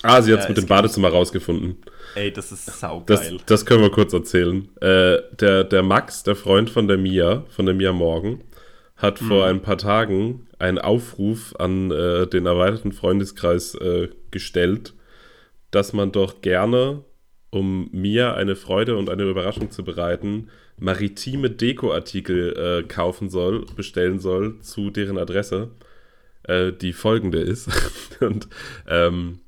ah, 0.02 0.20
sie 0.22 0.32
hat 0.32 0.40
es 0.40 0.44
Ja, 0.44 0.48
mit 0.50 0.58
es 0.58 0.64
dem 0.64 0.68
Badezimmer 0.68 1.08
rausgefunden. 1.08 1.76
Ey, 2.14 2.32
das 2.32 2.52
ist 2.52 2.68
Das, 2.68 2.80
saugeil. 2.80 3.38
das 3.46 3.64
können 3.66 3.82
wir 3.82 3.90
kurz 3.90 4.12
erzählen. 4.12 4.68
Äh, 4.80 5.18
der, 5.40 5.64
der 5.64 5.82
Max, 5.82 6.22
der 6.22 6.36
Freund 6.36 6.70
von 6.70 6.88
der 6.88 6.98
Mia, 6.98 7.44
von 7.50 7.66
der 7.66 7.74
Mia 7.74 7.92
Morgan, 7.92 8.42
hat 8.96 9.18
vor 9.18 9.46
ein 9.46 9.62
paar 9.62 9.78
Tagen 9.78 10.46
einen 10.58 10.78
Aufruf 10.78 11.54
an 11.58 11.90
äh, 11.90 12.26
den 12.26 12.44
erweiterten 12.44 12.92
Freundeskreis 12.92 13.74
äh, 13.76 14.08
gestellt, 14.30 14.92
dass 15.70 15.94
man 15.94 16.12
doch 16.12 16.42
gerne, 16.42 17.02
um 17.50 17.88
Mia 17.92 18.34
eine 18.34 18.56
Freude 18.56 18.96
und 18.98 19.08
eine 19.08 19.22
Überraschung 19.22 19.70
zu 19.70 19.84
bereiten, 19.84 20.50
maritime 20.80 21.50
Dekoartikel 21.50 22.56
äh, 22.56 22.88
kaufen 22.88 23.30
soll, 23.30 23.66
bestellen 23.76 24.18
soll 24.18 24.60
zu 24.60 24.90
deren 24.90 25.18
Adresse, 25.18 25.70
äh, 26.44 26.72
die 26.72 26.92
folgende 26.92 27.38
ist. 27.38 27.68
und 28.20 28.48
ähm, 28.88 29.40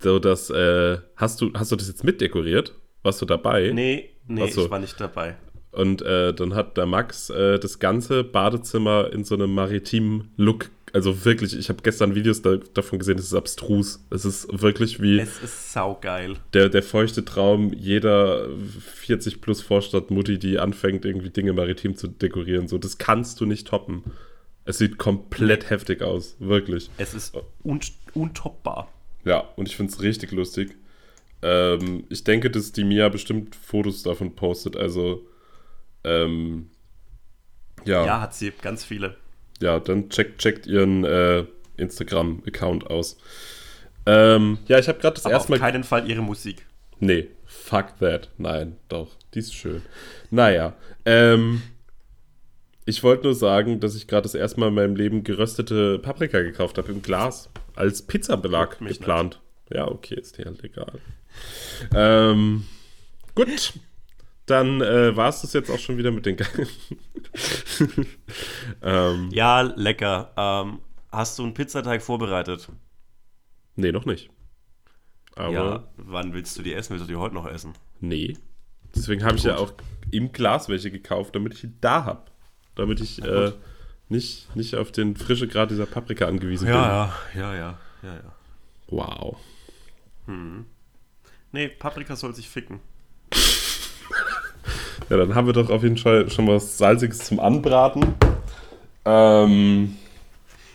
so 0.00 0.18
dass, 0.18 0.50
äh, 0.50 0.98
hast 1.16 1.40
du, 1.40 1.52
hast 1.54 1.72
du 1.72 1.76
das 1.76 1.88
jetzt 1.88 2.04
mitdekoriert? 2.04 2.74
Warst 3.02 3.22
du 3.22 3.26
dabei? 3.26 3.70
nee, 3.72 4.10
nee, 4.26 4.42
Ach 4.44 4.48
so. 4.48 4.64
ich 4.64 4.70
war 4.70 4.78
nicht 4.78 4.98
dabei. 5.00 5.36
Und 5.72 6.02
äh, 6.02 6.32
dann 6.32 6.54
hat 6.54 6.76
der 6.76 6.86
Max 6.86 7.30
äh, 7.30 7.58
das 7.58 7.78
ganze 7.80 8.22
Badezimmer 8.22 9.12
in 9.12 9.24
so 9.24 9.34
einem 9.34 9.52
maritimen 9.52 10.32
Look, 10.36 10.70
also 10.94 11.24
wirklich, 11.24 11.58
ich 11.58 11.68
habe 11.68 11.82
gestern 11.82 12.14
Videos 12.14 12.40
da, 12.40 12.56
davon 12.72 13.00
gesehen, 13.00 13.18
es 13.18 13.24
ist 13.26 13.34
abstrus. 13.34 14.04
Es 14.10 14.24
ist 14.24 14.46
wirklich 14.62 15.02
wie 15.02 15.18
Es 15.18 15.42
ist 15.42 15.72
saugeil. 15.72 16.36
der, 16.52 16.68
der 16.68 16.84
feuchte 16.84 17.24
Traum 17.24 17.72
jeder 17.72 18.48
40 18.94 19.40
plus 19.40 19.60
Vorstadt-Mutti, 19.60 20.38
die 20.38 20.58
anfängt, 20.60 21.04
irgendwie 21.04 21.30
Dinge 21.30 21.52
maritim 21.52 21.96
zu 21.96 22.06
dekorieren. 22.06 22.68
So, 22.68 22.78
das 22.78 22.96
kannst 22.98 23.40
du 23.40 23.46
nicht 23.46 23.66
toppen. 23.66 24.04
Es 24.64 24.78
sieht 24.78 24.96
komplett 24.96 25.68
heftig 25.68 26.00
aus, 26.00 26.36
wirklich. 26.38 26.90
Es 26.96 27.12
ist 27.12 27.34
un 27.64 27.80
untoppbar. 28.14 28.88
Ja, 29.24 29.40
und 29.56 29.68
ich 29.68 29.76
finde 29.76 29.92
es 29.92 30.00
richtig 30.00 30.30
lustig. 30.30 30.76
Ähm, 31.42 32.04
ich 32.08 32.22
denke, 32.22 32.50
dass 32.50 32.70
die 32.72 32.84
Mia 32.84 33.08
bestimmt 33.08 33.56
Fotos 33.56 34.04
davon 34.04 34.36
postet. 34.36 34.76
Also, 34.76 35.26
ähm, 36.04 36.70
ja, 37.84 38.00
Ja, 38.00 38.06
ja, 38.06 38.20
hat 38.20 38.34
sie 38.34 38.52
ganz 38.62 38.84
viele. 38.84 39.16
Dann 39.80 40.08
checkt, 40.10 40.40
checkt 40.40 40.66
ihren 40.66 41.04
äh, 41.04 41.44
Instagram-Account 41.76 42.88
aus. 42.88 43.16
Ähm, 44.06 44.58
ja, 44.68 44.78
ich 44.78 44.88
habe 44.88 44.98
gerade 44.98 45.14
das 45.14 45.24
Aber 45.24 45.34
erste 45.34 45.52
auf 45.52 45.58
Mal. 45.58 45.58
keinen 45.58 45.84
Fall 45.84 46.08
ihre 46.08 46.22
Musik. 46.22 46.66
Nee, 47.00 47.28
fuck 47.46 47.98
that. 47.98 48.30
Nein, 48.38 48.76
doch, 48.88 49.08
die 49.34 49.40
ist 49.40 49.54
schön. 49.54 49.82
Naja, 50.30 50.74
ähm, 51.04 51.62
ich 52.86 53.02
wollte 53.02 53.24
nur 53.24 53.34
sagen, 53.34 53.80
dass 53.80 53.94
ich 53.94 54.06
gerade 54.06 54.22
das 54.22 54.34
erste 54.34 54.60
Mal 54.60 54.68
in 54.68 54.74
meinem 54.74 54.96
Leben 54.96 55.24
geröstete 55.24 55.98
Paprika 55.98 56.40
gekauft 56.42 56.78
habe 56.78 56.92
im 56.92 57.02
Glas. 57.02 57.48
Als 57.74 58.02
Pizzabelag 58.02 58.78
geplant. 58.78 59.40
Ja, 59.70 59.88
okay, 59.88 60.14
ist 60.20 60.38
dir 60.38 60.44
halt 60.44 60.62
egal. 60.62 61.00
Ähm, 61.94 62.64
gut. 63.34 63.72
Dann 64.46 64.80
äh, 64.82 65.16
war 65.16 65.28
es 65.28 65.40
das 65.40 65.52
jetzt 65.54 65.70
auch 65.70 65.78
schon 65.78 65.96
wieder 65.96 66.10
mit 66.10 66.26
den 66.26 66.36
Ge 66.36 66.46
ähm, 68.82 69.30
Ja, 69.32 69.62
lecker. 69.62 70.32
Ähm, 70.36 70.80
hast 71.10 71.38
du 71.38 71.44
einen 71.44 71.54
Pizzateig 71.54 72.02
vorbereitet? 72.02 72.68
Nee, 73.76 73.92
noch 73.92 74.04
nicht. 74.04 74.30
Aber 75.34 75.52
ja. 75.52 75.88
Wann 75.96 76.32
willst 76.32 76.58
du 76.58 76.62
die 76.62 76.74
essen? 76.74 76.92
Willst 76.92 77.04
du 77.04 77.08
die 77.08 77.16
heute 77.16 77.34
noch 77.34 77.46
essen? 77.46 77.72
nee. 78.00 78.36
Deswegen 78.94 79.24
habe 79.24 79.36
ich 79.36 79.42
ja 79.42 79.56
auch 79.56 79.72
im 80.12 80.30
Glas 80.30 80.68
welche 80.68 80.88
gekauft, 80.88 81.34
damit 81.34 81.54
ich 81.54 81.62
die 81.62 81.80
da 81.80 82.04
habe. 82.04 82.30
Damit 82.76 83.00
ich 83.00 83.20
äh, 83.24 83.50
nicht, 84.08 84.54
nicht 84.54 84.76
auf 84.76 84.92
den 84.92 85.16
frische 85.16 85.48
Grad 85.48 85.72
dieser 85.72 85.86
Paprika 85.86 86.26
angewiesen 86.26 86.66
bin. 86.66 86.74
ja, 86.74 87.12
ja, 87.34 87.54
ja, 87.54 87.78
ja, 88.02 88.14
ja. 88.14 88.36
Wow. 88.86 89.36
Nee, 91.50 91.68
Paprika 91.68 92.14
soll 92.14 92.34
sich 92.34 92.48
ficken. 92.48 92.80
Ja, 95.10 95.16
dann 95.18 95.34
haben 95.34 95.46
wir 95.46 95.52
doch 95.52 95.70
auf 95.70 95.82
jeden 95.82 95.98
Fall 95.98 96.30
schon 96.30 96.46
was 96.48 96.78
Salziges 96.78 97.18
zum 97.18 97.40
Anbraten. 97.40 98.14
Ähm, 99.04 99.96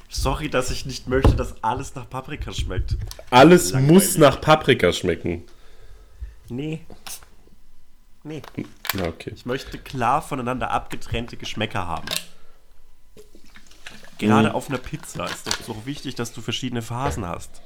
Sorry, 0.09 0.49
dass 0.49 0.71
ich 0.71 0.85
nicht 0.85 1.07
möchte, 1.07 1.35
dass 1.35 1.63
alles 1.63 1.95
nach 1.95 2.09
Paprika 2.09 2.51
schmeckt. 2.51 2.97
alles 3.29 3.71
Langweilig. 3.71 3.93
muss 3.93 4.17
nach 4.17 4.39
Paprika 4.41 4.91
schmecken. 4.93 5.43
Nee. 6.49 6.81
Nee. 8.23 8.41
Na, 8.93 9.05
okay. 9.07 9.31
Ich 9.35 9.45
möchte 9.45 9.77
klar 9.77 10.21
voneinander 10.21 10.71
abgetrennte 10.71 11.37
Geschmäcker 11.37 11.87
haben. 11.87 12.07
Gerade 14.17 14.49
Mhm. 14.49 14.55
auf 14.55 14.67
einer 14.69 14.77
Pizza 14.79 15.25
ist 15.25 15.47
doch 15.47 15.61
so 15.65 15.85
wichtig, 15.85 16.15
dass 16.15 16.33
du 16.33 16.41
verschiedene 16.41 16.81
Phasen 16.81 17.25
hast. 17.25 17.61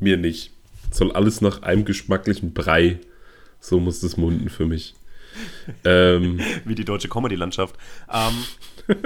Mir 0.00 0.16
nicht. 0.16 0.52
Soll 0.90 1.12
alles 1.12 1.40
nach 1.40 1.62
einem 1.62 1.84
geschmacklichen 1.84 2.54
Brei. 2.54 2.98
So 3.60 3.78
muss 3.78 4.00
das 4.00 4.16
munden 4.16 4.48
für 4.48 4.66
mich. 4.66 4.94
Ähm, 5.84 6.40
Wie 6.64 6.74
die 6.74 6.84
deutsche 6.84 7.08
Comedy-Landschaft. 7.08 7.76
Ähm, 8.12 8.44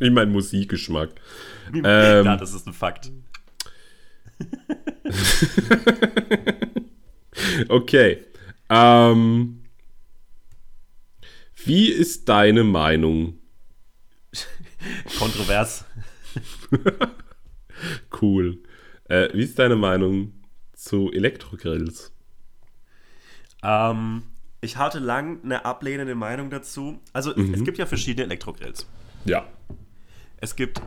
wie 0.00 0.10
mein 0.10 0.30
Musikgeschmack. 0.30 1.10
wie, 1.72 1.82
Ähm. 1.84 2.24
ja, 2.24 2.36
das 2.36 2.54
ist 2.54 2.66
ein 2.66 2.72
Fakt. 2.72 3.12
Okay. 7.68 8.24
Ähm, 8.68 9.62
wie 11.64 11.88
ist 11.88 12.28
deine 12.28 12.64
Meinung? 12.64 13.38
Kontrovers. 15.18 15.84
Cool. 18.20 18.58
Äh, 19.08 19.28
wie 19.34 19.42
ist 19.42 19.58
deine 19.58 19.76
Meinung 19.76 20.32
zu 20.84 21.10
Elektrogrills? 21.12 22.12
Ähm, 23.62 24.22
ich 24.60 24.76
hatte 24.76 24.98
lang 24.98 25.42
eine 25.44 25.64
ablehnende 25.64 26.14
Meinung 26.14 26.50
dazu. 26.50 27.00
Also 27.12 27.30
es- 27.30 27.36
Mhm. 27.48 27.54
es 27.54 27.64
gibt 27.64 27.78
ja 27.78 27.86
verschiedene 27.86 28.24
Elektrogrills. 28.26 28.86
Ja. 29.24 29.46
Es 30.38 30.56
gibt, 30.56 30.80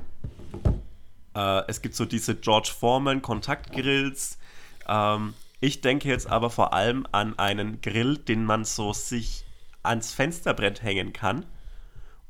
äh, 1.35 1.61
es 1.67 1.81
gibt 1.81 1.95
so 1.95 2.05
diese 2.05 2.35
George 2.35 2.71
Foreman 2.77 3.21
Kontaktgrills. 3.21 4.37
Ähm, 4.87 5.33
ich 5.59 5.81
denke 5.81 6.07
jetzt 6.09 6.27
aber 6.29 6.49
vor 6.51 6.73
allem 6.73 7.07
an 7.11 7.37
einen 7.39 7.81
Grill, 7.81 8.17
den 8.17 8.45
man 8.45 8.63
so 8.65 8.93
sich 8.93 9.43
ans 9.81 10.13
Fensterbrett 10.13 10.83
hängen 10.83 11.13
kann, 11.13 11.45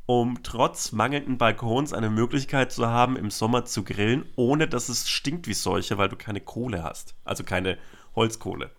um 0.07 0.41
trotz 0.41 0.93
mangelnden 0.93 1.37
Balkons 1.37 1.93
eine 1.93 2.09
Möglichkeit 2.09 2.71
zu 2.71 2.87
haben, 2.87 3.17
im 3.17 3.29
Sommer 3.29 3.65
zu 3.65 3.83
grillen, 3.83 4.25
ohne 4.35 4.67
dass 4.67 4.89
es 4.89 5.07
stinkt 5.09 5.47
wie 5.47 5.53
Seuche, 5.53 5.97
weil 5.99 6.09
du 6.09 6.15
keine 6.15 6.41
Kohle 6.41 6.81
hast. 6.81 7.13
Also 7.23 7.43
keine 7.43 7.77
Holzkohle. 8.15 8.71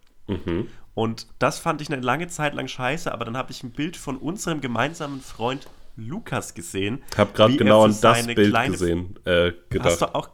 Und 0.94 1.26
das 1.38 1.58
fand 1.58 1.80
ich 1.80 1.92
eine 1.92 2.02
lange 2.02 2.28
Zeit 2.28 2.54
lang 2.54 2.66
scheiße, 2.66 3.12
aber 3.12 3.24
dann 3.24 3.36
habe 3.36 3.52
ich 3.52 3.62
ein 3.62 3.70
Bild 3.70 3.96
von 3.96 4.16
unserem 4.16 4.60
gemeinsamen 4.60 5.20
Freund 5.20 5.68
Lukas 5.96 6.54
gesehen. 6.54 7.02
Hab 7.16 7.34
gerade 7.34 7.52
wie 7.52 7.56
er 7.56 7.64
genau 7.64 7.84
an 7.84 7.96
das 8.00 8.26
Bild 8.26 8.54
gesehen, 8.66 9.18
äh, 9.24 9.52
gedacht. 9.68 9.90
Hast 9.90 10.02
du 10.02 10.14
auch. 10.14 10.30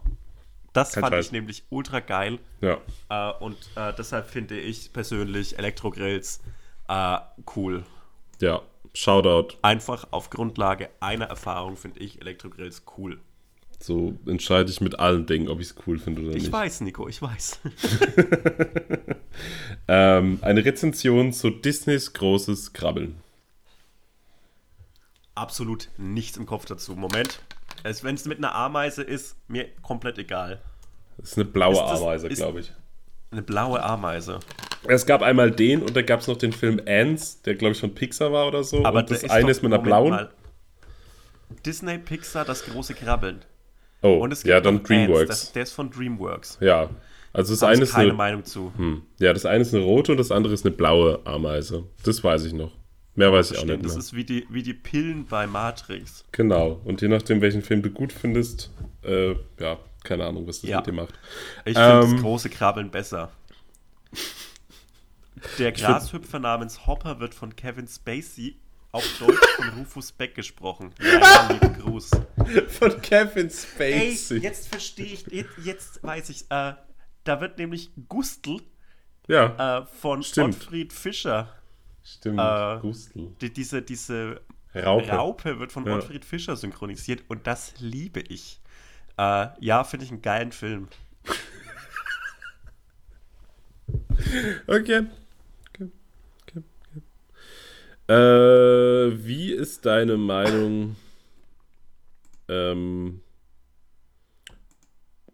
Das 0.73 0.93
Kein 0.93 1.03
fand 1.03 1.15
Scheiß. 1.15 1.27
ich 1.27 1.33
nämlich 1.33 1.65
ultra 1.71 2.01
geil. 2.01 2.39
Ja. 2.61 2.79
Äh, 3.09 3.33
und 3.43 3.57
äh, 3.77 3.93
deshalb 3.97 4.27
finde 4.29 4.59
ich 4.59 4.93
persönlich 4.93 5.59
Elektrogrills 5.59 6.41
äh, 6.89 7.19
cool. 7.55 7.85
Ja. 8.41 8.63
Shoutout. 8.95 9.57
Einfach 9.63 10.07
auf 10.13 10.31
Grundlage 10.31 10.89
einer 11.01 11.27
Erfahrung 11.27 11.77
finde 11.77 12.01
ich 12.01 12.21
Elektrogrills 12.21 12.85
cool. 12.97 13.19
So 13.81 14.17
entscheide 14.27 14.71
ich 14.71 14.81
mit 14.81 14.99
allen 14.99 15.27
Dingen, 15.27 15.49
ob 15.49 15.61
ich 15.61 15.69
es 15.71 15.75
cool 15.87 15.99
finde 15.99 16.23
oder 16.23 16.31
Ich 16.31 16.45
nicht. 16.45 16.53
weiß, 16.53 16.81
Nico, 16.83 17.09
ich 17.09 17.21
weiß. 17.21 17.61
Ähm, 19.89 20.39
eine 20.43 20.65
Rezension 20.65 21.33
zu 21.33 21.51
Disneys 21.51 22.13
großes 22.13 22.73
Krabbeln. 22.73 23.17
absolut 25.35 25.89
nichts 25.99 26.37
im 26.39 26.47
Kopf 26.47 26.65
dazu. 26.65 26.95
Moment. 26.95 27.41
Wenn 27.83 28.15
es 28.15 28.25
mit 28.25 28.39
einer 28.39 28.55
Ameise 28.55 29.03
ist, 29.03 29.37
mir 29.49 29.69
komplett 29.83 30.17
egal. 30.19 30.63
Das 31.19 31.33
ist 31.33 31.37
eine 31.39 31.45
blaue 31.47 31.73
Ist 31.75 31.81
das- 31.81 32.01
Ameise, 32.01 32.29
glaube 32.29 32.61
ich. 32.61 32.73
Eine 33.33 33.43
blaue 33.43 33.83
Ameise. 33.83 34.39
Es 34.89 35.07
gab 35.07 35.23
einmal 35.23 35.51
den 35.51 35.83
und 35.83 35.97
da 35.97 36.03
gab 36.03 36.21
es 36.21 36.27
noch 36.29 36.37
den 36.37 36.53
Film 36.53 36.81
Ants, 36.87 37.43
der 37.43 37.55
glaube 37.55 37.73
ich 37.73 37.81
von 37.81 37.95
Pixar 37.95 38.33
war 38.33 38.47
oder 38.47 38.63
so. 38.65 38.85
Aber 38.85 39.01
und 39.01 39.11
das 39.11 39.25
eine 39.31 39.51
ist 39.51 39.63
mit 39.63 39.73
einer 39.73 39.83
blauen. 39.83 40.11
mal. 40.11 40.31
Disney 41.65 41.99
Pixar, 41.99 42.45
das 42.45 42.65
große 42.65 42.95
Krabbeln. 42.95 43.45
Oh, 44.03 44.19
Und 44.19 44.33
es 44.33 44.43
gibt 44.43 44.51
ja, 44.51 44.61
dann 44.61 44.75
noch 44.75 44.81
Ants, 44.81 44.89
DreamWorks. 44.89 45.29
Das, 45.29 45.53
der 45.53 45.63
ist 45.63 45.73
von 45.73 45.91
DreamWorks. 45.91 46.59
ja, 46.61 46.91
also 47.33 47.53
das 47.53 47.63
Habe 47.63 47.73
eine 47.73 47.83
ich 47.83 47.89
ist 47.89 47.95
keine 47.95 48.09
eine, 48.09 48.15
Meinung 48.15 48.45
zu. 48.45 48.73
hm, 48.77 49.03
ja, 49.19 49.33
das 49.33 49.47
eine 49.47 49.63
ist 49.63 49.75
eine 49.75 49.83
rote 49.83 50.13
und 50.13 50.19
das 50.19 50.31
andere 50.31 50.53
ist 50.55 50.65
eine 50.67 50.75
blaue 50.75 51.21
Ameise. 51.27 51.85
Das 52.05 52.23
weiß 52.23 52.45
ich 52.45 52.53
noch. 52.53 52.73
Mehr 53.17 53.33
weiß 53.33 53.53
ich 53.53 53.59
auch 53.59 53.63
nicht 53.63 53.71
Stimmt, 53.75 53.85
das 53.87 53.93
mehr. 53.93 53.99
ist 54.01 54.15
wie 54.15 54.25
die, 54.25 54.47
wie 54.51 54.63
die 54.63 54.75
Pillen 54.75 55.25
bei 55.27 55.47
Matrix. 55.47 56.25
Genau. 56.33 56.81
Und 56.85 57.01
je 57.01 57.09
nachdem, 57.09 57.41
welchen 57.41 57.63
Film 57.63 57.81
du 57.83 57.91
gut 57.91 58.13
findest, 58.13 58.71
äh, 59.05 59.35
ja, 59.61 59.79
keine 60.03 60.27
Ahnung, 60.27 60.47
was 60.47 60.61
das 60.61 60.71
Ja. 60.71 60.79
mit 60.79 60.87
dir 60.89 60.93
macht. 60.93 61.15
Ich 61.65 61.75
finde 61.77 62.01
Ähm. 62.05 62.13
das 62.13 62.21
große 62.21 62.51
Krabbeln 62.51 62.91
besser. 62.91 63.31
Der 65.59 65.75
find- 65.75 65.79
Grashüpfer 65.87 66.39
namens 66.39 66.87
Hopper 66.87 67.21
wird 67.21 67.35
von 67.35 67.55
Kevin 67.57 67.87
Spacey 67.87 68.59
auf 68.93 69.05
Deutsch 69.19 69.39
von 69.57 69.69
Rufus 69.71 70.13
Beck 70.13 70.35
gesprochen. 70.35 70.93
Ja, 71.01 71.49
lieben 71.53 71.79
Gruß. 71.81 72.11
Von 72.79 73.03
Kevin 73.03 73.49
Ey, 73.79 74.13
Spacey. 74.17 74.39
jetzt 74.39 74.69
verstehe 74.69 75.07
ich, 75.07 75.27
jetzt, 75.27 75.51
jetzt 75.65 76.03
weiß 76.03 76.29
ich 76.31 76.43
äh, 76.51 76.75
Da 77.25 77.41
wird 77.41 77.59
nämlich 77.59 77.91
Gustl 78.09 78.61
ja, 79.27 79.81
äh, 79.81 79.87
von 79.87 80.23
Stimmt. 80.23 80.55
Ottfried 80.57 80.93
Fischer, 80.93 81.49
stimmt. 82.03 82.39
äh, 82.39 82.79
Gustl. 82.81 83.33
die, 83.41 83.53
diese, 83.53 83.81
diese 83.83 84.41
Raupe. 84.75 85.09
Raupe 85.09 85.59
wird 85.59 85.73
von 85.73 85.87
Ja. 85.87 85.97
Ottfried 85.97 86.25
Fischer 86.25 86.57
synchronisiert 86.57 87.23
und 87.29 87.47
das 87.47 87.73
liebe 87.79 88.21
ich. 88.21 88.61
Äh, 89.17 89.49
ja, 89.61 89.83
finde 89.85 90.05
ich 90.05 90.11
einen 90.13 90.23
geilen 90.23 90.53
Film. 90.53 90.89
Okay. 94.67 95.07
Äh, 98.09 98.15
wie 98.15 99.53
ist 99.53 99.87
deine 99.87 100.17
Meinung? 100.17 100.97
Ähm, 102.49 103.21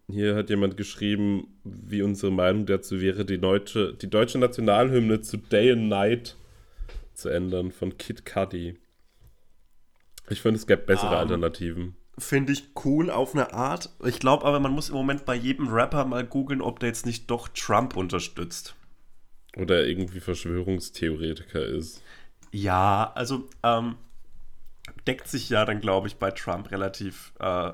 hier 0.09 0.35
hat 0.35 0.49
jemand 0.49 0.77
geschrieben, 0.77 1.47
wie 1.63 2.01
unsere 2.01 2.31
Meinung 2.31 2.65
dazu 2.65 3.01
wäre, 3.01 3.25
die 3.25 3.39
deutsche, 3.39 3.93
die 3.93 4.09
deutsche 4.09 4.37
Nationalhymne 4.37 5.21
zu 5.21 5.37
Day 5.37 5.71
and 5.71 5.89
Night 5.89 6.37
zu 7.13 7.29
ändern 7.29 7.71
von 7.71 7.97
Kid 7.97 8.25
Cudi. 8.25 8.77
Ich 10.29 10.41
finde, 10.41 10.57
es 10.57 10.67
gäbe 10.67 10.83
bessere 10.83 11.13
Ähm. 11.13 11.19
Alternativen. 11.19 11.95
Finde 12.17 12.53
ich 12.53 12.69
cool 12.85 13.09
auf 13.09 13.33
eine 13.33 13.53
Art. 13.53 13.89
Ich 14.05 14.19
glaube 14.19 14.45
aber, 14.45 14.59
man 14.59 14.73
muss 14.73 14.89
im 14.89 14.95
Moment 14.95 15.25
bei 15.25 15.35
jedem 15.35 15.69
Rapper 15.69 16.05
mal 16.05 16.25
googeln, 16.25 16.61
ob 16.61 16.79
der 16.79 16.89
jetzt 16.89 17.05
nicht 17.05 17.31
doch 17.31 17.47
Trump 17.49 17.95
unterstützt. 17.95 18.75
Oder 19.57 19.85
irgendwie 19.87 20.19
Verschwörungstheoretiker 20.19 21.65
ist. 21.65 22.01
Ja, 22.51 23.11
also 23.15 23.47
ähm, 23.63 23.95
deckt 25.07 25.27
sich 25.27 25.49
ja 25.49 25.65
dann, 25.65 25.79
glaube 25.81 26.07
ich, 26.07 26.17
bei 26.17 26.31
Trump 26.31 26.71
relativ 26.71 27.31
äh, 27.39 27.71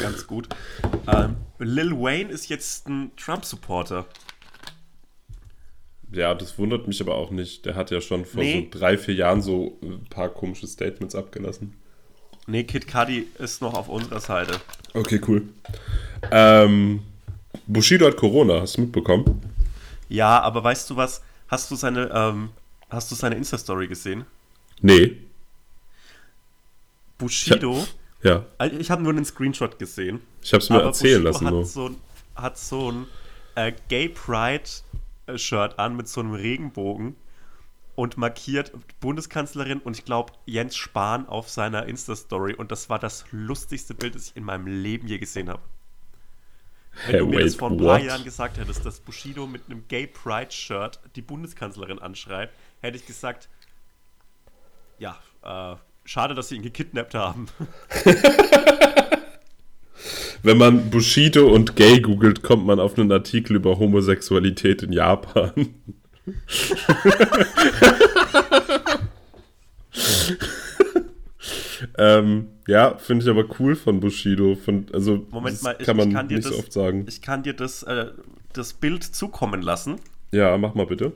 ganz 0.00 0.26
gut. 0.26 0.48
Ähm, 1.04 1.34
Lil 1.58 1.90
Wayne 2.00 2.30
ist 2.30 2.48
jetzt 2.48 2.88
ein 2.88 3.10
Trump-Supporter. 3.16 4.06
Ja, 6.12 6.32
das 6.32 6.56
wundert 6.56 6.86
mich 6.86 7.00
aber 7.00 7.16
auch 7.16 7.30
nicht. 7.30 7.66
Der 7.66 7.74
hat 7.74 7.90
ja 7.90 8.00
schon 8.00 8.24
vor 8.24 8.42
Nee. 8.42 8.68
so 8.72 8.78
drei, 8.78 8.96
vier 8.96 9.14
Jahren 9.14 9.42
so 9.42 9.78
ein 9.82 10.04
paar 10.08 10.28
komische 10.28 10.68
Statements 10.68 11.16
abgelassen. 11.16 11.74
Nee, 12.46 12.62
Kid 12.64 12.86
Cudi 12.86 13.26
ist 13.38 13.62
noch 13.62 13.74
auf 13.74 13.88
unserer 13.88 14.20
Seite. 14.20 14.60
Okay, 14.94 15.20
cool. 15.26 15.48
Ähm, 16.30 17.02
Bushido 17.66 18.06
hat 18.06 18.16
Corona, 18.16 18.60
hast 18.60 18.76
du 18.76 18.82
mitbekommen? 18.82 19.40
Ja, 20.08 20.40
aber 20.40 20.62
weißt 20.62 20.88
du 20.90 20.96
was? 20.96 21.22
Hast 21.48 21.68
du 21.70 21.74
seine, 21.74 22.10
ähm, 22.14 22.50
hast 22.92 23.10
du 23.10 23.14
seine 23.14 23.36
Insta-Story 23.36 23.88
gesehen? 23.88 24.26
Nee. 24.80 25.18
Bushido, 27.18 27.86
Ja, 28.22 28.46
also 28.58 28.76
ich 28.78 28.90
habe 28.90 29.02
nur 29.02 29.12
einen 29.12 29.24
Screenshot 29.24 29.78
gesehen. 29.78 30.20
ich 30.42 30.52
hab's 30.54 30.70
mir 30.70 30.78
Aber 30.78 30.86
erzählen 30.86 31.22
Bushido 31.22 31.22
lassen. 31.22 31.46
hat 31.46 31.50
Nur. 31.50 31.64
so 31.64 31.90
hat 32.34 32.58
so 32.58 32.90
ein 32.90 33.06
äh, 33.56 33.72
Gay 33.88 34.08
Pride-Shirt 34.08 35.78
an 35.78 35.96
mit 35.96 36.08
so 36.08 36.20
einem 36.20 36.32
Regenbogen 36.34 37.16
und 37.94 38.16
markiert 38.16 38.72
Bundeskanzlerin 39.00 39.80
und 39.80 39.98
ich 39.98 40.04
glaube 40.04 40.32
Jens 40.46 40.76
Spahn 40.76 41.26
auf 41.28 41.50
seiner 41.50 41.86
Insta-Story 41.86 42.54
und 42.54 42.72
das 42.72 42.88
war 42.90 42.98
das 42.98 43.26
lustigste 43.32 43.94
Bild, 43.94 44.14
das 44.14 44.28
ich 44.28 44.36
in 44.36 44.44
meinem 44.44 44.66
Leben 44.66 45.06
je 45.08 45.18
gesehen 45.18 45.48
habe. 45.50 45.62
Wenn 47.04 47.16
Hey, 47.16 47.18
du 47.18 47.26
mir 47.26 47.40
das 47.40 47.54
wait, 47.54 47.58
vor 47.58 47.70
ein 47.70 47.76
paar 47.76 47.98
what? 47.98 48.02
Jahren 48.02 48.24
gesagt 48.24 48.58
hättest, 48.58 48.84
dass 48.86 49.00
Bushido 49.00 49.46
mit 49.46 49.62
einem 49.66 49.86
Gay 49.88 50.06
Pride-Shirt 50.06 51.00
die 51.16 51.22
Bundeskanzlerin 51.22 51.98
anschreibt, 51.98 52.54
hätte 52.82 52.98
ich 52.98 53.06
gesagt, 53.06 53.48
ja, 54.98 55.16
äh, 55.42 55.76
schade, 56.04 56.34
dass 56.34 56.48
sie 56.48 56.56
ihn 56.56 56.62
gekidnappt 56.62 57.14
haben. 57.14 57.46
Wenn 60.42 60.58
man 60.58 60.90
Bushido 60.90 61.46
und 61.48 61.76
Gay 61.76 62.00
googelt, 62.00 62.42
kommt 62.42 62.66
man 62.66 62.80
auf 62.80 62.98
einen 62.98 63.12
Artikel 63.12 63.54
über 63.54 63.78
Homosexualität 63.78 64.82
in 64.82 64.92
Japan. 64.92 65.52
ähm, 71.96 72.48
ja, 72.66 72.96
finde 72.98 73.24
ich 73.24 73.30
aber 73.30 73.44
cool 73.60 73.76
von 73.76 74.00
Bushido. 74.00 74.56
Von, 74.56 74.86
also, 74.92 75.24
Moment 75.30 75.62
mal, 75.62 75.76
ich, 75.78 75.86
kann 75.86 75.96
man 75.96 76.08
ich 76.08 76.14
kann 76.14 76.26
dir 76.26 76.34
nicht 76.38 76.48
das, 76.48 76.54
so 76.54 76.58
oft 76.58 76.72
sagen. 76.72 77.06
Ich 77.08 77.22
kann 77.22 77.44
dir 77.44 77.54
das, 77.54 77.84
äh, 77.84 78.06
das 78.52 78.72
Bild 78.72 79.04
zukommen 79.04 79.62
lassen. 79.62 80.00
ja, 80.32 80.58
mach 80.58 80.74
mal 80.74 80.86
bitte. 80.86 81.12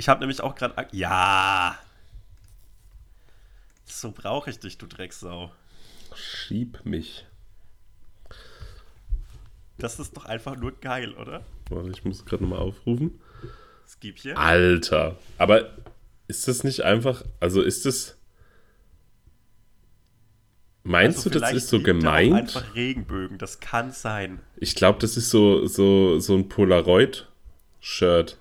Ich 0.00 0.08
habe 0.08 0.20
nämlich 0.20 0.40
auch 0.40 0.54
gerade. 0.54 0.88
Ja! 0.92 1.78
So 3.84 4.12
brauche 4.12 4.48
ich 4.48 4.58
dich, 4.58 4.78
du 4.78 4.86
Drecksau. 4.86 5.52
Schieb 6.14 6.86
mich. 6.86 7.26
Das 9.76 10.00
ist 10.00 10.16
doch 10.16 10.24
einfach 10.24 10.56
nur 10.56 10.72
geil, 10.80 11.12
oder? 11.12 11.44
Warte, 11.68 11.90
ich 11.90 12.02
muss 12.06 12.24
gerade 12.24 12.44
nochmal 12.44 12.60
aufrufen. 12.60 13.20
Skip 13.86 14.16
hier. 14.16 14.38
Alter. 14.38 15.18
Aber 15.36 15.70
ist 16.28 16.48
das 16.48 16.64
nicht 16.64 16.80
einfach, 16.80 17.22
also 17.38 17.60
ist 17.60 17.84
das. 17.84 18.16
Meinst 20.82 21.18
Also 21.18 21.28
du, 21.28 21.40
das 21.40 21.52
ist 21.52 21.68
so 21.68 21.82
gemeint? 21.82 22.32
Einfach 22.34 22.74
Regenbögen, 22.74 23.36
das 23.36 23.60
kann 23.60 23.92
sein. 23.92 24.40
Ich 24.56 24.74
glaube, 24.74 24.98
das 24.98 25.18
ist 25.18 25.28
so, 25.28 25.66
so, 25.66 26.18
so 26.20 26.36
ein 26.36 26.48
Polaroid-Shirt. 26.48 28.38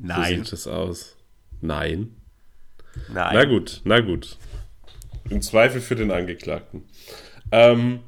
So 0.00 0.06
Nein. 0.06 0.44
sieht 0.44 0.52
das 0.52 0.66
aus. 0.66 1.16
Nein. 1.60 2.16
Nein. 3.08 3.34
Na 3.34 3.44
gut, 3.44 3.80
na 3.84 4.00
gut. 4.00 4.38
Im 5.28 5.42
Zweifel 5.42 5.80
für 5.80 5.94
den 5.94 6.10
Angeklagten. 6.10 6.84
Ähm, 7.52 8.00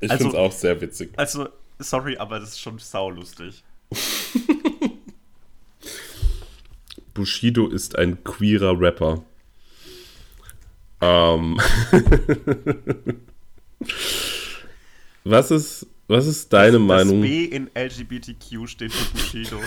ich 0.00 0.10
Also- 0.10 0.24
finde 0.24 0.36
es 0.36 0.42
auch 0.42 0.52
sehr 0.52 0.80
witzig. 0.80 1.12
Also, 1.16 1.48
sorry, 1.78 2.16
aber 2.18 2.40
das 2.40 2.50
ist 2.50 2.60
schon 2.60 2.78
saulustig. 2.78 3.62
Bushido 7.14 7.68
ist 7.68 7.96
ein 7.98 8.22
queerer 8.24 8.78
Rapper. 8.78 9.24
Ähm. 11.00 11.58
was 15.24 15.50
ist, 15.50 15.86
was 16.08 16.26
ist 16.26 16.52
deine 16.52 16.78
Meinung? 16.78 17.20
Das 17.20 17.30
B 17.30 17.44
in 17.44 17.70
LGBTQ 17.74 18.66
steht 18.68 18.92
für 18.92 19.12
Bushido. 19.16 19.60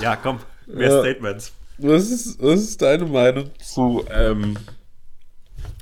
ja, 0.00 0.16
komm, 0.16 0.40
mehr 0.66 0.90
Ja. 0.90 1.00
Statements. 1.00 1.52
Was 1.78 2.10
ist, 2.10 2.40
was 2.40 2.60
ist 2.60 2.82
deine 2.82 3.06
Meinung 3.06 3.50
zu, 3.58 4.04
ähm. 4.10 4.56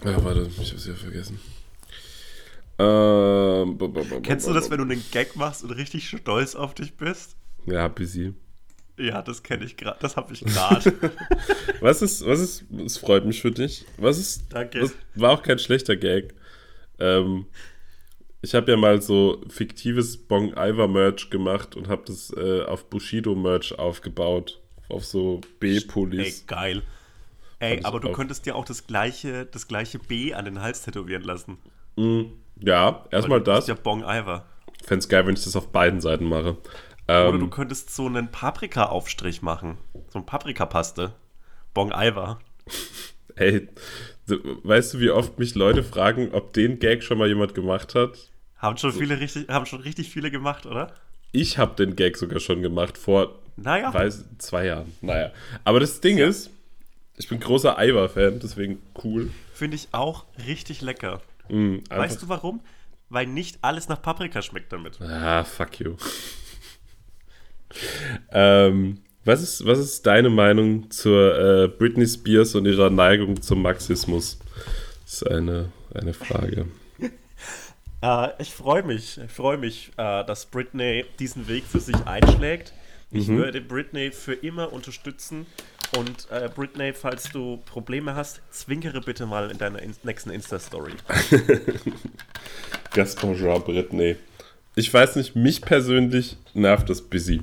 Ja, 0.05 0.23
warte, 0.25 0.49
ich 0.61 0.73
hab's 0.73 0.87
ja 0.87 0.95
vergessen. 0.95 1.39
Ähm. 2.79 3.79
Kennst 4.23 4.47
du 4.47 4.53
das, 4.55 4.71
wenn 4.71 4.79
du 4.79 4.85
einen 4.85 5.05
Gag 5.11 5.37
machst 5.37 5.63
und 5.63 5.71
richtig 5.73 6.09
stolz 6.09 6.55
auf 6.55 6.75
dich 6.75 6.97
bist? 6.97 7.37
Ja, 7.67 7.89
busy. 7.89 8.35
Ja, 9.01 9.23
das 9.23 9.43
kenne 9.43 9.65
ich 9.65 9.77
gerade. 9.77 9.99
Das 10.01 10.17
habe 10.17 10.33
ich 10.33 10.41
gerade. 10.45 10.93
Was 11.81 12.03
ist, 12.03 12.27
was 12.27 12.41
ist, 12.41 12.65
es 12.85 12.99
freut 12.99 13.25
mich 13.25 13.41
für 13.41 13.51
dich. 13.51 13.87
Was 13.97 14.19
ist, 14.19 14.53
Danke. 14.53 14.83
was, 14.83 14.93
war 15.15 15.31
auch 15.33 15.43
kein 15.43 15.59
schlechter 15.59 15.97
Gag. 15.97 16.35
Ähm, 16.99 17.47
ich 18.43 18.55
habe 18.55 18.71
ja 18.71 18.77
mal 18.77 19.01
so 19.01 19.43
fiktives 19.49 20.17
Bong 20.19 20.53
Iver 20.57 20.89
Merch 20.89 21.31
gemacht 21.31 21.77
und 21.77 21.89
habe 21.89 22.03
das 22.07 22.31
äh, 22.37 22.63
auf 22.65 22.91
Bushido 22.91 23.35
Merch 23.35 23.79
aufgebaut. 23.79 24.61
Auf 24.91 25.05
so 25.07 25.41
Ey, 25.61 25.81
B-Pullis. 25.81 26.47
geil. 26.47 26.83
Ey, 27.61 27.69
Fand 27.71 27.81
ich 27.81 27.87
aber 27.87 28.01
du 28.01 28.13
könntest 28.13 28.45
dir 28.47 28.57
auch 28.57 28.65
das 28.65 28.87
gleiche, 28.87 29.47
das 29.47 29.69
gleiche 29.69 29.99
B 29.99 30.35
an 30.35 30.45
den 30.45 30.61
Hals 30.61 30.83
tätowieren 30.83 31.23
lassen. 31.23 31.59
Mm, 31.97 32.23
Ja, 32.61 33.05
erstmal 33.11 33.41
bist 33.41 33.49
das. 33.49 33.67
ja 33.69 33.75
Bong 33.75 34.03
Iver. 34.03 34.45
Fände 34.85 35.01
es 35.01 35.09
geil, 35.09 35.27
wenn 35.27 35.35
ich 35.35 35.45
das 35.45 35.57
auf 35.57 35.69
beiden 35.73 36.01
Seiten 36.01 36.25
mache. 36.25 36.57
Oder 37.11 37.35
Ähm, 37.35 37.41
du 37.41 37.49
könntest 37.49 37.95
so 37.95 38.07
einen 38.07 38.31
Paprika-Aufstrich 38.31 39.43
machen. 39.43 39.79
So 40.13 40.19
ein 40.21 40.27
Paprikapaste. 40.27 41.13
Bong 41.75 41.93
Iver. 41.93 42.39
ey, 43.37 43.69
du, 44.27 44.39
weißt 44.65 44.95
du, 44.95 45.01
wie 45.01 45.11
oft 45.11 45.39
mich 45.39 45.55
Leute 45.55 45.83
fragen, 45.83 46.31
ob 46.33 46.53
den 46.53 46.79
Gag 46.79 47.03
schon 47.03 47.19
mal 47.19 47.29
jemand 47.29 47.55
gemacht 47.55 47.95
hat? 47.95 48.17
Haben 48.59 48.77
schon 48.77 48.93
viele 48.93 49.19
richtig, 49.21 49.49
haben 49.49 49.67
schon 49.67 49.81
richtig 49.81 50.11
viele 50.11 50.31
gemacht, 50.31 50.67
oder? 50.67 50.93
Ich 51.33 51.59
habe 51.59 51.75
den 51.77 51.97
Gag 51.97 52.17
sogar 52.17 52.41
schon 52.41 52.61
gemacht 52.63 52.99
vor 52.99 53.39
Naja. 53.57 53.93
weiß, 53.95 54.25
zwei 54.39 54.67
Jahren. 54.67 54.93
Naja. 55.01 55.31
Aber 55.65 55.81
das 55.81 56.01
Ding 56.01 56.19
ist, 56.19 56.51
ich 57.17 57.29
bin 57.29 57.39
großer 57.41 57.77
Ivar-Fan, 57.81 58.41
deswegen 58.41 58.83
cool. 59.05 59.31
Finde 59.55 59.77
ich 59.77 59.89
auch 59.93 60.25
richtig 60.47 60.81
lecker. 60.81 61.21
Mm, 61.49 61.79
Weißt 61.89 62.21
du 62.23 62.29
warum? 62.29 62.61
Weil 63.09 63.27
nicht 63.27 63.59
alles 63.63 63.89
nach 63.89 64.01
Paprika 64.03 64.43
schmeckt 64.43 64.73
damit. 64.73 65.01
Ah, 65.01 65.45
fuck 65.45 65.79
you. 65.81 65.97
Ähm, 68.33 68.99
was, 69.25 69.43
ist, 69.43 69.67
was 69.67 69.79
ist 69.79 70.07
deine 70.07 70.31
Meinung 70.31 70.91
zur 70.91 71.39
äh, 71.39 71.69
Britney 71.69 72.07
Spears 72.07 72.55
und 72.55 72.67
ihrer 72.67 72.91
Neigung 72.91 73.41
zum 73.41 73.63
Marxismus? 73.63 74.39
Das 75.05 75.15
ist 75.15 75.31
eine, 75.31 75.73
eine 75.95 76.15
Frage. 76.15 76.67
Äh, 78.03 78.29
ich 78.39 78.55
freue 78.55 78.83
mich, 78.83 79.19
ich 79.23 79.31
freue 79.31 79.59
mich, 79.59 79.91
äh, 79.99 80.25
dass 80.25 80.47
Britney 80.47 81.05
diesen 81.19 81.49
Weg 81.49 81.65
für 81.65 81.81
sich 81.81 81.97
einschlägt. 82.07 82.73
Ich 83.11 83.29
würde 83.29 83.61
Britney 83.61 84.13
für 84.13 84.35
immer 84.35 84.73
unterstützen. 84.73 85.45
Und 85.99 86.29
äh, 86.31 86.49
Britney, 86.49 86.93
falls 86.93 87.31
du 87.33 87.57
Probleme 87.67 88.15
hast, 88.15 88.41
zwinkere 88.51 89.01
bitte 89.01 89.27
mal 89.27 89.51
in 89.51 89.59
deiner 89.59 89.83
in 89.83 89.95
nächsten 90.05 90.31
Insta-Story. 90.31 90.93
Gaston 92.93 93.37
Jean 93.37 93.63
Britney. 93.63 94.17
Ich 94.77 94.93
weiß 94.95 95.17
nicht, 95.17 95.35
mich 95.35 95.61
persönlich 95.61 96.37
nervt 96.55 96.89
das 96.89 97.03
busy. 97.03 97.43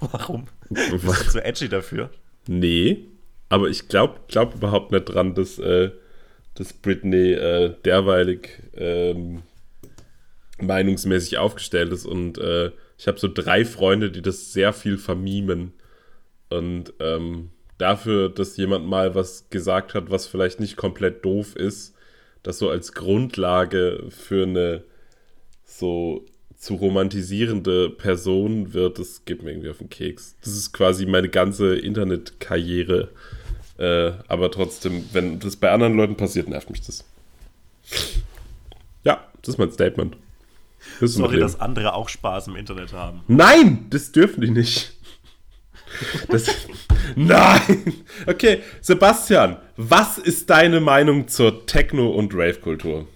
Warum? 0.00 0.46
Bist 0.68 1.26
du 1.26 1.30
zu 1.30 1.44
edgy 1.44 1.68
dafür? 1.68 2.10
Nee, 2.46 3.06
aber 3.48 3.68
ich 3.68 3.88
glaube 3.88 4.20
glaub 4.28 4.54
überhaupt 4.54 4.92
nicht 4.92 5.04
dran, 5.04 5.34
dass, 5.34 5.58
äh, 5.58 5.90
dass 6.54 6.72
Britney 6.72 7.32
äh, 7.32 7.74
derweilig 7.84 8.62
ähm, 8.74 9.42
meinungsmäßig 10.60 11.38
aufgestellt 11.38 11.92
ist. 11.92 12.06
Und 12.06 12.38
äh, 12.38 12.70
ich 12.98 13.06
habe 13.08 13.18
so 13.18 13.28
drei 13.32 13.64
Freunde, 13.64 14.10
die 14.10 14.22
das 14.22 14.52
sehr 14.52 14.72
viel 14.72 14.98
vermimen. 14.98 15.72
Und 16.48 16.92
ähm, 17.00 17.50
dafür, 17.78 18.28
dass 18.28 18.56
jemand 18.56 18.86
mal 18.86 19.14
was 19.14 19.48
gesagt 19.50 19.94
hat, 19.94 20.10
was 20.10 20.26
vielleicht 20.26 20.60
nicht 20.60 20.76
komplett 20.76 21.24
doof 21.24 21.56
ist, 21.56 21.94
das 22.42 22.58
so 22.58 22.70
als 22.70 22.92
Grundlage 22.92 24.06
für 24.08 24.44
eine 24.44 24.84
so 25.64 26.24
zu 26.60 26.74
romantisierende 26.74 27.88
Person 27.88 28.74
wird, 28.74 28.98
das 28.98 29.24
geht 29.24 29.42
mir 29.42 29.50
irgendwie 29.50 29.70
auf 29.70 29.78
den 29.78 29.88
Keks. 29.88 30.36
Das 30.44 30.52
ist 30.52 30.72
quasi 30.72 31.06
meine 31.06 31.30
ganze 31.30 31.74
Internetkarriere. 31.74 33.08
Äh, 33.78 34.12
aber 34.28 34.50
trotzdem, 34.50 35.06
wenn 35.12 35.40
das 35.40 35.56
bei 35.56 35.70
anderen 35.70 35.96
Leuten 35.96 36.18
passiert, 36.18 36.50
nervt 36.50 36.68
mich 36.68 36.82
das. 36.82 37.06
Ja, 39.04 39.24
das 39.40 39.54
ist 39.54 39.58
mein 39.58 39.72
Statement. 39.72 40.18
Das 41.00 41.14
Sorry, 41.14 41.40
dass 41.40 41.58
andere 41.58 41.94
auch 41.94 42.10
Spaß 42.10 42.48
im 42.48 42.56
Internet 42.56 42.92
haben. 42.92 43.22
Nein, 43.26 43.86
das 43.88 44.12
dürfen 44.12 44.42
die 44.42 44.50
nicht. 44.50 44.92
Das, 46.28 46.46
nein. 47.16 47.94
Okay, 48.26 48.60
Sebastian, 48.82 49.56
was 49.78 50.18
ist 50.18 50.50
deine 50.50 50.80
Meinung 50.80 51.26
zur 51.26 51.64
Techno- 51.64 52.10
und 52.10 52.34
Rave-Kultur? 52.34 53.08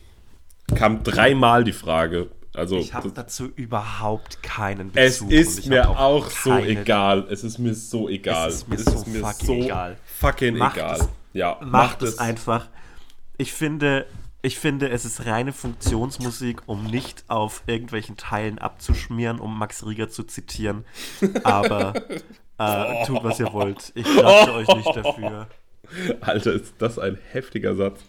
Kam 0.75 1.03
dreimal 1.03 1.63
die 1.63 1.73
Frage. 1.73 2.31
Also, 2.55 2.77
Ich 2.79 2.95
habe 2.95 3.11
dazu 3.11 3.51
überhaupt 3.57 4.43
keinen 4.43 4.91
es 4.95 5.19
Bezug. 5.19 5.31
ist 5.33 5.55
und 5.57 5.59
ich 5.65 5.67
mir 5.71 5.85
hab 5.85 5.99
auch 5.99 6.31
so 6.31 6.57
egal. 6.59 7.27
Es 7.31 7.43
ist 7.45 7.59
mir 7.59 7.75
so 7.75 8.09
egal. 8.09 8.49
Es 8.49 8.57
ist 8.57 8.69
mir 8.69 8.79
so 8.79 8.93
fucking 9.05 9.63
egal. 9.65 9.97
Fucking 10.21 10.57
Macht 10.59 10.77
egal. 10.77 11.01
es- 11.01 11.09
ja, 11.33 11.59
Macht 11.63 12.03
es 12.03 12.19
einfach. 12.19 12.69
Ich 13.39 13.53
finde, 13.53 14.07
ich 14.43 14.57
finde, 14.59 14.89
es 14.91 15.05
ist 15.05 15.27
reine 15.27 15.53
Funktionsmusik, 15.53 16.63
um 16.67 16.85
nicht 16.85 17.25
auf 17.27 17.65
irgendwelchen 17.67 18.17
Teilen 18.17 18.59
abzuschmieren, 18.61 19.41
um 19.41 19.59
Max 19.59 19.85
Rieger 19.85 20.09
zu 20.09 20.23
zitieren. 20.23 20.85
Aber 21.43 21.95
äh, 22.59 23.05
tut, 23.07 23.25
was 23.25 23.41
ihr 23.41 23.53
wollt. 23.53 23.91
Ich 23.97 24.05
klatsche 24.05 24.55
euch 24.55 24.69
nicht 24.77 24.87
dafür. 24.97 25.49
Alter, 26.21 26.53
ist 26.53 26.75
das 26.79 26.99
ein 27.01 27.19
heftiger 27.33 27.75
Satz. 27.75 28.01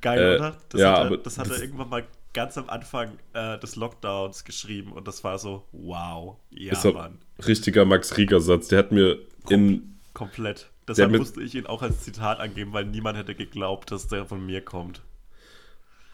Geil, 0.00 0.18
Äh, 0.18 0.36
oder? 0.36 0.56
Das, 0.70 0.80
ja, 0.80 0.98
hat, 1.04 1.10
er, 1.10 1.16
das 1.18 1.38
hat 1.38 1.50
er 1.50 1.60
irgendwann 1.60 1.88
mal 1.90 2.04
ganz 2.36 2.56
am 2.58 2.68
Anfang 2.68 3.18
äh, 3.32 3.58
des 3.58 3.76
Lockdowns 3.76 4.44
geschrieben 4.44 4.92
und 4.92 5.08
das 5.08 5.24
war 5.24 5.38
so, 5.38 5.64
wow, 5.72 6.36
ja, 6.50 6.72
ist 6.72 6.84
Mann. 6.84 7.18
richtiger 7.46 7.84
Max 7.86 8.16
Rieger-Satz. 8.16 8.68
Der 8.68 8.78
hat 8.78 8.92
mir 8.92 9.18
in 9.48 9.98
Komplett. 10.12 10.70
Deshalb 10.86 11.10
mit- 11.10 11.20
musste 11.20 11.42
ich 11.42 11.54
ihn 11.54 11.66
auch 11.66 11.82
als 11.82 12.02
Zitat 12.02 12.38
angeben, 12.38 12.72
weil 12.72 12.84
niemand 12.84 13.18
hätte 13.18 13.34
geglaubt, 13.34 13.90
dass 13.90 14.06
der 14.06 14.26
von 14.26 14.44
mir 14.44 14.60
kommt. 14.60 15.00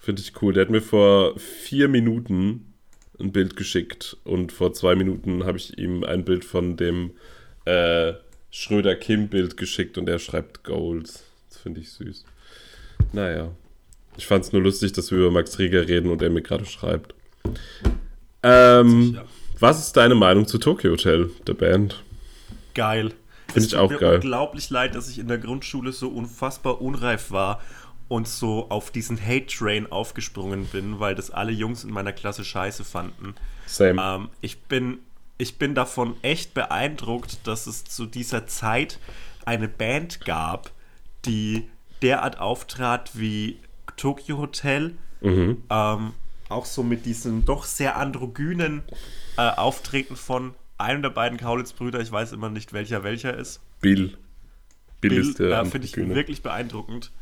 Finde 0.01 0.23
ich 0.23 0.41
cool. 0.41 0.53
Der 0.55 0.63
hat 0.63 0.71
mir 0.71 0.81
vor 0.81 1.39
vier 1.39 1.89
Minuten 1.89 2.73
ein 3.21 3.33
Bild 3.33 3.57
geschickt 3.57 4.17
und 4.25 4.51
vor 4.53 4.73
zwei 4.73 4.95
Minuten 4.95 5.45
habe 5.45 5.59
ich 5.59 5.77
ihm 5.79 6.03
ein 6.05 6.25
Bild 6.25 6.45
von 6.45 6.77
dem 6.77 7.13
äh, 7.67 8.15
Schröder-Kim-Bild 8.51 9.57
geschickt 9.57 9.99
und 9.99 10.09
er 10.09 10.19
schreibt 10.19 10.65
Goals. 10.65 11.25
Das 11.49 11.59
finde 11.59 11.81
ich 11.81 11.91
süß. 11.93 12.25
Naja. 13.13 13.53
Ich 14.17 14.27
fand 14.27 14.45
es 14.45 14.53
nur 14.53 14.63
lustig, 14.63 14.93
dass 14.93 15.11
wir 15.11 15.19
über 15.19 15.31
Max 15.31 15.59
Rieger 15.59 15.87
reden 15.89 16.11
und 16.11 16.23
er 16.23 16.31
mir 16.31 16.43
gerade 16.43 16.67
schreibt. 16.67 17.15
Ähm, 18.43 19.21
was 19.59 19.79
ist 19.79 19.97
deine 19.97 20.15
Meinung 20.15 20.47
zu 20.47 20.59
Tokyo 20.59 20.93
Hotel, 20.93 21.31
der 21.47 21.55
Band? 21.55 22.03
Geil. 22.75 23.11
Find 23.49 23.57
Es 23.57 23.65
ich 23.65 23.71
tut 23.71 23.79
auch 23.81 23.91
mir 23.91 23.99
geil. 23.99 24.15
unglaublich 24.17 24.71
leid, 24.71 24.95
dass 24.95 25.09
ich 25.09 25.19
in 25.19 25.29
der 25.29 25.39
Grundschule 25.39 25.93
so 25.93 26.09
unfassbar 26.09 26.81
unreif 26.81 27.31
war 27.31 27.61
und 28.09 28.29
so 28.29 28.67
auf 28.69 28.91
diesen 28.91 29.19
Hate-Train 29.21 29.91
aufgesprungen 29.91 30.67
bin, 30.67 31.01
weil 31.01 31.15
das 31.15 31.31
alle 31.31 31.53
Jungs 31.53 31.85
in 31.85 31.91
meiner 31.93 32.13
Klasse 32.13 32.45
scheiße 32.45 32.85
fanden. 32.85 33.35
Same. 33.67 34.03
Ähm, 34.03 34.29
ich, 34.41 34.61
bin, 34.63 34.99
ich 35.39 35.59
bin 35.59 35.75
davon 35.75 36.17
echt 36.23 36.55
beeindruckt, 36.55 37.39
dass 37.47 37.67
es 37.67 37.85
zu 37.85 38.07
dieser 38.07 38.47
Zeit 38.47 38.99
eine 39.45 39.69
Band 39.69 40.25
gab, 40.25 40.71
die 41.25 41.69
derart 42.03 42.39
auftrat 42.39 43.11
wie 43.15 43.59
Tokyo 44.03 44.39
Hotel. 44.39 44.95
Mhm. 45.21 45.63
Ähm, 45.71 46.13
auch 46.49 46.67
so 46.67 46.83
mit 46.83 47.07
diesem 47.07 47.45
doch 47.45 47.65
sehr 47.65 47.97
androgynen 47.97 48.83
äh, 49.39 49.49
Auftreten 49.49 50.17
von 50.17 50.55
einem 50.77 51.03
der 51.03 51.11
beiden 51.11 51.39
Kaulitz-Brüder. 51.39 52.01
Ich 52.01 52.11
weiß 52.11 52.33
immer 52.33 52.51
nicht, 52.51 52.73
welcher 52.73 53.05
welcher 53.05 53.37
ist. 53.37 53.61
Bill. 53.81 54.19
Bill, 55.01 55.19
ist 55.19 55.39
Bill 55.39 55.49
der 55.51 55.61
äh, 55.61 55.65
finde 55.67 55.87
ich 55.87 55.97
wirklich 55.97 56.43
beeindruckend. 56.43 57.13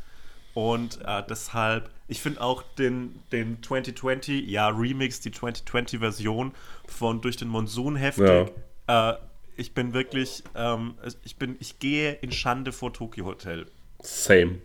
Und 0.54 1.00
äh, 1.04 1.22
deshalb, 1.28 1.90
ich 2.08 2.22
finde 2.22 2.40
auch 2.40 2.62
den, 2.78 3.20
den 3.30 3.62
2020, 3.62 4.48
ja, 4.48 4.68
Remix, 4.68 5.20
die 5.20 5.30
2020-Version 5.30 6.52
von 6.86 7.20
Durch 7.20 7.36
den 7.36 7.48
Monsun 7.48 7.96
heftig. 7.96 8.52
Äh, 8.86 9.12
ich 9.56 9.74
bin 9.74 9.92
wirklich, 9.92 10.42
ähm, 10.54 10.94
ich 11.24 11.36
bin, 11.36 11.56
ich 11.60 11.78
gehe 11.78 12.12
in 12.14 12.32
Schande 12.32 12.72
vor 12.72 12.94
Tokyo 12.94 13.26
Hotel. 13.26 13.66
Same. 14.02 14.60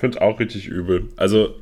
Finde 0.00 0.22
auch 0.22 0.40
richtig 0.40 0.66
übel. 0.66 1.08
Also, 1.16 1.56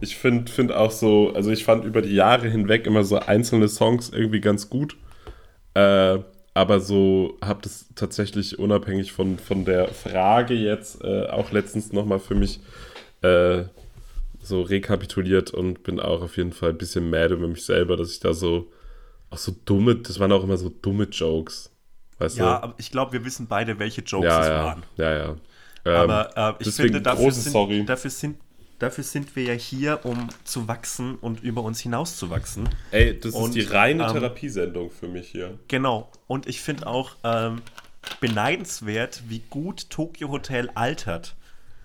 ich 0.00 0.16
finde 0.16 0.50
find 0.50 0.72
auch 0.72 0.90
so, 0.90 1.32
also 1.34 1.50
ich 1.50 1.64
fand 1.64 1.84
über 1.84 2.02
die 2.02 2.14
Jahre 2.14 2.48
hinweg 2.48 2.86
immer 2.86 3.04
so 3.04 3.18
einzelne 3.20 3.68
Songs 3.68 4.10
irgendwie 4.10 4.40
ganz 4.40 4.68
gut. 4.68 4.96
Äh, 5.74 6.18
aber 6.54 6.80
so 6.80 7.38
habe 7.40 7.60
das 7.62 7.86
tatsächlich 7.94 8.58
unabhängig 8.58 9.12
von, 9.12 9.38
von 9.38 9.64
der 9.64 9.88
Frage 9.88 10.54
jetzt 10.54 11.04
äh, 11.04 11.26
auch 11.26 11.52
letztens 11.52 11.92
nochmal 11.92 12.18
für 12.18 12.34
mich 12.34 12.58
äh, 13.22 13.62
so 14.40 14.62
rekapituliert 14.62 15.52
und 15.52 15.84
bin 15.84 16.00
auch 16.00 16.22
auf 16.22 16.36
jeden 16.36 16.52
Fall 16.52 16.70
ein 16.70 16.78
bisschen 16.78 17.10
mad 17.10 17.32
über 17.32 17.46
mich 17.46 17.64
selber, 17.64 17.96
dass 17.96 18.10
ich 18.10 18.18
da 18.18 18.34
so 18.34 18.72
auch 19.30 19.38
so 19.38 19.54
dumme, 19.64 19.96
das 19.96 20.18
waren 20.18 20.32
auch 20.32 20.42
immer 20.42 20.56
so 20.56 20.68
dumme 20.68 21.04
Jokes. 21.04 21.70
Weißt 22.18 22.38
Ja, 22.38 22.58
du? 22.58 22.64
aber 22.64 22.74
ich 22.78 22.90
glaube, 22.90 23.12
wir 23.12 23.24
wissen 23.24 23.46
beide, 23.46 23.78
welche 23.78 24.00
Jokes 24.00 24.26
ja, 24.26 24.40
es 24.40 24.48
ja, 24.48 24.64
waren. 24.64 24.82
ja, 24.96 25.16
ja. 25.16 25.36
Ähm, 25.88 26.10
Aber 26.10 26.58
äh, 26.58 26.62
ich 26.62 26.74
finde, 26.74 27.00
dafür 27.00 27.32
sind, 27.32 27.52
Sorry. 27.52 27.84
dafür, 27.84 28.10
sind, 28.10 28.38
dafür 28.78 29.04
sind 29.04 29.34
wir 29.36 29.44
ja 29.44 29.52
hier, 29.54 30.00
um 30.04 30.28
zu 30.44 30.68
wachsen 30.68 31.16
und 31.16 31.42
über 31.42 31.62
uns 31.62 31.80
hinauszuwachsen. 31.80 32.68
Ey, 32.90 33.18
das 33.18 33.34
Und, 33.34 33.56
ist 33.56 33.68
die 33.68 33.72
reine 33.72 34.04
ähm, 34.06 34.12
Therapiesendung 34.12 34.90
für 34.90 35.08
mich 35.08 35.28
hier. 35.28 35.58
Genau. 35.68 36.10
Und 36.26 36.46
ich 36.46 36.60
finde 36.60 36.86
auch 36.86 37.12
ähm, 37.24 37.62
beneidenswert, 38.20 39.22
wie 39.28 39.40
gut 39.50 39.90
Tokyo 39.90 40.28
Hotel 40.30 40.70
altert. 40.74 41.34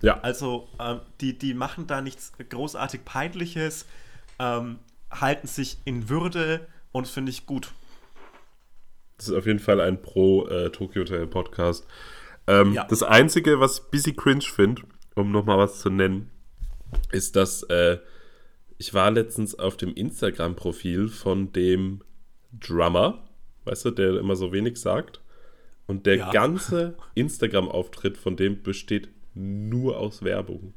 Ja, 0.02 0.20
Also, 0.20 0.68
ähm, 0.78 1.00
die, 1.20 1.38
die 1.38 1.54
machen 1.54 1.86
da 1.86 2.00
nichts 2.02 2.32
großartig 2.50 3.04
Peinliches, 3.04 3.86
ähm, 4.38 4.78
halten 5.10 5.46
sich 5.46 5.78
in 5.84 6.08
Würde 6.08 6.66
und 6.92 7.08
finde 7.08 7.30
ich 7.30 7.46
gut. 7.46 7.72
das 9.16 9.28
ist 9.28 9.34
auf 9.34 9.46
jeden 9.46 9.60
Fall 9.60 9.80
ein 9.80 10.02
Pro-Tokyo 10.02 11.02
Hotel 11.02 11.26
Podcast. 11.26 11.86
Ähm, 12.46 12.72
Ja. 12.74 12.84
Das 12.84 13.02
Einzige, 13.02 13.60
was 13.60 13.78
ich 13.78 13.84
busy 13.90 14.12
cringe 14.12 14.42
finde, 14.42 14.82
um 15.14 15.30
nochmal 15.32 15.58
was 15.58 15.80
zu 15.80 15.90
nennen, 15.90 16.30
ist, 17.12 17.36
dass 17.36 17.62
äh, 17.64 17.98
ich 18.78 18.92
war 18.94 19.10
letztens 19.10 19.58
auf 19.58 19.76
dem 19.76 19.94
Instagram-Profil 19.94 21.08
von 21.08 21.52
dem 21.52 22.02
Drummer, 22.52 23.22
weißt 23.64 23.86
du, 23.86 23.90
der 23.90 24.18
immer 24.18 24.36
so 24.36 24.52
wenig 24.52 24.80
sagt. 24.80 25.20
Und 25.86 26.06
der 26.06 26.16
Ja. 26.16 26.30
ganze 26.30 26.96
Instagram-Auftritt 27.14 28.16
von 28.16 28.36
dem 28.36 28.62
besteht 28.62 29.08
nur 29.34 29.98
aus 29.98 30.22
Werbung. 30.22 30.72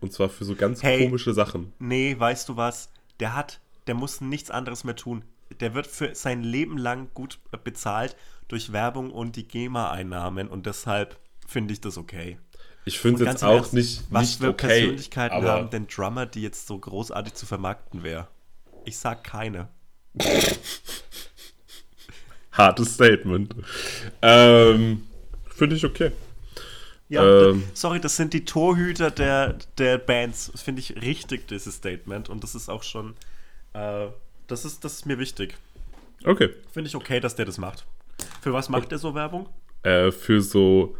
Und 0.00 0.12
zwar 0.12 0.28
für 0.28 0.44
so 0.44 0.54
ganz 0.54 0.82
Hey. 0.82 1.04
komische 1.04 1.32
Sachen. 1.34 1.72
Nee, 1.78 2.16
weißt 2.18 2.48
du 2.48 2.56
was? 2.56 2.90
Der 3.20 3.34
hat, 3.36 3.60
der 3.86 3.94
muss 3.94 4.20
nichts 4.20 4.50
anderes 4.50 4.84
mehr 4.84 4.96
tun. 4.96 5.24
Der 5.60 5.74
wird 5.74 5.86
für 5.86 6.14
sein 6.14 6.42
Leben 6.42 6.78
lang 6.78 7.08
gut 7.14 7.38
äh, 7.52 7.58
bezahlt 7.62 8.16
durch 8.48 8.72
Werbung 8.72 9.10
und 9.10 9.36
die 9.36 9.46
GEMA-Einnahmen 9.46 10.48
und 10.48 10.66
deshalb 10.66 11.18
finde 11.46 11.72
ich 11.72 11.80
das 11.80 11.96
okay. 11.96 12.38
Ich 12.84 12.98
finde 12.98 13.24
es 13.24 13.30
jetzt 13.30 13.44
auch 13.44 13.56
Ernst, 13.56 13.74
nicht, 13.74 14.02
was 14.10 14.22
nicht 14.22 14.40
für 14.40 14.48
okay. 14.48 14.66
Persönlichkeiten 14.80 15.44
haben 15.44 15.70
denn 15.70 15.86
Drummer, 15.86 16.26
die 16.26 16.42
jetzt 16.42 16.66
so 16.66 16.78
großartig 16.78 17.34
zu 17.34 17.46
vermarkten 17.46 18.02
wäre? 18.02 18.28
Ich 18.84 18.98
sag 18.98 19.22
keine. 19.22 19.68
hartes 22.52 22.94
Statement. 22.94 23.54
Ähm, 24.20 25.06
finde 25.54 25.76
ich 25.76 25.84
okay. 25.84 26.12
Ja, 27.08 27.50
Ähm. 27.50 27.64
sorry, 27.74 28.00
das 28.00 28.16
sind 28.16 28.32
die 28.32 28.44
Torhüter 28.44 29.10
der, 29.10 29.58
der 29.78 29.98
Bands. 29.98 30.50
Das 30.50 30.62
finde 30.62 30.80
ich 30.80 30.96
richtig, 31.02 31.46
dieses 31.48 31.76
Statement. 31.76 32.28
Und 32.28 32.42
das 32.42 32.54
ist 32.54 32.68
auch 32.68 32.82
schon, 32.82 33.14
äh, 33.74 34.06
das, 34.52 34.66
ist, 34.66 34.84
das 34.84 34.92
ist 34.92 35.06
mir 35.06 35.18
wichtig. 35.18 35.56
Okay. 36.24 36.50
Finde 36.72 36.88
ich 36.88 36.94
okay, 36.94 37.20
dass 37.20 37.34
der 37.34 37.46
das 37.46 37.58
macht. 37.58 37.86
Für 38.42 38.52
was 38.52 38.68
macht 38.68 38.90
der 38.90 38.98
so 38.98 39.14
Werbung? 39.14 39.48
Äh, 39.82 40.12
für 40.12 40.42
so 40.42 40.94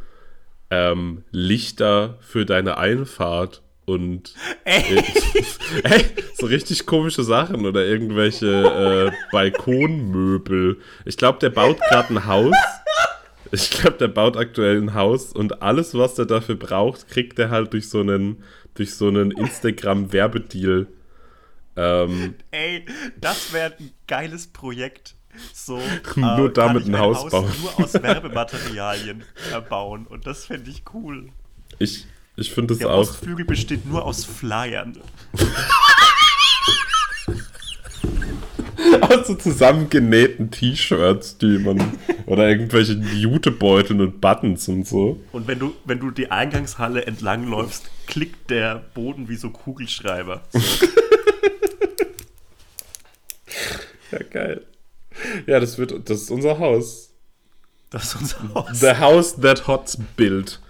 ähm, 0.70 1.22
Lichter 1.30 2.18
für 2.20 2.46
deine 2.46 2.78
Einfahrt 2.78 3.62
und 3.84 4.34
äh, 4.64 4.82
Ey, 5.84 6.04
so 6.34 6.46
richtig 6.46 6.86
komische 6.86 7.22
Sachen 7.24 7.66
oder 7.66 7.84
irgendwelche 7.84 9.10
äh, 9.12 9.16
Balkonmöbel. 9.30 10.78
Ich 11.04 11.18
glaube, 11.18 11.38
der 11.38 11.50
baut 11.50 11.78
gerade 11.90 12.14
ein 12.14 12.26
Haus. 12.26 12.56
Ich 13.50 13.70
glaube, 13.70 13.98
der 13.98 14.08
baut 14.08 14.38
aktuell 14.38 14.80
ein 14.80 14.94
Haus 14.94 15.30
und 15.32 15.60
alles, 15.60 15.94
was 15.94 16.18
er 16.18 16.24
dafür 16.24 16.54
braucht, 16.54 17.08
kriegt 17.08 17.38
er 17.38 17.50
halt 17.50 17.74
durch 17.74 17.90
so 17.90 18.00
einen, 18.00 18.42
durch 18.74 18.94
so 18.94 19.08
einen 19.08 19.30
Instagram-Werbedeal. 19.30 20.86
Ähm, 21.76 22.34
Ey, 22.50 22.84
das 23.20 23.52
wäre 23.52 23.74
ein 23.78 23.90
geiles 24.06 24.46
Projekt. 24.46 25.14
So, 25.54 25.80
Nur 26.16 26.50
äh, 26.50 26.52
damit 26.52 26.84
ein 26.86 26.92
mein 26.92 27.00
Haus 27.00 27.30
bauen. 27.30 27.50
Nur 27.60 27.84
aus 27.84 27.94
Werbematerialien 28.02 29.24
erbauen. 29.50 30.06
Und 30.06 30.26
das 30.26 30.44
fände 30.46 30.70
ich 30.70 30.84
cool. 30.92 31.28
ich 31.78 32.06
ich 32.36 32.50
finde 32.52 32.72
es 32.74 32.78
Der 32.80 32.90
auch. 32.90 33.00
Ostflügel 33.00 33.44
besteht 33.44 33.86
nur 33.86 34.04
aus 34.04 34.24
Flyern. 34.24 34.98
Aus 39.00 39.26
so 39.26 39.34
zusammengenähten 39.34 40.50
T-Shirts, 40.50 41.38
die 41.38 41.58
man. 41.58 41.98
oder 42.26 42.48
irgendwelche 42.48 42.94
Jutebeuteln 42.94 44.00
und 44.00 44.20
Buttons 44.20 44.68
und 44.68 44.86
so. 44.86 45.20
Und 45.32 45.46
wenn 45.46 45.58
du, 45.58 45.74
wenn 45.84 45.98
du 46.00 46.10
die 46.10 46.30
Eingangshalle 46.30 47.06
entlangläufst, 47.06 47.90
klickt 48.06 48.50
der 48.50 48.82
Boden 48.94 49.28
wie 49.28 49.36
so 49.36 49.50
Kugelschreiber. 49.50 50.42
Ja, 54.12 54.18
geil. 54.30 54.66
Ja, 55.46 55.60
das 55.60 55.76
wird. 55.78 56.08
Das 56.08 56.22
ist 56.22 56.30
unser 56.30 56.58
Haus. 56.58 57.12
Das 57.90 58.04
ist 58.04 58.14
unser 58.16 58.54
Haus. 58.54 58.80
The 58.80 58.94
House 58.96 59.36
That 59.36 59.66
Hots 59.66 59.98
Bild. 60.16 60.60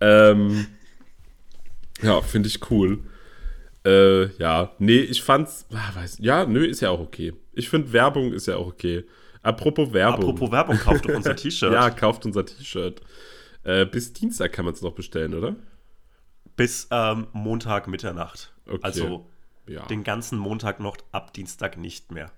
Ähm, 0.00 0.66
ja, 2.02 2.20
finde 2.20 2.48
ich 2.48 2.70
cool. 2.70 3.00
Äh, 3.84 4.26
ja, 4.36 4.72
nee, 4.78 5.00
ich 5.00 5.22
fand's. 5.22 5.66
Ah, 5.72 5.94
weiß, 5.94 6.18
ja, 6.20 6.44
nö, 6.46 6.64
ist 6.64 6.80
ja 6.80 6.90
auch 6.90 7.00
okay. 7.00 7.32
Ich 7.52 7.68
finde, 7.68 7.92
Werbung 7.92 8.32
ist 8.32 8.46
ja 8.46 8.56
auch 8.56 8.68
okay. 8.68 9.04
Apropos 9.42 9.92
Werbung. 9.92 10.20
Apropos 10.20 10.50
Werbung, 10.52 10.76
kauft 10.78 11.08
doch 11.08 11.14
unser 11.14 11.34
T-Shirt. 11.36 11.72
Ja, 11.72 11.90
kauft 11.90 12.24
unser 12.26 12.44
T-Shirt. 12.44 13.00
Äh, 13.64 13.86
bis 13.86 14.12
Dienstag 14.12 14.52
kann 14.52 14.64
man 14.64 14.74
es 14.74 14.82
noch 14.82 14.92
bestellen, 14.92 15.34
oder? 15.34 15.56
Bis 16.56 16.86
ähm, 16.90 17.26
Montag 17.32 17.88
Mitternacht. 17.88 18.52
Okay. 18.66 18.78
Also 18.82 19.26
Ja. 19.66 19.86
den 19.86 20.04
ganzen 20.04 20.38
Montag 20.38 20.80
noch, 20.80 20.96
ab 21.12 21.32
Dienstag 21.32 21.76
nicht 21.76 22.12
mehr. 22.12 22.30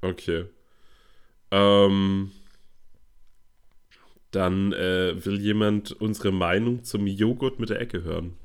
Okay. 0.00 0.46
Ähm, 1.50 2.32
dann 4.30 4.72
äh, 4.72 5.24
will 5.24 5.40
jemand 5.40 5.92
unsere 5.92 6.32
Meinung 6.32 6.84
zum 6.84 7.06
Joghurt 7.06 7.58
mit 7.58 7.70
der 7.70 7.80
Ecke 7.80 8.02
hören. 8.02 8.36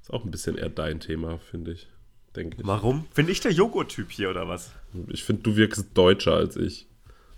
Ist 0.00 0.12
auch 0.12 0.24
ein 0.24 0.30
bisschen 0.30 0.56
eher 0.56 0.68
dein 0.68 1.00
Thema, 1.00 1.38
finde 1.38 1.72
ich. 1.72 1.88
Denke 2.36 2.58
ich. 2.60 2.66
Warum? 2.66 3.06
Bin 3.14 3.28
ich 3.28 3.40
der 3.40 3.52
Joghurt-Typ 3.52 4.10
hier 4.10 4.30
oder 4.30 4.48
was? 4.48 4.70
Ich 5.08 5.24
finde, 5.24 5.42
du 5.42 5.56
wirkst 5.56 5.88
deutscher 5.94 6.34
als 6.34 6.56
ich. 6.56 6.86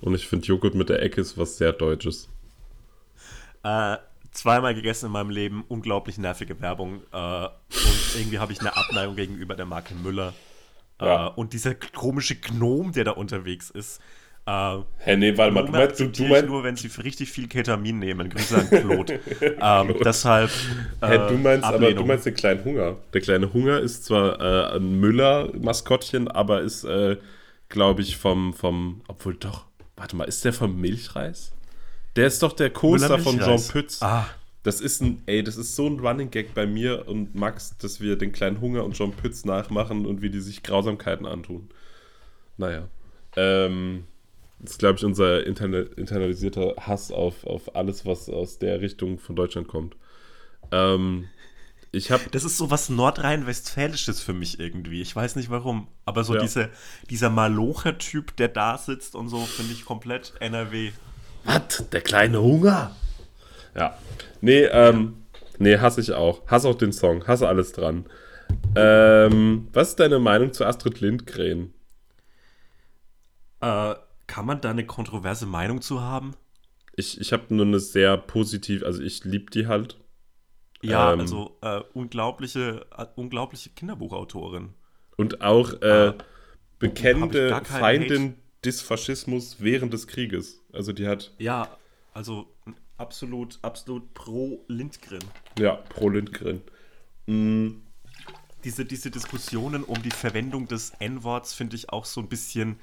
Und 0.00 0.14
ich 0.14 0.26
finde, 0.26 0.46
Joghurt 0.46 0.74
mit 0.74 0.88
der 0.88 1.00
Ecke 1.00 1.20
ist 1.20 1.38
was 1.38 1.56
sehr 1.56 1.72
Deutsches. 1.72 2.28
Äh, 3.62 3.96
zweimal 4.32 4.74
gegessen 4.74 5.06
in 5.06 5.12
meinem 5.12 5.30
Leben, 5.30 5.64
unglaublich 5.68 6.18
nervige 6.18 6.60
Werbung. 6.60 7.02
Äh, 7.12 7.44
und 7.46 8.16
irgendwie 8.16 8.38
habe 8.38 8.52
ich 8.52 8.60
eine 8.60 8.76
Abneigung 8.76 9.16
gegenüber 9.16 9.54
der 9.54 9.66
Marke 9.66 9.94
Müller. 9.94 10.34
Ja. 11.04 11.28
Äh, 11.28 11.30
und 11.36 11.52
dieser 11.52 11.74
komische 11.74 12.36
Gnom, 12.36 12.92
der 12.92 13.04
da 13.04 13.10
unterwegs 13.12 13.70
ist. 13.70 14.00
Äh, 14.44 14.78
Hä, 14.98 15.16
nee, 15.16 15.36
warte 15.36 15.52
mal, 15.52 15.64
du 15.64 15.70
meinst, 15.72 16.00
du, 16.00 16.08
du 16.08 16.24
meinst, 16.24 16.46
nur, 16.46 16.64
wenn 16.64 16.74
sie 16.74 16.88
richtig 17.00 17.30
viel 17.30 17.46
Ketamin 17.46 18.00
nehmen. 18.00 18.28
Grüße 18.28 18.56
an 18.56 18.68
Claude. 18.68 19.20
ähm, 19.40 19.94
deshalb. 20.04 20.50
hä, 21.00 21.14
äh, 21.14 21.28
du 21.28 21.34
meinst 21.34 21.64
aber, 21.64 21.78
du 21.78 21.84
Ablehnung. 21.84 22.06
meinst 22.08 22.26
den 22.26 22.34
kleinen 22.34 22.64
Hunger. 22.64 22.96
Der 23.14 23.20
kleine 23.20 23.52
Hunger 23.52 23.78
ist 23.78 24.04
zwar 24.04 24.40
äh, 24.40 24.76
ein 24.76 24.98
Müller-Maskottchen, 24.98 26.26
aber 26.26 26.62
ist, 26.62 26.82
äh, 26.82 27.18
glaube 27.68 28.02
ich, 28.02 28.16
vom, 28.16 28.52
vom, 28.52 29.02
obwohl 29.06 29.34
doch, 29.34 29.66
warte 29.96 30.16
mal, 30.16 30.24
ist 30.24 30.44
der 30.44 30.52
vom 30.52 30.80
Milchreis? 30.80 31.52
Der 32.16 32.26
ist 32.26 32.42
doch 32.42 32.52
der 32.52 32.70
Coaster 32.70 33.18
von 33.20 33.38
Jean. 33.38 33.62
Pütz. 33.68 34.02
Ah, 34.02 34.26
Das 34.62 34.80
ist 34.80 35.00
ein, 35.02 35.22
ey, 35.26 35.42
das 35.42 35.56
ist 35.56 35.74
so 35.74 35.86
ein 35.88 35.98
Running 35.98 36.30
Gag 36.30 36.54
bei 36.54 36.66
mir 36.66 37.08
und 37.08 37.34
Max, 37.34 37.76
dass 37.78 38.00
wir 38.00 38.16
den 38.16 38.32
kleinen 38.32 38.60
Hunger 38.60 38.84
und 38.84 38.96
John 38.96 39.12
Pütz 39.12 39.44
nachmachen 39.44 40.06
und 40.06 40.22
wie 40.22 40.30
die 40.30 40.40
sich 40.40 40.62
Grausamkeiten 40.62 41.26
antun. 41.26 41.68
Naja. 42.56 42.88
Ähm, 43.36 44.04
das 44.60 44.72
ist, 44.72 44.78
glaube 44.78 44.98
ich, 44.98 45.04
unser 45.04 45.44
interne, 45.44 45.80
internalisierter 45.96 46.74
Hass 46.78 47.10
auf, 47.10 47.44
auf 47.44 47.74
alles, 47.74 48.06
was 48.06 48.28
aus 48.28 48.58
der 48.58 48.80
Richtung 48.80 49.18
von 49.18 49.34
Deutschland 49.34 49.66
kommt. 49.66 49.96
Ähm, 50.70 51.28
ich 51.90 52.10
habe 52.10 52.22
das 52.30 52.44
ist 52.44 52.56
so 52.56 52.70
was 52.70 52.88
Nordrhein-Westfälisches 52.88 54.22
für 54.22 54.32
mich 54.32 54.60
irgendwie. 54.60 55.02
Ich 55.02 55.14
weiß 55.14 55.36
nicht 55.36 55.50
warum. 55.50 55.88
Aber 56.04 56.24
so 56.24 56.34
Ja. 56.34 56.40
diese, 56.40 56.70
dieser 57.10 57.28
Malocher-Typ, 57.28 58.36
der 58.36 58.48
da 58.48 58.78
sitzt 58.78 59.14
und 59.14 59.28
so, 59.28 59.40
finde 59.40 59.72
ich 59.72 59.84
komplett 59.84 60.32
NRW. 60.40 60.92
Was? 61.44 61.84
Der 61.90 62.00
kleine 62.00 62.40
Hunger? 62.40 62.96
Ja. 63.74 63.96
Nee, 64.40 64.64
ähm, 64.64 65.24
nee, 65.58 65.78
hasse 65.78 66.00
ich 66.00 66.12
auch. 66.12 66.46
Hasse 66.46 66.68
auch 66.68 66.74
den 66.76 66.92
Song. 66.92 67.26
Hasse 67.26 67.48
alles 67.48 67.72
dran. 67.72 68.06
Ähm, 68.76 69.68
was 69.72 69.90
ist 69.90 70.00
deine 70.00 70.18
Meinung 70.18 70.52
zu 70.52 70.64
Astrid 70.64 71.00
Lindgren? 71.00 71.72
Äh, 73.60 73.94
kann 74.26 74.46
man 74.46 74.60
da 74.60 74.70
eine 74.70 74.86
kontroverse 74.86 75.46
Meinung 75.46 75.80
zu 75.80 76.00
haben? 76.00 76.34
Ich, 76.96 77.20
ich 77.20 77.32
habe 77.32 77.54
nur 77.54 77.64
eine 77.64 77.80
sehr 77.80 78.16
positiv, 78.16 78.82
also 78.82 79.02
ich 79.02 79.24
liebe 79.24 79.50
die 79.50 79.66
halt. 79.66 79.98
Ja, 80.82 81.12
Ähm. 81.12 81.20
also 81.20 81.56
äh, 81.62 81.80
unglaubliche, 81.94 82.86
äh, 82.96 83.06
unglaubliche 83.14 83.70
Kinderbuchautorin. 83.70 84.74
Und 85.16 85.40
auch 85.42 85.80
äh, 85.80 86.08
ich 86.10 86.14
bekennende 86.78 87.60
Feindin 87.64 88.34
des 88.64 88.82
Faschismus 88.82 89.56
während 89.60 89.92
des 89.92 90.06
Krieges. 90.06 90.60
Also 90.72 90.92
die 90.92 91.06
hat, 91.06 91.32
Ja, 91.38 91.68
also 92.12 92.48
absolut, 92.98 93.58
absolut 93.62 94.14
pro 94.14 94.64
Lindgren. 94.68 95.24
ja, 95.58 95.76
pro 95.76 96.08
Lindgren. 96.08 96.62
Mm, 97.26 97.82
Diese, 98.64 98.84
diese 98.84 99.10
Diskussionen 99.10 99.82
um 99.84 100.02
die 100.02 100.10
Verwendung 100.12 100.68
des 100.68 100.90
N-Worts 101.00 101.52
finde 101.54 101.74
ich 101.76 101.90
auch 101.90 102.04
so 102.04 102.20
ein 102.20 102.28
bisschen, 102.28 102.78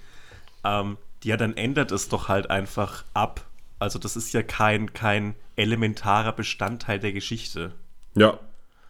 ähm, 0.66 0.97
ja, 1.24 1.38
dann 1.38 1.55
ändert 1.55 1.91
es 1.91 2.10
doch 2.10 2.28
halt 2.28 2.49
einfach 2.49 3.05
ab. 3.14 3.45
Also 3.80 3.97
das 3.97 4.18
ist 4.18 4.34
ja 4.34 4.43
kein, 4.43 4.91
kein 4.93 5.36
elementarer 5.55 6.34
Bestandteil 6.34 6.99
der 6.99 7.14
Geschichte. 7.14 7.74
ja, 8.16 8.39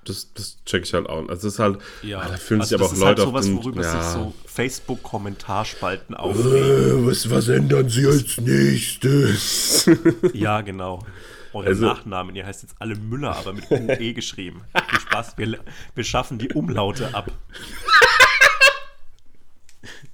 das, 0.09 0.33
das 0.33 0.57
check 0.65 0.83
ich 0.85 0.93
halt 0.93 1.07
auch. 1.07 1.27
Also 1.29 1.47
es 1.47 1.53
ist 1.55 1.59
halt, 1.59 1.77
ah, 1.77 2.27
da 2.27 2.37
fühlen 2.37 2.61
sich 2.61 2.73
also 2.73 2.75
aber 2.75 2.83
das 2.83 2.91
auch 2.91 2.93
ist 2.93 3.05
halt 3.05 3.17
Leute 3.19 3.21
sowas, 3.29 3.45
auf 3.45 3.51
den, 3.51 3.57
worüber 3.57 3.81
ja. 3.83 3.91
sich 3.91 4.11
so 4.11 4.33
Facebook-Kommentarspalten 4.45 6.15
aufregen. 6.15 7.05
Äh, 7.05 7.07
was, 7.07 7.29
was 7.29 7.47
ändern 7.47 7.89
sie 7.89 8.05
als 8.07 8.37
nächstes? 8.39 9.89
Ja, 10.33 10.61
genau. 10.61 11.05
Eure 11.53 11.67
Also- 11.67 11.85
Nachnamen, 11.85 12.35
ihr 12.35 12.45
heißt 12.45 12.61
jetzt 12.63 12.75
alle 12.79 12.95
Müller, 12.95 13.35
aber 13.35 13.53
mit 13.53 13.69
UE 13.71 14.13
geschrieben. 14.13 14.61
Viel 14.89 14.99
Spaß, 14.99 15.37
wir, 15.37 15.59
wir 15.95 16.03
schaffen 16.03 16.37
die 16.37 16.49
Umlaute 16.49 17.13
ab. 17.15 17.31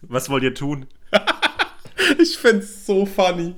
Was 0.01 0.29
wollt 0.29 0.43
ihr 0.43 0.53
tun? 0.53 0.85
ich 2.19 2.37
find's 2.37 2.85
so 2.85 3.05
funny. 3.05 3.55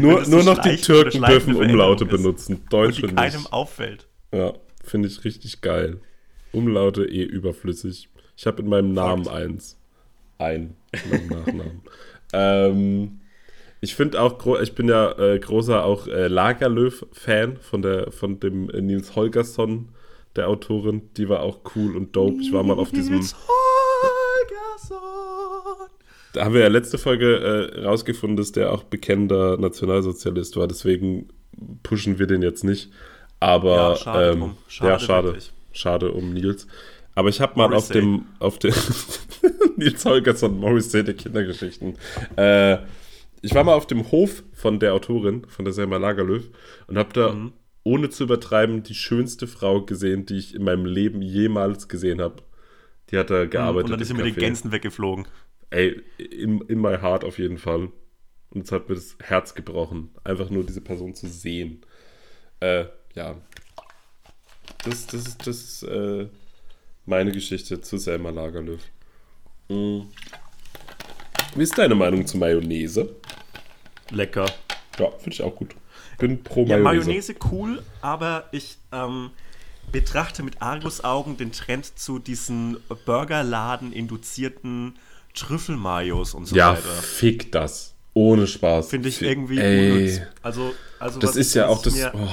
Nur, 0.00 0.26
nur 0.26 0.42
noch 0.44 0.58
die 0.58 0.76
Türken 0.76 1.22
dürfen 1.22 1.54
Umlaute 1.56 2.04
ist. 2.04 2.10
benutzen. 2.10 2.56
Und 2.56 2.72
Deutsche 2.72 3.06
die 3.08 3.14
keinem 3.14 3.40
nicht. 3.42 3.52
auffällt. 3.52 4.06
Ja, 4.32 4.52
finde 4.90 5.08
ich 5.08 5.24
richtig 5.24 5.60
geil. 5.60 6.00
Umlaute 6.52 7.04
eh 7.04 7.22
überflüssig. 7.22 8.08
Ich 8.36 8.46
habe 8.46 8.62
in 8.62 8.68
meinem 8.68 8.92
Namen 8.92 9.28
eins. 9.28 9.78
Ein 10.38 10.76
in 10.92 11.10
meinem 11.10 11.28
Nachnamen. 11.28 11.82
ähm, 12.32 13.20
ich 13.80 13.94
finde 13.94 14.20
auch, 14.20 14.60
ich 14.60 14.74
bin 14.74 14.88
ja 14.88 15.12
äh, 15.18 15.38
großer 15.38 15.84
auch 15.84 16.06
äh, 16.06 16.28
Lagerlöw-Fan 16.28 17.58
von, 17.58 18.06
von 18.10 18.40
dem 18.40 18.68
äh, 18.70 18.80
Nils 18.80 19.16
Holgersson, 19.16 19.88
der 20.36 20.48
Autorin. 20.48 21.02
Die 21.16 21.28
war 21.28 21.40
auch 21.42 21.60
cool 21.74 21.96
und 21.96 22.14
dope. 22.16 22.40
Ich 22.40 22.52
war 22.52 22.62
mal 22.62 22.78
auf 22.78 22.90
diesem. 22.90 23.16
Nils 23.16 23.34
Holgersson! 24.90 24.98
Da 26.32 26.44
haben 26.44 26.54
wir 26.54 26.60
ja 26.60 26.68
letzte 26.68 26.98
Folge 26.98 27.36
äh, 27.36 27.84
rausgefunden, 27.84 28.36
dass 28.36 28.52
der 28.52 28.72
auch 28.72 28.84
bekennender 28.84 29.56
Nationalsozialist 29.56 30.56
war. 30.56 30.68
Deswegen 30.68 31.28
pushen 31.82 32.18
wir 32.18 32.26
den 32.26 32.42
jetzt 32.42 32.64
nicht. 32.64 32.90
Aber 33.40 33.74
ja, 33.74 33.96
schade, 33.96 34.30
ähm, 34.32 34.56
schade, 34.68 34.90
ja, 34.90 34.98
schade, 34.98 35.38
schade 35.72 36.12
um 36.12 36.32
Nils. 36.32 36.66
Aber 37.14 37.30
ich 37.30 37.40
habe 37.40 37.58
mal 37.58 37.74
auf 37.74 37.88
dem, 37.88 38.26
auf 38.38 38.58
dem 38.58 38.74
Nils 39.76 40.04
Holgersson, 40.04 40.58
Morrissey 40.58 41.02
der 41.02 41.14
Kindergeschichten. 41.14 41.96
Äh, 42.36 42.78
ich 43.42 43.54
war 43.54 43.64
mal 43.64 43.74
auf 43.74 43.86
dem 43.86 44.10
Hof 44.10 44.42
von 44.52 44.78
der 44.78 44.94
Autorin, 44.94 45.46
von 45.48 45.64
der 45.64 45.72
Selma 45.72 45.96
Lagerlöf, 45.96 46.50
und 46.86 46.98
habe 46.98 47.12
da, 47.14 47.32
mhm. 47.32 47.52
ohne 47.82 48.10
zu 48.10 48.24
übertreiben, 48.24 48.82
die 48.82 48.94
schönste 48.94 49.46
Frau 49.46 49.82
gesehen, 49.82 50.26
die 50.26 50.38
ich 50.38 50.54
in 50.54 50.62
meinem 50.62 50.84
Leben 50.84 51.22
jemals 51.22 51.88
gesehen 51.88 52.20
habe. 52.20 52.42
Die 53.10 53.18
hat 53.18 53.30
da 53.30 53.46
gearbeitet. 53.46 53.86
Und 53.86 53.90
dann 53.92 54.00
ist 54.00 54.08
sie 54.08 54.14
mit 54.14 54.26
den 54.26 54.36
Gänsen 54.36 54.70
weggeflogen. 54.70 55.26
Ey, 55.70 56.02
in, 56.18 56.60
in 56.62 56.80
my 56.80 56.98
heart 56.98 57.24
auf 57.24 57.38
jeden 57.38 57.58
Fall. 57.58 57.90
Und 58.50 58.64
es 58.64 58.72
hat 58.72 58.88
mir 58.88 58.96
das 58.96 59.16
Herz 59.20 59.54
gebrochen, 59.54 60.10
einfach 60.24 60.50
nur 60.50 60.64
diese 60.64 60.80
Person 60.80 61.14
zu 61.14 61.28
sehen. 61.28 61.80
Äh, 62.60 62.86
ja. 63.14 63.36
Das, 64.84 65.06
das 65.06 65.26
ist, 65.26 65.46
das 65.46 65.56
ist 65.56 65.82
äh, 65.82 66.26
meine 67.06 67.32
Geschichte 67.32 67.80
zu 67.80 67.98
Selma 67.98 68.30
Lagerlöf. 68.30 68.80
Mhm. 69.68 70.08
Wie 71.54 71.62
ist 71.62 71.76
deine 71.76 71.94
Meinung 71.94 72.26
zu 72.26 72.38
Mayonnaise? 72.38 73.14
Lecker. 74.10 74.46
Ja, 74.98 75.10
finde 75.10 75.30
ich 75.30 75.42
auch 75.42 75.54
gut. 75.54 75.74
Bin 76.18 76.42
pro 76.42 76.64
Mayonnaise. 76.64 76.76
Ja, 76.76 76.82
Mayonnaise 76.82 77.34
cool, 77.50 77.82
aber 78.00 78.48
ich 78.52 78.78
ähm, 78.92 79.30
betrachte 79.90 80.42
mit 80.42 80.62
Argusaugen 80.62 81.36
den 81.36 81.52
Trend 81.52 81.98
zu 81.98 82.18
diesen 82.18 82.78
Burgerladen 83.04 83.92
induzierten 83.92 84.96
Trüffelmayos 85.34 86.34
und 86.34 86.46
so 86.46 86.56
ja, 86.56 86.72
weiter. 86.72 86.82
Ja, 86.86 87.02
fick 87.02 87.52
das. 87.52 87.94
Ohne 88.12 88.46
Spaß. 88.46 88.88
Finde 88.88 89.08
ich 89.08 89.22
irgendwie 89.22 89.58
Ey. 89.58 90.20
Also, 90.42 90.74
also 90.98 91.20
das 91.20 91.36
ist 91.36 91.54
ja 91.54 91.68
auch 91.68 91.80
das. 91.80 91.94
Oh. 92.12 92.28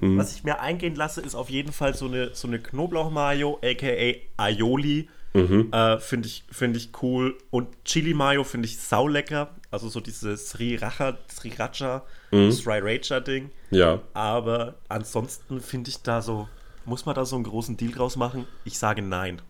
Hm. 0.00 0.18
Was 0.18 0.34
ich 0.34 0.44
mir 0.44 0.60
eingehen 0.60 0.94
lasse, 0.94 1.20
ist 1.20 1.34
auf 1.34 1.50
jeden 1.50 1.72
Fall 1.72 1.94
so 1.94 2.06
eine, 2.06 2.34
so 2.34 2.48
eine 2.48 2.58
Knoblauch-Mayo, 2.58 3.60
aka 3.62 4.14
Aioli. 4.36 5.08
Mhm. 5.32 5.70
Äh, 5.70 5.98
finde 5.98 6.28
ich, 6.28 6.44
find 6.50 6.76
ich 6.76 6.90
cool. 7.02 7.36
Und 7.50 7.68
Chili 7.84 8.14
Mayo 8.14 8.42
finde 8.42 8.66
ich 8.66 8.78
saulecker. 8.78 9.50
Also 9.70 9.88
so 9.88 10.00
dieses 10.00 10.48
Sriracha, 10.50 11.18
Sriracha, 11.30 12.04
mhm. 12.30 12.50
Sriracha-Ding. 12.50 13.50
Ja. 13.70 14.00
Aber 14.14 14.76
ansonsten 14.88 15.60
finde 15.60 15.90
ich 15.90 16.02
da 16.02 16.22
so, 16.22 16.48
muss 16.86 17.04
man 17.04 17.14
da 17.14 17.26
so 17.26 17.36
einen 17.36 17.44
großen 17.44 17.76
Deal 17.76 17.92
draus 17.92 18.16
machen? 18.16 18.46
Ich 18.64 18.78
sage 18.78 19.02
nein. 19.02 19.42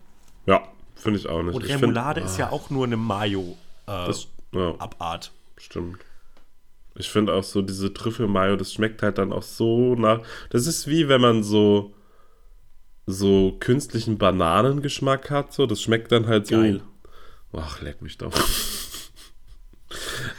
Ja, 0.45 0.63
finde 0.95 1.19
ich 1.19 1.27
auch 1.27 1.41
nicht. 1.41 1.55
Und 1.55 1.63
Remoulade 1.63 2.19
find, 2.19 2.31
ist 2.31 2.37
ja 2.37 2.47
ah. 2.47 2.51
auch 2.51 2.69
nur 2.69 2.85
eine 2.85 2.97
Mayo-Abart. 2.97 4.25
Äh, 4.57 4.99
ja. 4.99 5.19
Stimmt. 5.57 5.99
Ich 6.97 7.09
finde 7.09 7.33
auch 7.33 7.43
so 7.43 7.61
diese 7.61 7.93
Trüffel-Mayo, 7.93 8.55
das 8.55 8.73
schmeckt 8.73 9.03
halt 9.03 9.17
dann 9.17 9.31
auch 9.31 9.43
so 9.43 9.95
nach. 9.95 10.21
Das 10.49 10.67
ist 10.67 10.87
wie 10.87 11.07
wenn 11.07 11.21
man 11.21 11.43
so 11.43 11.93
so 13.07 13.55
künstlichen 13.59 14.17
Bananengeschmack 14.17 15.31
hat. 15.31 15.53
So, 15.53 15.65
das 15.65 15.81
schmeckt 15.81 16.11
dann 16.11 16.27
halt 16.27 16.47
so. 16.47 16.55
Geil. 16.55 16.81
Ach, 17.53 17.81
leck 17.81 18.01
mich 18.01 18.17
doch. 18.17 18.33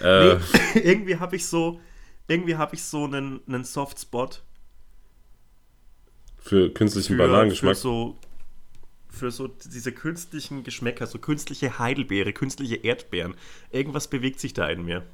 äh, 0.02 0.34
nee, 0.34 0.40
irgendwie 0.74 1.16
habe 1.16 1.36
ich 1.36 1.46
so, 1.46 1.80
irgendwie 2.28 2.56
habe 2.56 2.76
ich 2.76 2.82
so 2.84 3.04
einen, 3.04 3.40
einen 3.48 3.64
Softspot 3.64 4.42
für 6.38 6.70
künstlichen 6.70 7.16
für, 7.16 7.26
Bananengeschmack. 7.26 7.76
Für 7.76 7.80
so, 7.80 8.16
für 9.08 9.30
so 9.30 9.48
diese 9.48 9.92
künstlichen 9.92 10.62
Geschmäcker, 10.62 11.06
so 11.06 11.18
künstliche 11.18 11.78
Heidelbeere, 11.78 12.32
künstliche 12.32 12.76
Erdbeeren. 12.76 13.34
Irgendwas 13.70 14.08
bewegt 14.08 14.40
sich 14.40 14.52
da 14.52 14.68
in 14.68 14.84
mir. 14.84 15.04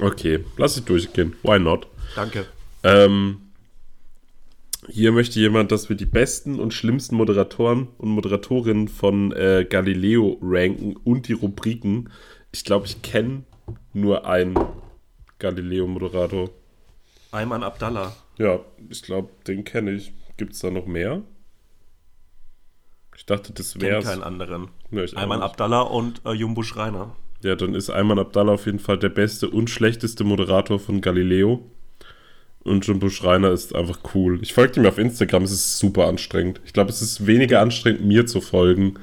Okay, 0.00 0.44
lass 0.56 0.76
ich 0.76 0.84
durchgehen. 0.84 1.34
Why 1.42 1.58
not? 1.58 1.86
Danke. 2.16 2.46
Ähm, 2.82 3.38
hier 4.88 5.12
möchte 5.12 5.40
jemand, 5.40 5.72
dass 5.72 5.88
wir 5.88 5.96
die 5.96 6.04
besten 6.04 6.58
und 6.60 6.74
schlimmsten 6.74 7.16
Moderatoren 7.16 7.88
und 7.98 8.10
Moderatorinnen 8.10 8.88
von 8.88 9.32
äh, 9.32 9.66
Galileo 9.68 10.38
ranken 10.42 10.96
und 10.96 11.28
die 11.28 11.32
Rubriken. 11.32 12.10
Ich 12.52 12.64
glaube, 12.64 12.86
ich 12.86 13.02
kenne 13.02 13.44
nur 13.92 14.26
einen 14.26 14.58
Galileo-Moderator. 15.38 16.50
Ayman 17.30 17.62
Abdallah. 17.62 18.14
Ja, 18.38 18.60
ich 18.88 19.02
glaube, 19.02 19.30
den 19.46 19.64
kenne 19.64 19.92
ich. 19.92 20.12
Gibt 20.36 20.52
es 20.54 20.58
da 20.60 20.70
noch 20.70 20.86
mehr? 20.86 21.22
Ich 23.16 23.26
dachte, 23.26 23.52
das 23.52 23.80
wäre. 23.80 24.02
keinen 24.02 24.22
anderen. 24.22 24.68
Nee, 24.90 25.06
Ayman 25.14 25.42
Abdallah 25.42 25.82
und 25.82 26.20
äh, 26.24 26.32
Jumbo 26.32 26.62
Schreiner. 26.62 27.16
Ja, 27.44 27.56
dann 27.56 27.74
ist 27.74 27.90
Ayman 27.90 28.18
Abdallah 28.18 28.52
auf 28.52 28.64
jeden 28.64 28.78
Fall 28.78 28.98
der 28.98 29.10
beste 29.10 29.50
und 29.50 29.68
schlechteste 29.68 30.24
Moderator 30.24 30.78
von 30.78 31.02
Galileo. 31.02 31.70
Und 32.60 32.86
Jumbo 32.86 33.10
Schreiner 33.10 33.50
ist 33.50 33.74
einfach 33.74 33.98
cool. 34.14 34.38
Ich 34.40 34.54
folge 34.54 34.80
ihm 34.80 34.86
auf 34.86 34.96
Instagram, 34.96 35.42
es 35.42 35.52
ist 35.52 35.78
super 35.78 36.06
anstrengend. 36.08 36.62
Ich 36.64 36.72
glaube, 36.72 36.88
es 36.88 37.02
ist 37.02 37.26
weniger 37.26 37.60
anstrengend, 37.60 38.06
mir 38.06 38.26
zu 38.26 38.40
folgen. 38.40 38.94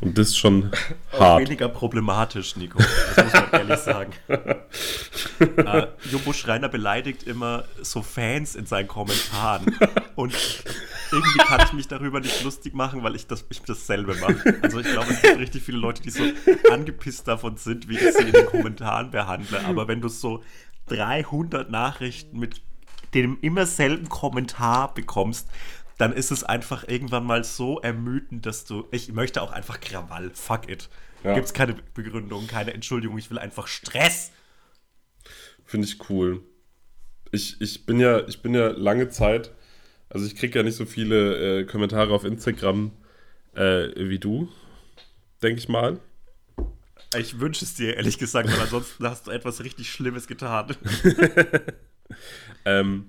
Und 0.00 0.16
das 0.16 0.28
ist 0.28 0.38
schon 0.38 0.70
hart. 1.12 1.42
weniger 1.42 1.68
problematisch, 1.68 2.56
Nico. 2.56 2.78
Das 2.78 3.24
muss 3.24 3.32
man 3.32 3.52
ehrlich 3.52 3.78
sagen. 3.80 4.12
äh, 4.28 5.86
Jumbo 6.10 6.32
Schreiner 6.32 6.68
beleidigt 6.68 7.24
immer 7.24 7.64
so 7.82 8.02
Fans 8.02 8.54
in 8.54 8.66
seinen 8.66 8.88
Kommentaren. 8.88 9.76
Und 10.14 10.34
irgendwie 11.12 11.38
kann 11.38 11.60
ich 11.64 11.72
mich 11.72 11.88
darüber 11.88 12.20
nicht 12.20 12.42
lustig 12.42 12.74
machen, 12.74 13.02
weil 13.02 13.14
ich, 13.14 13.26
das, 13.26 13.44
ich 13.50 13.60
dasselbe 13.60 14.14
mache. 14.14 14.58
Also 14.62 14.80
ich 14.80 14.90
glaube, 14.90 15.12
es 15.12 15.20
gibt 15.20 15.38
richtig 15.38 15.62
viele 15.62 15.78
Leute, 15.78 16.02
die 16.02 16.10
so 16.10 16.22
angepisst 16.70 17.28
davon 17.28 17.56
sind, 17.56 17.88
wie 17.88 17.96
ich 17.96 18.14
sie 18.14 18.24
in 18.24 18.32
den 18.32 18.46
Kommentaren 18.46 19.10
behandle. 19.10 19.64
Aber 19.66 19.86
wenn 19.86 20.00
du 20.00 20.08
so 20.08 20.42
300 20.88 21.70
Nachrichten 21.70 22.38
mit 22.38 22.62
dem 23.14 23.38
immer 23.40 23.66
selben 23.66 24.08
Kommentar 24.08 24.94
bekommst, 24.94 25.48
dann 26.00 26.14
ist 26.14 26.30
es 26.30 26.44
einfach 26.44 26.88
irgendwann 26.88 27.24
mal 27.24 27.44
so 27.44 27.78
ermüdend, 27.80 28.46
dass 28.46 28.64
du. 28.64 28.88
Ich 28.90 29.12
möchte 29.12 29.42
auch 29.42 29.52
einfach 29.52 29.80
Krawall. 29.80 30.30
Fuck 30.32 30.70
it. 30.70 30.88
Ja. 31.22 31.34
Gibt 31.34 31.46
es 31.46 31.52
keine 31.52 31.74
Begründung, 31.94 32.46
keine 32.46 32.72
Entschuldigung. 32.72 33.18
Ich 33.18 33.30
will 33.30 33.38
einfach 33.38 33.66
Stress. 33.66 34.32
Finde 35.66 35.86
ich 35.86 36.08
cool. 36.08 36.42
Ich, 37.32 37.60
ich, 37.60 37.84
bin 37.84 38.00
ja, 38.00 38.26
ich 38.26 38.40
bin 38.40 38.54
ja 38.54 38.68
lange 38.68 39.08
Zeit, 39.10 39.52
also 40.08 40.26
ich 40.26 40.34
kriege 40.34 40.58
ja 40.58 40.62
nicht 40.64 40.74
so 40.74 40.86
viele 40.86 41.60
äh, 41.60 41.64
Kommentare 41.64 42.12
auf 42.12 42.24
Instagram 42.24 42.90
äh, 43.54 43.90
wie 43.96 44.18
du, 44.18 44.48
denke 45.42 45.60
ich 45.60 45.68
mal. 45.68 46.00
Ich 47.16 47.38
wünsche 47.38 47.64
es 47.64 47.74
dir, 47.74 47.96
ehrlich 47.96 48.18
gesagt, 48.18 48.50
weil 48.50 48.60
ansonsten 48.62 49.06
hast 49.06 49.26
du 49.26 49.30
etwas 49.30 49.62
richtig 49.62 49.92
Schlimmes 49.92 50.26
getan. 50.26 50.74
ähm, 52.64 53.06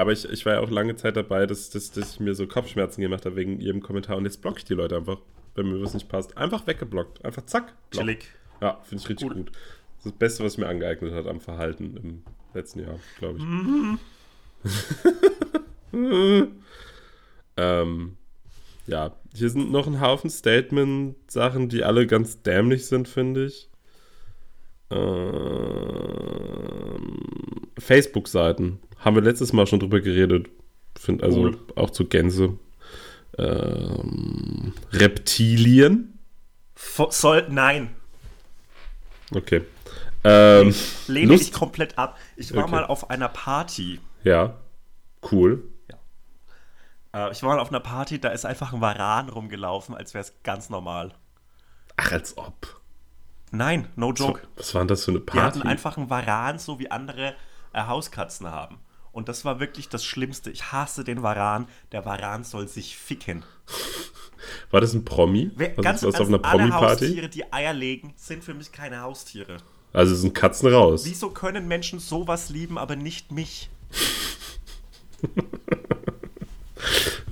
aber 0.00 0.12
ich, 0.12 0.24
ich 0.24 0.46
war 0.46 0.54
ja 0.54 0.60
auch 0.60 0.70
lange 0.70 0.96
Zeit 0.96 1.16
dabei, 1.16 1.46
dass, 1.46 1.70
dass, 1.70 1.90
dass 1.90 2.14
ich 2.14 2.20
mir 2.20 2.34
so 2.34 2.46
Kopfschmerzen 2.46 3.02
gemacht 3.02 3.26
habe 3.26 3.36
wegen 3.36 3.60
jedem 3.60 3.82
Kommentar. 3.82 4.16
Und 4.16 4.24
jetzt 4.24 4.40
blocke 4.40 4.58
ich 4.58 4.64
die 4.64 4.74
Leute 4.74 4.96
einfach, 4.96 5.18
wenn 5.54 5.70
mir 5.70 5.82
was 5.82 5.94
nicht 5.94 6.08
passt. 6.08 6.36
Einfach 6.36 6.66
weggeblockt. 6.66 7.24
Einfach 7.24 7.44
zack. 7.46 7.74
Block. 7.90 8.02
Chillig. 8.04 8.28
Ja, 8.60 8.80
finde 8.82 9.02
ich 9.02 9.08
richtig 9.10 9.28
cool. 9.28 9.36
gut. 9.36 9.50
Das 9.50 10.06
ist 10.06 10.06
das 10.06 10.12
Beste, 10.12 10.44
was 10.44 10.56
mir 10.56 10.68
angeeignet 10.68 11.12
hat 11.12 11.26
am 11.26 11.40
Verhalten 11.40 11.96
im 11.96 12.22
letzten 12.54 12.80
Jahr, 12.80 12.98
glaube 13.18 13.38
ich. 13.38 13.44
Mhm. 13.44 13.98
ähm, 17.56 18.16
ja, 18.86 19.14
hier 19.34 19.50
sind 19.50 19.70
noch 19.70 19.86
ein 19.86 20.00
Haufen 20.00 20.30
Statement-Sachen, 20.30 21.68
die 21.68 21.84
alle 21.84 22.06
ganz 22.06 22.42
dämlich 22.42 22.86
sind, 22.86 23.06
finde 23.06 23.44
ich. 23.46 23.68
Ähm, 24.90 25.10
Facebook-Seiten. 27.78 28.80
Haben 29.00 29.16
wir 29.16 29.22
letztes 29.22 29.52
Mal 29.52 29.66
schon 29.66 29.80
drüber 29.80 30.00
geredet. 30.00 30.48
Find 30.98 31.22
also 31.22 31.42
cool. 31.42 31.58
auch 31.76 31.90
zu 31.90 32.06
Gänse. 32.06 32.58
Ähm, 33.38 34.74
Reptilien. 34.92 36.18
Soll, 36.74 37.46
nein. 37.48 37.94
Okay. 39.34 39.62
Ähm, 40.22 40.74
Lehne 41.06 41.32
Lust 41.32 41.44
ich 41.44 41.52
komplett 41.52 41.96
ab. 41.96 42.18
Ich 42.36 42.54
war 42.54 42.64
okay. 42.64 42.72
mal 42.72 42.84
auf 42.84 43.10
einer 43.10 43.28
Party. 43.28 44.00
Ja. 44.24 44.58
Cool. 45.30 45.64
Ja. 47.12 47.28
Äh, 47.28 47.32
ich 47.32 47.42
war 47.42 47.54
mal 47.54 47.60
auf 47.60 47.70
einer 47.70 47.80
Party, 47.80 48.20
da 48.20 48.28
ist 48.30 48.44
einfach 48.44 48.72
ein 48.72 48.80
Varan 48.80 49.28
rumgelaufen, 49.28 49.94
als 49.94 50.12
wäre 50.12 50.24
es 50.24 50.34
ganz 50.42 50.68
normal. 50.68 51.14
Ach, 51.96 52.12
als 52.12 52.36
ob. 52.36 52.80
Nein, 53.50 53.88
no 53.96 54.12
joke. 54.12 54.42
Was 54.56 54.74
war 54.74 54.82
denn 54.82 54.88
das 54.88 55.04
für 55.04 55.10
eine 55.10 55.20
Party? 55.20 55.38
Wir 55.38 55.44
hatten 55.44 55.62
einfach 55.62 55.96
einen 55.96 56.10
Varan, 56.10 56.58
so 56.58 56.78
wie 56.78 56.90
andere 56.90 57.34
äh, 57.72 57.82
Hauskatzen 57.82 58.50
haben. 58.50 58.78
Und 59.12 59.28
das 59.28 59.44
war 59.44 59.60
wirklich 59.60 59.88
das 59.88 60.04
Schlimmste. 60.04 60.50
Ich 60.50 60.72
hasse 60.72 61.04
den 61.04 61.22
Varan. 61.22 61.66
Der 61.92 62.04
Varan 62.04 62.44
soll 62.44 62.68
sich 62.68 62.96
ficken. 62.96 63.44
War 64.70 64.80
das 64.80 64.94
ein 64.94 65.04
Promi? 65.04 65.50
Wer, 65.56 65.76
was 65.76 65.84
ganz 65.84 66.02
was 66.02 66.14
im 66.14 66.20
auf 66.20 66.28
einer 66.28 66.38
Promi-Party? 66.38 67.06
Haustiere, 67.06 67.28
die 67.28 67.52
Eier 67.52 67.72
legen, 67.72 68.14
sind 68.16 68.44
für 68.44 68.54
mich 68.54 68.72
keine 68.72 69.00
Haustiere. 69.00 69.58
Also 69.92 70.14
sind 70.14 70.34
Katzen 70.34 70.72
raus. 70.72 71.04
Wieso 71.04 71.30
können 71.30 71.66
Menschen 71.66 71.98
sowas 71.98 72.48
lieben, 72.50 72.78
aber 72.78 72.96
nicht 72.96 73.32
mich? 73.32 73.68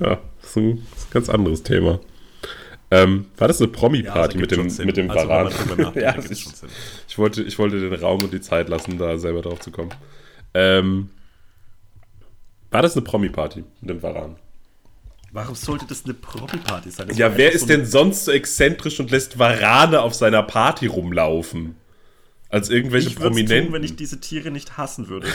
Ja, 0.00 0.20
das 0.40 0.50
ist 0.50 0.56
ein, 0.56 0.86
das 0.90 1.00
ist 1.00 1.08
ein 1.08 1.12
ganz 1.12 1.28
anderes 1.28 1.62
Thema. 1.62 2.00
Ähm, 2.90 3.26
war 3.36 3.48
das 3.48 3.60
eine 3.60 3.68
Promi-Party 3.68 4.36
Ja, 4.36 4.40
mit, 4.40 4.50
also 4.52 4.62
dem, 4.62 4.68
ergibt 4.68 4.76
schon 4.76 4.86
mit 4.86 4.96
dem. 4.96 5.10
Also, 5.10 5.28
Varan? 5.28 5.46
nachdenkt, 5.46 5.96
ja, 5.96 6.16
ich, 6.30 6.46
ich, 7.08 7.18
wollte, 7.18 7.42
ich 7.42 7.58
wollte 7.58 7.80
den 7.80 7.94
Raum 7.94 8.22
und 8.22 8.32
die 8.32 8.40
Zeit 8.40 8.68
lassen, 8.68 8.96
da 8.98 9.18
selber 9.18 9.42
drauf 9.42 9.60
zu 9.60 9.70
kommen. 9.70 9.90
Ähm, 10.54 11.10
war 12.70 12.82
das 12.82 12.94
eine 12.94 13.02
Promi-Party 13.02 13.64
mit 13.80 13.90
dem 13.90 14.02
Varan? 14.02 14.36
Warum 15.32 15.54
sollte 15.54 15.86
das 15.86 16.04
eine 16.04 16.14
Promi-Party 16.14 16.90
sein? 16.90 17.08
Das 17.08 17.18
Ja, 17.18 17.36
wer 17.36 17.52
ist 17.52 17.62
so 17.62 17.66
denn 17.66 17.84
sonst 17.86 18.24
so 18.24 18.32
exzentrisch 18.32 18.98
und 19.00 19.10
lässt 19.10 19.38
Varane 19.38 20.00
auf 20.00 20.14
seiner 20.14 20.42
Party 20.42 20.86
rumlaufen? 20.86 21.76
Als 22.50 22.70
irgendwelche 22.70 23.08
Ich 23.08 23.16
würde 23.16 23.28
Prominenten. 23.30 23.66
tun, 23.66 23.74
wenn 23.74 23.84
ich 23.84 23.96
diese 23.96 24.20
Tiere 24.20 24.50
nicht 24.50 24.78
hassen 24.78 25.08
würde. 25.08 25.28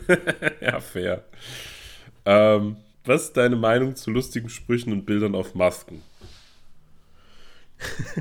ja, 0.60 0.80
fair. 0.80 1.24
Ähm, 2.24 2.76
was 3.04 3.26
ist 3.26 3.36
deine 3.36 3.54
Meinung 3.54 3.94
zu 3.94 4.10
lustigen 4.10 4.48
Sprüchen 4.48 4.92
und 4.92 5.06
Bildern 5.06 5.34
auf 5.36 5.54
Masken? 5.54 6.02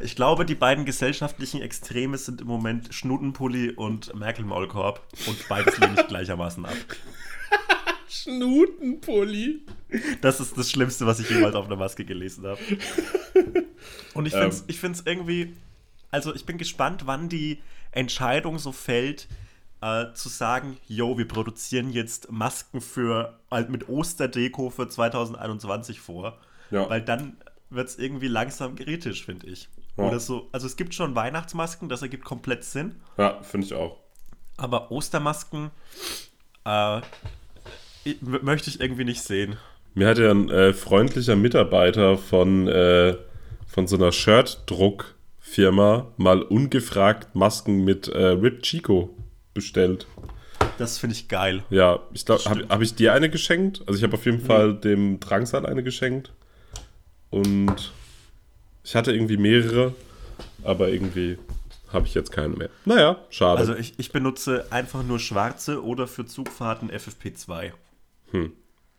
Ich 0.00 0.16
glaube, 0.16 0.46
die 0.46 0.54
beiden 0.54 0.86
gesellschaftlichen 0.86 1.60
Extreme 1.60 2.16
sind 2.16 2.40
im 2.40 2.46
Moment 2.46 2.94
Schnutenpulli 2.94 3.72
und 3.72 4.14
Merkel-Maulkorb. 4.14 5.02
Und 5.26 5.48
beides 5.48 5.76
lehne 5.78 5.96
ich 6.00 6.06
gleichermaßen 6.08 6.64
ab. 6.64 6.72
Schnutenpulli. 8.08 9.60
Das 10.20 10.40
ist 10.40 10.56
das 10.58 10.70
Schlimmste, 10.70 11.06
was 11.06 11.20
ich 11.20 11.30
jemals 11.30 11.54
auf 11.54 11.66
einer 11.66 11.76
Maske 11.76 12.04
gelesen 12.04 12.46
habe. 12.46 12.60
Und 14.14 14.26
ich 14.26 14.32
finde 14.32 14.48
es 14.48 14.60
Ähm. 14.60 14.64
ich 14.68 14.80
find's 14.80 15.02
irgendwie. 15.04 15.54
Also, 16.10 16.34
ich 16.34 16.44
bin 16.44 16.58
gespannt, 16.58 17.02
wann 17.06 17.28
die 17.28 17.62
Entscheidung 17.92 18.58
so 18.58 18.72
fällt, 18.72 19.28
äh, 19.80 20.12
zu 20.14 20.28
sagen: 20.28 20.76
Yo, 20.88 21.16
wir 21.18 21.28
produzieren 21.28 21.90
jetzt 21.90 22.30
Masken 22.32 22.80
für 22.80 23.38
halt 23.50 23.70
mit 23.70 23.88
Osterdeko 23.88 24.70
für 24.70 24.88
2021 24.88 26.00
vor. 26.00 26.38
Ja. 26.70 26.88
Weil 26.90 27.02
dann 27.02 27.36
wird 27.70 27.88
es 27.88 27.98
irgendwie 27.98 28.28
langsam 28.28 28.74
kritisch, 28.74 29.24
finde 29.24 29.46
ich. 29.46 29.68
Ja. 29.96 30.04
Oder 30.04 30.18
so. 30.18 30.48
Also, 30.50 30.66
es 30.66 30.76
gibt 30.76 30.94
schon 30.94 31.14
Weihnachtsmasken, 31.14 31.88
das 31.88 32.02
ergibt 32.02 32.24
komplett 32.24 32.64
Sinn. 32.64 32.96
Ja, 33.16 33.40
finde 33.42 33.66
ich 33.66 33.74
auch. 33.74 33.98
Aber 34.56 34.90
Ostermasken 34.90 35.70
äh, 36.64 37.00
möchte 38.20 38.70
ich 38.70 38.80
irgendwie 38.80 39.04
nicht 39.04 39.22
sehen. 39.22 39.56
Mir 39.94 40.08
hat 40.08 40.18
ja 40.18 40.30
ein 40.30 40.48
äh, 40.50 40.72
freundlicher 40.72 41.36
Mitarbeiter 41.36 42.16
von, 42.16 42.68
äh, 42.68 43.16
von 43.66 43.86
so 43.86 43.96
einer 43.96 44.12
Shirt-Druck-Firma 44.12 46.06
mal 46.16 46.42
ungefragt 46.42 47.34
Masken 47.34 47.84
mit 47.84 48.08
äh, 48.08 48.26
Rip 48.26 48.62
Chico 48.62 49.14
bestellt. 49.52 50.06
Das 50.78 50.98
finde 50.98 51.14
ich 51.14 51.28
geil. 51.28 51.62
Ja, 51.70 52.00
ich 52.12 52.24
glaube, 52.24 52.44
habe 52.44 52.66
hab 52.68 52.80
ich 52.80 52.94
dir 52.94 53.12
eine 53.12 53.28
geschenkt? 53.28 53.82
Also 53.86 53.98
ich 53.98 54.04
habe 54.04 54.14
auf 54.14 54.24
jeden 54.24 54.40
Fall 54.40 54.74
dem 54.74 55.20
Drangsal 55.20 55.66
eine 55.66 55.82
geschenkt. 55.82 56.32
Und 57.30 57.92
ich 58.82 58.94
hatte 58.94 59.12
irgendwie 59.12 59.36
mehrere, 59.36 59.94
aber 60.62 60.88
irgendwie 60.88 61.36
habe 61.92 62.06
ich 62.06 62.14
jetzt 62.14 62.32
keine 62.32 62.56
mehr. 62.56 62.70
Naja, 62.84 63.18
schade. 63.30 63.58
Also 63.58 63.74
ich, 63.74 63.94
ich 63.98 64.12
benutze 64.12 64.66
einfach 64.70 65.02
nur 65.02 65.18
schwarze 65.18 65.84
oder 65.84 66.06
für 66.06 66.24
Zugfahrten 66.24 66.90
FFP2. 66.90 67.72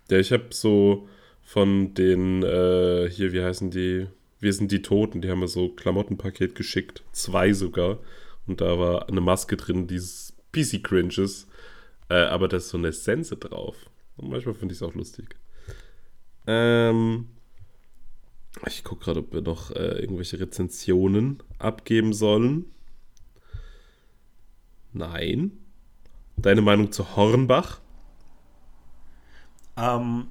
Ja, 0.10 0.20
ich 0.20 0.32
habe 0.32 0.48
so 0.52 1.08
von 1.42 1.94
den, 1.94 2.44
äh, 2.44 3.10
hier, 3.10 3.34
wie 3.34 3.42
heißen 3.42 3.72
die? 3.72 4.08
Wir 4.40 4.54
sind 4.54 4.72
die 4.72 4.82
Toten, 4.82 5.22
die 5.22 5.30
haben 5.30 5.40
mir 5.40 5.48
so 5.48 5.70
Klamottenpaket 5.70 6.56
geschickt. 6.56 7.04
Zwei 7.12 7.54
sogar. 7.54 8.00
Und 8.48 8.60
da 8.62 8.80
war 8.80 9.08
eine 9.08 9.22
Maske 9.22 9.56
drin, 9.56 9.88
dieses 9.88 10.34
PC-Cringes. 10.52 11.48
Äh, 12.10 12.16
aber 12.16 12.48
da 12.48 12.58
ist 12.58 12.70
so 12.70 12.78
eine 12.78 12.92
Sense 12.92 13.38
drauf. 13.38 13.78
Und 14.18 14.30
manchmal 14.30 14.56
finde 14.56 14.74
ich 14.74 14.82
es 14.82 14.84
auch 14.84 14.96
lustig. 14.96 15.36
Ähm, 16.48 17.28
ich 18.68 18.84
gucke 18.84 19.06
gerade, 19.06 19.20
ob 19.20 19.34
wir 19.34 19.42
noch 19.42 19.72
äh, 19.72 20.00
irgendwelche 20.00 20.40
Rezensionen 20.40 21.42
abgeben 21.60 22.14
sollen. 22.14 22.66
Nein. 24.94 25.52
Deine 26.38 26.62
Meinung 26.62 26.92
zu 26.92 27.16
Hornbach? 27.16 27.80
Ähm, 29.78 30.28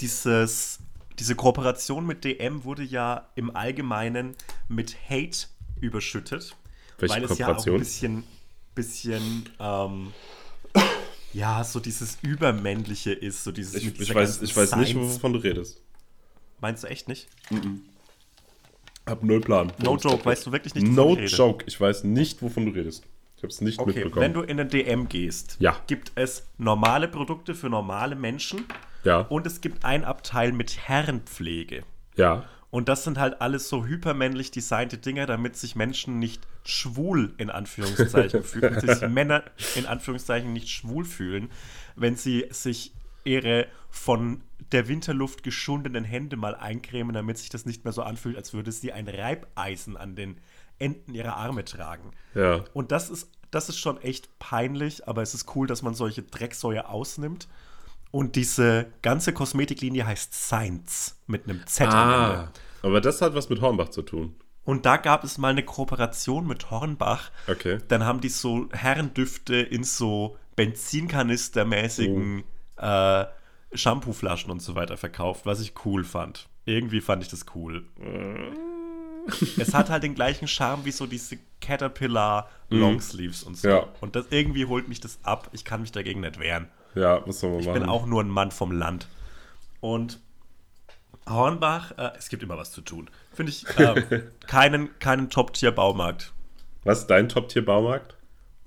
dieses, 0.00 0.78
diese 1.18 1.36
Kooperation 1.36 2.06
mit 2.06 2.24
DM 2.24 2.64
wurde 2.64 2.82
ja 2.82 3.28
im 3.34 3.54
Allgemeinen 3.54 4.34
mit 4.68 4.96
Hate 5.08 5.46
überschüttet. 5.80 6.56
Welche 6.98 7.14
weil 7.14 7.24
es 7.24 7.38
ja 7.38 7.54
auch 7.54 7.66
ein 7.66 7.78
bisschen, 7.78 8.24
bisschen 8.74 9.48
ähm, 9.58 10.12
ja, 11.32 11.64
so 11.64 11.80
dieses 11.80 12.18
Übermännliche 12.22 13.12
ist, 13.12 13.44
so 13.44 13.52
dieses 13.52 13.74
Ich, 13.74 14.00
ich, 14.00 14.14
weiß, 14.14 14.42
ich 14.42 14.56
weiß 14.56 14.76
nicht, 14.76 14.94
wovon 14.94 15.32
du 15.32 15.38
redest. 15.38 15.80
Meinst 16.60 16.84
du 16.84 16.88
echt 16.88 17.08
nicht? 17.08 17.28
Hab 19.06 19.22
null 19.22 19.40
Plan. 19.40 19.72
No 19.82 19.96
joke, 19.96 20.24
weißt 20.24 20.46
du 20.46 20.52
wirklich 20.52 20.74
nicht, 20.74 20.86
wovon 20.86 21.14
No 21.14 21.20
joke, 21.20 21.64
ich 21.66 21.80
weiß 21.80 22.04
nicht, 22.04 22.40
wovon 22.42 22.66
du 22.66 22.72
redest. 22.72 23.04
Ich 23.42 23.44
hab's 23.44 23.60
nicht 23.60 23.80
Okay, 23.80 23.94
mitbekommen. 24.04 24.20
wenn 24.24 24.34
du 24.34 24.42
in 24.42 24.56
den 24.56 24.68
DM 24.68 25.08
gehst, 25.08 25.56
Ja. 25.58 25.76
gibt 25.88 26.12
es 26.14 26.46
normale 26.58 27.08
Produkte 27.08 27.56
für 27.56 27.68
normale 27.68 28.14
Menschen 28.14 28.64
ja, 29.02 29.22
und 29.22 29.48
es 29.48 29.60
gibt 29.60 29.84
ein 29.84 30.04
Abteil 30.04 30.52
mit 30.52 30.78
Herrenpflege. 30.86 31.82
ja, 32.16 32.44
Und 32.70 32.88
das 32.88 33.02
sind 33.02 33.18
halt 33.18 33.40
alles 33.40 33.68
so 33.68 33.84
hypermännlich 33.84 34.52
designte 34.52 34.96
Dinger, 34.96 35.26
damit 35.26 35.56
sich 35.56 35.74
Menschen 35.74 36.20
nicht 36.20 36.40
schwul 36.64 37.34
in 37.36 37.50
Anführungszeichen 37.50 38.44
fühlen, 38.44 38.78
sich 38.80 39.00
Männer 39.08 39.42
in 39.74 39.86
Anführungszeichen 39.86 40.52
nicht 40.52 40.68
schwul 40.70 41.04
fühlen, 41.04 41.50
wenn 41.96 42.14
sie 42.14 42.46
sich 42.50 42.92
ihre 43.24 43.66
von 43.90 44.40
der 44.70 44.86
Winterluft 44.88 45.42
geschundenen 45.42 46.04
Hände 46.04 46.36
mal 46.36 46.54
eincremen, 46.54 47.12
damit 47.12 47.38
sich 47.38 47.48
das 47.50 47.66
nicht 47.66 47.82
mehr 47.84 47.92
so 47.92 48.02
anfühlt, 48.02 48.36
als 48.36 48.54
würde 48.54 48.70
sie 48.70 48.92
ein 48.92 49.08
Reibeisen 49.08 49.96
an 49.96 50.14
den 50.14 50.38
Enden 50.78 51.14
ihrer 51.14 51.36
Arme 51.36 51.64
tragen. 51.64 52.10
ja. 52.34 52.64
Und 52.72 52.92
das 52.92 53.10
ist, 53.10 53.30
das 53.50 53.68
ist 53.68 53.78
schon 53.78 54.00
echt 54.00 54.38
peinlich, 54.38 55.06
aber 55.06 55.22
es 55.22 55.34
ist 55.34 55.54
cool, 55.54 55.66
dass 55.66 55.82
man 55.82 55.94
solche 55.94 56.22
Drecksäue 56.22 56.88
ausnimmt. 56.88 57.48
Und 58.10 58.36
diese 58.36 58.86
ganze 59.00 59.32
Kosmetiklinie 59.32 60.06
heißt 60.06 60.34
Science 60.34 61.16
mit 61.26 61.44
einem 61.44 61.66
Z 61.66 61.88
am 61.88 62.10
Ende. 62.12 62.38
Ah, 62.38 62.52
aber 62.82 63.00
das 63.00 63.22
hat 63.22 63.34
was 63.34 63.48
mit 63.48 63.60
Hornbach 63.60 63.88
zu 63.88 64.02
tun. 64.02 64.34
Und 64.64 64.86
da 64.86 64.96
gab 64.96 65.24
es 65.24 65.38
mal 65.38 65.48
eine 65.48 65.64
Kooperation 65.64 66.46
mit 66.46 66.70
Hornbach. 66.70 67.30
Okay. 67.48 67.78
Dann 67.88 68.04
haben 68.04 68.20
die 68.20 68.28
so 68.28 68.68
Herrendüfte 68.72 69.56
in 69.56 69.82
so 69.82 70.36
Benzinkanistermäßigen 70.56 72.44
äh, 72.76 73.24
Shampooflaschen 73.74 74.50
und 74.50 74.60
so 74.60 74.74
weiter 74.74 74.96
verkauft, 74.96 75.46
was 75.46 75.60
ich 75.60 75.74
cool 75.84 76.04
fand. 76.04 76.48
Irgendwie 76.64 77.00
fand 77.00 77.22
ich 77.22 77.28
das 77.28 77.46
cool. 77.54 77.84
Es 79.56 79.74
hat 79.74 79.90
halt 79.90 80.02
den 80.02 80.14
gleichen 80.14 80.48
Charme 80.48 80.84
wie 80.84 80.90
so 80.92 81.06
diese 81.06 81.38
Caterpillar 81.60 82.50
Longsleeves 82.70 83.42
und 83.42 83.56
so. 83.56 83.68
Ja. 83.68 83.88
Und 84.00 84.16
das 84.16 84.26
irgendwie 84.30 84.66
holt 84.66 84.88
mich 84.88 85.00
das 85.00 85.18
ab. 85.22 85.48
Ich 85.52 85.64
kann 85.64 85.80
mich 85.80 85.92
dagegen 85.92 86.20
nicht 86.20 86.38
wehren. 86.38 86.68
Ja, 86.94 87.26
was 87.26 87.40
soll 87.40 87.50
man 87.50 87.60
Ich 87.60 87.66
machen? 87.66 87.80
bin 87.80 87.88
auch 87.88 88.06
nur 88.06 88.22
ein 88.22 88.28
Mann 88.28 88.50
vom 88.50 88.72
Land. 88.72 89.06
Und 89.80 90.20
Hornbach, 91.28 91.92
äh, 91.98 92.10
es 92.18 92.28
gibt 92.28 92.42
immer 92.42 92.58
was 92.58 92.72
zu 92.72 92.80
tun. 92.80 93.08
Finde 93.32 93.50
ich 93.52 93.66
äh, 93.78 94.22
keinen, 94.46 94.98
keinen 94.98 95.30
Top-Tier-Baumarkt. 95.30 96.32
Was 96.84 97.00
ist 97.00 97.06
dein 97.06 97.28
Top-Tier-Baumarkt? 97.28 98.16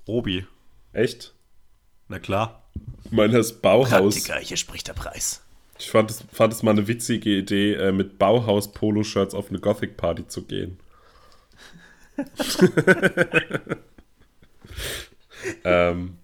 Robi, 0.08 0.46
Echt? 0.92 1.34
na 2.08 2.18
klar. 2.18 2.62
Meiner 3.10 3.38
ist 3.38 3.60
Bauhaus. 3.62 4.14
Praktiker, 4.14 4.38
hier 4.38 4.56
spricht 4.56 4.88
der 4.88 4.94
Preis. 4.94 5.42
Ich 5.78 5.90
fand 5.90 6.10
es, 6.10 6.24
fand 6.32 6.52
es 6.52 6.62
mal 6.62 6.70
eine 6.72 6.88
witzige 6.88 7.30
Idee, 7.30 7.74
äh, 7.74 7.92
mit 7.92 8.18
Bauhaus-Polo-Shirts 8.18 9.34
auf 9.34 9.50
eine 9.50 9.58
Gothic-Party 9.58 10.26
zu 10.28 10.42
gehen. 10.42 10.78
ähm, 15.64 16.16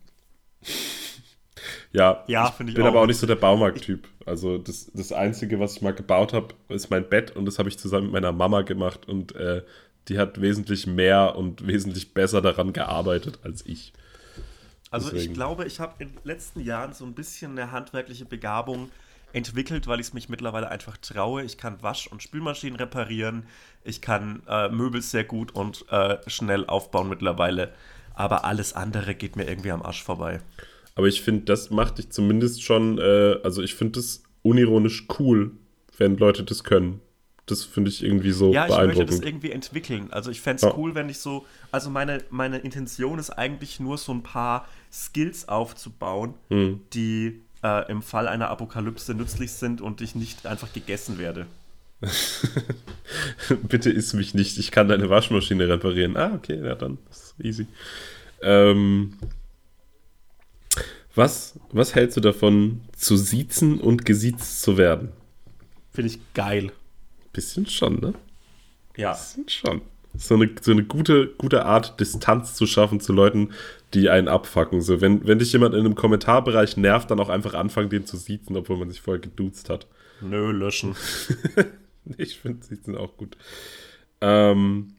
ja, 1.93 2.25
Ja, 2.27 2.51
finde 2.51 2.71
ich 2.73 2.77
bin 2.77 2.85
auch. 2.85 2.89
aber 2.89 3.03
auch 3.03 3.07
nicht 3.07 3.19
so 3.19 3.27
der 3.27 3.37
Baumarkt-Typ. 3.37 4.09
Also 4.25 4.57
das, 4.59 4.91
das 4.95 5.13
Einzige, 5.13 5.61
was 5.61 5.77
ich 5.77 5.83
mal 5.83 5.93
gebaut 5.95 6.33
habe, 6.33 6.55
ist 6.69 6.91
mein 6.91 7.09
Bett 7.09 7.33
und 7.33 7.45
das 7.45 7.59
habe 7.59 7.69
ich 7.69 7.79
zusammen 7.79 8.05
mit 8.05 8.13
meiner 8.15 8.33
Mama 8.33 8.63
gemacht 8.63 9.07
und 9.09 9.35
äh, 9.35 9.63
die 10.09 10.19
hat 10.19 10.41
wesentlich 10.41 10.87
mehr 10.87 11.37
und 11.37 11.67
wesentlich 11.67 12.15
besser 12.15 12.41
daran 12.41 12.73
gearbeitet 12.73 13.41
als 13.43 13.67
ich. 13.67 13.93
Also 14.91 15.11
Deswegen. 15.11 15.33
ich 15.33 15.35
glaube, 15.37 15.65
ich 15.67 15.81
habe 15.81 15.95
in 16.03 16.09
den 16.09 16.19
letzten 16.25 16.61
Jahren 16.61 16.93
so 16.93 17.05
ein 17.05 17.15
bisschen 17.15 17.53
eine 17.53 17.73
handwerkliche 17.73 18.25
Begabung 18.25 18.91
entwickelt, 19.33 19.87
weil 19.87 20.01
ich 20.01 20.07
es 20.09 20.13
mich 20.15 20.29
mittlerweile 20.29 20.69
einfach 20.71 20.97
traue. 20.97 21.43
Ich 21.43 21.57
kann 21.59 21.83
Wasch- 21.83 22.07
und 22.09 22.23
Spülmaschinen 22.23 22.77
reparieren. 22.77 23.45
Ich 23.85 24.01
kann 24.01 24.43
äh, 24.49 24.69
Möbel 24.69 25.03
sehr 25.03 25.25
gut 25.25 25.55
und 25.55 25.85
äh, 25.91 26.19
schnell 26.29 26.67
aufbauen 26.67 27.09
mittlerweile. 27.09 27.73
Aber 28.15 28.45
alles 28.45 28.75
andere 28.75 29.15
geht 29.15 29.37
mir 29.37 29.49
irgendwie 29.49 29.71
am 29.71 29.83
Arsch 29.83 30.03
vorbei. 30.03 30.41
Aber 30.95 31.07
ich 31.07 31.23
finde, 31.23 31.45
das 31.45 31.71
macht 31.71 31.99
dich 31.99 32.11
zumindest 32.11 32.63
schon, 32.63 32.99
äh, 32.99 33.37
also 33.43 33.63
ich 33.63 33.75
finde 33.75 34.01
es 34.01 34.23
unironisch 34.43 35.07
cool, 35.19 35.53
wenn 35.97 36.17
Leute 36.19 36.43
das 36.45 36.65
können. 36.65 37.01
Das 37.47 37.65
finde 37.65 37.91
ich 37.91 38.05
irgendwie 38.05 38.31
so 38.31 38.53
Ja, 38.53 38.67
ich 38.67 38.71
möchte 38.71 38.87
das 38.87 38.95
beeindruckend. 38.97 39.25
irgendwie 39.27 39.51
entwickeln. 39.51 40.13
Also 40.13 40.31
ich 40.31 40.41
fände 40.41 40.57
es 40.57 40.63
Ja. 40.63 40.77
cool, 40.77 40.95
wenn 40.95 41.09
ich 41.09 41.19
so. 41.19 41.45
Also 41.73 41.91
meine, 41.91 42.23
meine 42.31 42.59
Intention 42.59 43.19
ist 43.19 43.31
eigentlich 43.31 43.81
nur 43.81 43.99
so 43.99 44.13
ein 44.13 44.23
paar 44.23 44.69
Skills 44.93 45.49
aufzubauen, 45.49 46.35
Hm. 46.51 46.83
die 46.93 47.41
äh, 47.63 47.91
im 47.91 48.03
Fall 48.03 48.29
einer 48.29 48.51
Apokalypse 48.51 49.15
nützlich 49.15 49.53
sind 49.53 49.81
und 49.81 50.01
ich 50.01 50.15
nicht 50.15 50.47
einfach 50.47 50.73
gegessen 50.73 51.19
werde. 51.19 51.47
Bitte 53.69 53.91
iss 53.91 54.13
mich 54.13 54.35
nicht, 54.35 54.59
ich 54.59 54.71
kann 54.71 54.89
deine 54.89 55.09
Waschmaschine 55.09 55.69
reparieren. 55.69 56.17
Ah, 56.17 56.33
okay, 56.35 56.61
ja 56.63 56.75
dann, 56.75 56.99
ist 57.11 57.35
easy. 57.39 57.67
Ähm, 58.43 59.15
was, 61.15 61.59
was 61.71 61.95
hältst 61.95 62.17
du 62.17 62.21
davon, 62.21 62.81
zu 62.97 63.17
siezen 63.17 63.79
und 63.79 64.05
gesiezt 64.05 64.63
zu 64.63 64.79
werden? 64.79 65.13
Finde 65.93 66.11
ich 66.11 66.19
geil. 66.35 66.73
Bisschen 67.33 67.67
schon, 67.67 68.01
ne? 68.01 68.15
Ja. 68.97 69.13
Bisschen 69.13 69.49
schon. 69.49 69.83
So 70.17 70.35
eine, 70.35 70.51
so 70.61 70.73
eine 70.73 70.85
gute, 70.85 71.29
gute 71.39 71.65
Art, 71.65 72.01
Distanz 72.01 72.55
zu 72.55 72.67
schaffen 72.67 73.01
zu 73.01 73.13
Leuten, 73.13 73.51
die 73.95 74.09
einen 74.11 74.29
abfacken. 74.29 74.81
So, 74.81 75.01
wenn, 75.01 75.27
wenn 75.27 75.39
dich 75.39 75.53
jemand 75.53 75.75
in 75.75 75.81
einem 75.81 75.95
Kommentarbereich 75.95 76.77
nervt, 76.77 77.11
dann 77.11 77.21
auch 77.21 77.29
einfach 77.29 77.55
anfangen, 77.55 77.91
den 77.91 78.07
zu 78.07 78.17
siezen, 78.17 78.57
obwohl 78.57 78.77
man 78.79 78.91
sich 78.91 79.01
vorher 79.01 79.21
geduzt 79.21 79.69
hat. 79.71 79.87
Nö, 80.21 80.51
löschen. 80.53 80.95
Ich 82.17 82.41
finde 82.41 82.67
Siezen 82.67 82.97
auch 82.97 83.17
gut. 83.17 83.37
Ähm, 84.21 84.95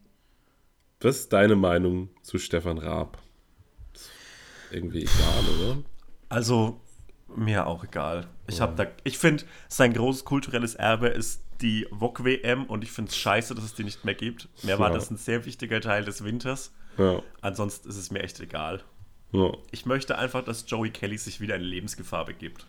was 1.00 1.16
ist 1.20 1.32
deine 1.34 1.54
Meinung 1.54 2.08
zu 2.22 2.38
Stefan 2.38 2.78
Raab? 2.78 3.18
Ist 3.92 4.10
irgendwie 4.70 5.02
egal, 5.02 5.44
oder? 5.60 5.82
Also, 6.30 6.80
mir 7.36 7.66
auch 7.66 7.84
egal. 7.84 8.26
Ich, 8.48 8.56
da- 8.56 8.86
ich 9.04 9.18
finde, 9.18 9.44
sein 9.68 9.92
großes 9.92 10.24
kulturelles 10.24 10.74
Erbe 10.76 11.08
ist 11.08 11.42
die 11.60 11.86
VOG-WM 11.90 12.64
und 12.64 12.82
ich 12.84 12.90
finde 12.90 13.10
es 13.10 13.16
scheiße, 13.18 13.54
dass 13.54 13.64
es 13.64 13.74
die 13.74 13.84
nicht 13.84 14.06
mehr 14.06 14.14
gibt. 14.14 14.48
Mir 14.62 14.78
war 14.78 14.88
Ja. 14.88 14.94
das 14.94 15.10
ein 15.10 15.18
sehr 15.18 15.44
wichtiger 15.44 15.82
Teil 15.82 16.06
des 16.06 16.24
Winters. 16.24 16.72
Ja. 16.98 17.22
Ansonsten 17.40 17.88
ist 17.88 17.96
es 17.96 18.10
mir 18.10 18.22
echt 18.22 18.40
egal. 18.40 18.82
ja. 19.32 19.52
Ich 19.70 19.86
möchte 19.86 20.18
einfach, 20.18 20.44
dass 20.44 20.64
Joey 20.68 20.90
Kelly 20.90 21.18
sich 21.18 21.40
wieder 21.40 21.56
in 21.56 21.62
Lebensgefahr 21.62 22.24
begibt. 22.24 22.66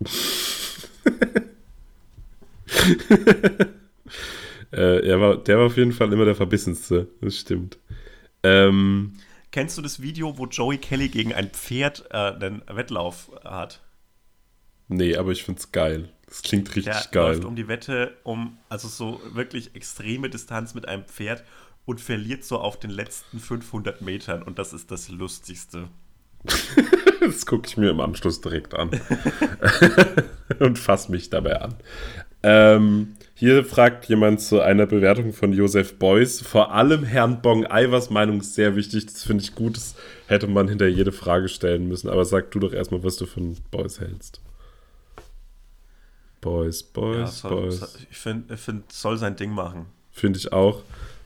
Äh, 4.72 5.06
er 5.06 5.20
war, 5.20 5.36
der 5.36 5.58
war 5.58 5.66
auf 5.66 5.76
jeden 5.76 5.92
Fall 5.92 6.10
immer 6.14 6.24
der 6.24 6.34
Verbissenste. 6.34 7.06
Das 7.20 7.36
stimmt. 7.36 7.76
Ähm, 8.42 9.12
Kennst 9.50 9.76
du 9.76 9.82
das 9.82 10.00
Video, 10.00 10.38
wo 10.38 10.46
Joey 10.46 10.78
Kelly 10.78 11.10
gegen 11.10 11.34
ein 11.34 11.50
Pferd 11.50 12.06
äh, 12.10 12.16
einen 12.16 12.62
Wettlauf 12.66 13.30
hat? 13.44 13.80
nee, 14.88 15.14
aber 15.16 15.30
ich 15.32 15.44
finde 15.44 15.58
es 15.60 15.72
geil. 15.72 16.08
Das 16.26 16.40
klingt 16.42 16.74
richtig 16.74 16.94
Der 16.94 17.04
geil. 17.12 17.34
läuft 17.34 17.44
um 17.44 17.54
die 17.56 17.68
Wette 17.68 18.16
um, 18.24 18.56
also 18.70 18.88
so 18.88 19.20
wirklich 19.34 19.74
extreme 19.74 20.30
Distanz 20.30 20.72
mit 20.74 20.88
einem 20.88 21.04
Pferd 21.04 21.44
und 21.84 22.00
verliert 22.00 22.44
so 22.44 22.58
auf 22.58 22.78
den 22.78 22.90
letzten 22.90 23.40
500 23.40 24.02
Metern 24.02 24.42
und 24.42 24.58
das 24.58 24.72
ist 24.72 24.90
das 24.90 25.08
Lustigste. 25.08 25.88
Das 27.20 27.46
gucke 27.46 27.68
ich 27.68 27.76
mir 27.76 27.90
im 27.90 28.00
Anschluss 28.00 28.40
direkt 28.40 28.74
an. 28.74 28.90
und 30.58 30.76
fasse 30.76 31.12
mich 31.12 31.30
dabei 31.30 31.60
an. 31.60 31.76
Ähm, 32.42 33.14
hier 33.36 33.64
fragt 33.64 34.06
jemand 34.06 34.40
zu 34.40 34.60
einer 34.60 34.86
Bewertung 34.86 35.32
von 35.32 35.52
Josef 35.52 36.00
Beuys. 36.00 36.40
Vor 36.40 36.72
allem 36.72 37.04
Herrn 37.04 37.40
Bong 37.40 37.64
Ivers 37.70 38.10
Meinung 38.10 38.40
ist 38.40 38.56
sehr 38.56 38.74
wichtig. 38.74 39.06
Das 39.06 39.22
finde 39.22 39.44
ich 39.44 39.54
gut. 39.54 39.76
Das 39.76 39.94
hätte 40.26 40.48
man 40.48 40.66
hinter 40.66 40.88
jede 40.88 41.12
Frage 41.12 41.48
stellen 41.48 41.86
müssen. 41.86 42.08
Aber 42.08 42.24
sag 42.24 42.50
du 42.50 42.58
doch 42.58 42.72
erstmal, 42.72 43.04
was 43.04 43.14
du 43.16 43.26
von 43.26 43.56
Beuys 43.70 44.00
hältst. 44.00 44.40
Beuys, 46.40 46.80
Ja, 46.82 47.00
Beuys, 47.00 47.38
soll, 47.38 47.50
Beuys. 47.52 47.98
ich 48.10 48.16
finde, 48.18 48.56
find, 48.56 48.90
soll 48.90 49.16
sein 49.16 49.36
Ding 49.36 49.52
machen. 49.52 49.86
Finde 50.10 50.40
ich 50.40 50.52
auch. 50.52 50.82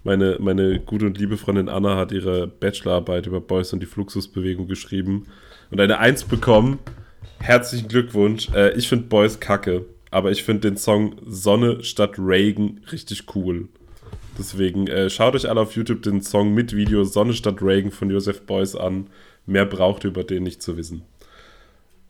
Meine, 0.06 0.36
meine 0.38 0.78
gute 0.78 1.04
und 1.04 1.18
liebe 1.18 1.36
Freundin 1.36 1.68
Anna 1.68 1.96
hat 1.96 2.12
ihre 2.12 2.46
Bachelorarbeit 2.46 3.26
über 3.26 3.40
Beuys 3.40 3.72
und 3.72 3.80
die 3.80 3.86
Fluxusbewegung 3.86 4.68
geschrieben 4.68 5.26
und 5.72 5.80
eine 5.80 5.98
Eins 5.98 6.22
bekommen. 6.22 6.78
Herzlichen 7.40 7.88
Glückwunsch. 7.88 8.48
Äh, 8.54 8.70
ich 8.74 8.88
finde 8.88 9.06
Beuys 9.06 9.40
kacke, 9.40 9.84
aber 10.12 10.30
ich 10.30 10.44
finde 10.44 10.70
den 10.70 10.76
Song 10.76 11.16
Sonne 11.26 11.82
statt 11.82 12.20
Reagan 12.20 12.82
richtig 12.92 13.24
cool. 13.34 13.68
Deswegen 14.38 14.86
äh, 14.86 15.10
schaut 15.10 15.34
euch 15.34 15.48
alle 15.48 15.60
auf 15.60 15.74
YouTube 15.74 16.02
den 16.02 16.22
Song 16.22 16.54
mit 16.54 16.76
Video 16.76 17.02
Sonne 17.02 17.32
statt 17.32 17.60
Reagan 17.60 17.90
von 17.90 18.08
Joseph 18.08 18.42
Beuys 18.42 18.76
an. 18.76 19.08
Mehr 19.44 19.66
braucht 19.66 20.04
ihr 20.04 20.10
über 20.10 20.22
den 20.22 20.44
nicht 20.44 20.62
zu 20.62 20.76
wissen. 20.76 21.02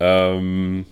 Ähm, 0.01 0.85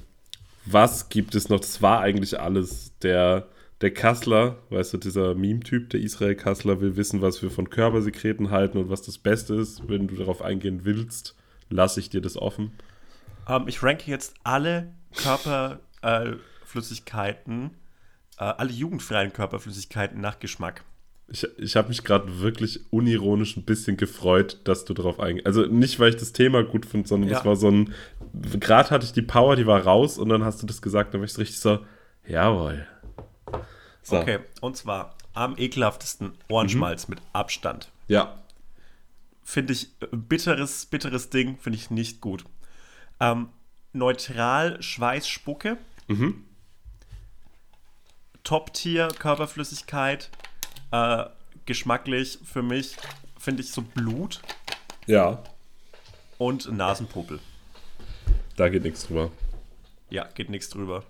was 0.64 1.10
gibt 1.10 1.34
es 1.34 1.50
noch? 1.50 1.60
Das 1.60 1.82
war 1.82 2.00
eigentlich 2.00 2.40
alles. 2.40 2.92
Der, 3.02 3.46
der 3.84 3.92
Kassler, 3.92 4.56
weißt 4.70 4.94
du, 4.94 4.96
dieser 4.96 5.34
Meme-Typ, 5.34 5.90
der 5.90 6.00
Israel 6.00 6.34
Kassler, 6.36 6.80
will 6.80 6.96
wissen, 6.96 7.20
was 7.20 7.42
wir 7.42 7.50
von 7.50 7.68
Körpersekreten 7.68 8.50
halten 8.50 8.78
und 8.78 8.88
was 8.88 9.02
das 9.02 9.18
Beste 9.18 9.56
ist. 9.56 9.86
Wenn 9.90 10.08
du 10.08 10.16
darauf 10.16 10.40
eingehen 10.40 10.80
willst, 10.84 11.36
lasse 11.68 12.00
ich 12.00 12.08
dir 12.08 12.22
das 12.22 12.38
offen. 12.38 12.72
Ähm, 13.46 13.64
ich 13.66 13.82
ranke 13.82 14.10
jetzt 14.10 14.36
alle 14.42 14.94
Körperflüssigkeiten, 15.16 17.72
äh, 18.40 18.44
äh, 18.44 18.54
alle 18.56 18.72
jugendfreien 18.72 19.34
Körperflüssigkeiten 19.34 20.18
nach 20.18 20.40
Geschmack. 20.40 20.82
Ich, 21.28 21.46
ich 21.58 21.76
habe 21.76 21.88
mich 21.88 22.04
gerade 22.04 22.40
wirklich 22.40 22.80
unironisch 22.90 23.58
ein 23.58 23.64
bisschen 23.64 23.98
gefreut, 23.98 24.60
dass 24.64 24.86
du 24.86 24.94
darauf 24.94 25.20
eingehst. 25.20 25.46
Also 25.46 25.66
nicht, 25.66 26.00
weil 26.00 26.08
ich 26.08 26.16
das 26.16 26.32
Thema 26.32 26.64
gut 26.64 26.86
finde, 26.86 27.06
sondern 27.06 27.28
das 27.28 27.40
Ja. 27.40 27.44
war 27.44 27.56
so 27.56 27.70
ein. 27.70 27.92
Gerade 28.60 28.88
hatte 28.88 29.04
ich 29.04 29.12
die 29.12 29.20
Power, 29.20 29.56
die 29.56 29.66
war 29.66 29.82
raus 29.82 30.16
und 30.16 30.30
dann 30.30 30.42
hast 30.42 30.62
du 30.62 30.66
das 30.66 30.80
gesagt, 30.80 31.12
dann 31.12 31.20
war 31.20 31.26
ich 31.26 31.34
so 31.34 31.42
richtig 31.42 31.60
so, 31.60 31.80
jawohl. 32.26 32.86
So. 34.04 34.18
Okay, 34.20 34.38
und 34.60 34.76
zwar 34.76 35.14
am 35.32 35.56
ekelhaftesten 35.58 36.32
Ohrenschmalz 36.48 37.08
mit 37.08 37.20
Abstand. 37.32 37.90
Ja. 38.06 38.38
Finde 39.42 39.72
ich 39.72 39.88
äh, 40.00 40.06
bitteres, 40.12 40.86
bitteres 40.86 41.30
Ding, 41.30 41.58
finde 41.58 41.78
ich 41.78 41.90
nicht 41.90 42.20
gut. 42.20 42.44
Ähm, 43.18 43.48
neutral 43.92 44.80
Schweißspucke. 44.82 45.78
Top-Tier 48.42 49.08
Körperflüssigkeit. 49.18 50.30
Äh, 50.90 51.24
geschmacklich 51.66 52.38
für 52.44 52.62
mich 52.62 52.96
finde 53.38 53.62
ich 53.62 53.70
so 53.72 53.82
Blut 53.82 54.40
Ja. 55.06 55.42
und 56.38 56.70
Nasenpopel. 56.70 57.40
Da 58.56 58.68
geht 58.68 58.82
nichts 58.84 59.06
drüber. 59.06 59.32
Ja, 60.10 60.24
geht 60.34 60.50
nichts 60.50 60.68
drüber. 60.68 61.04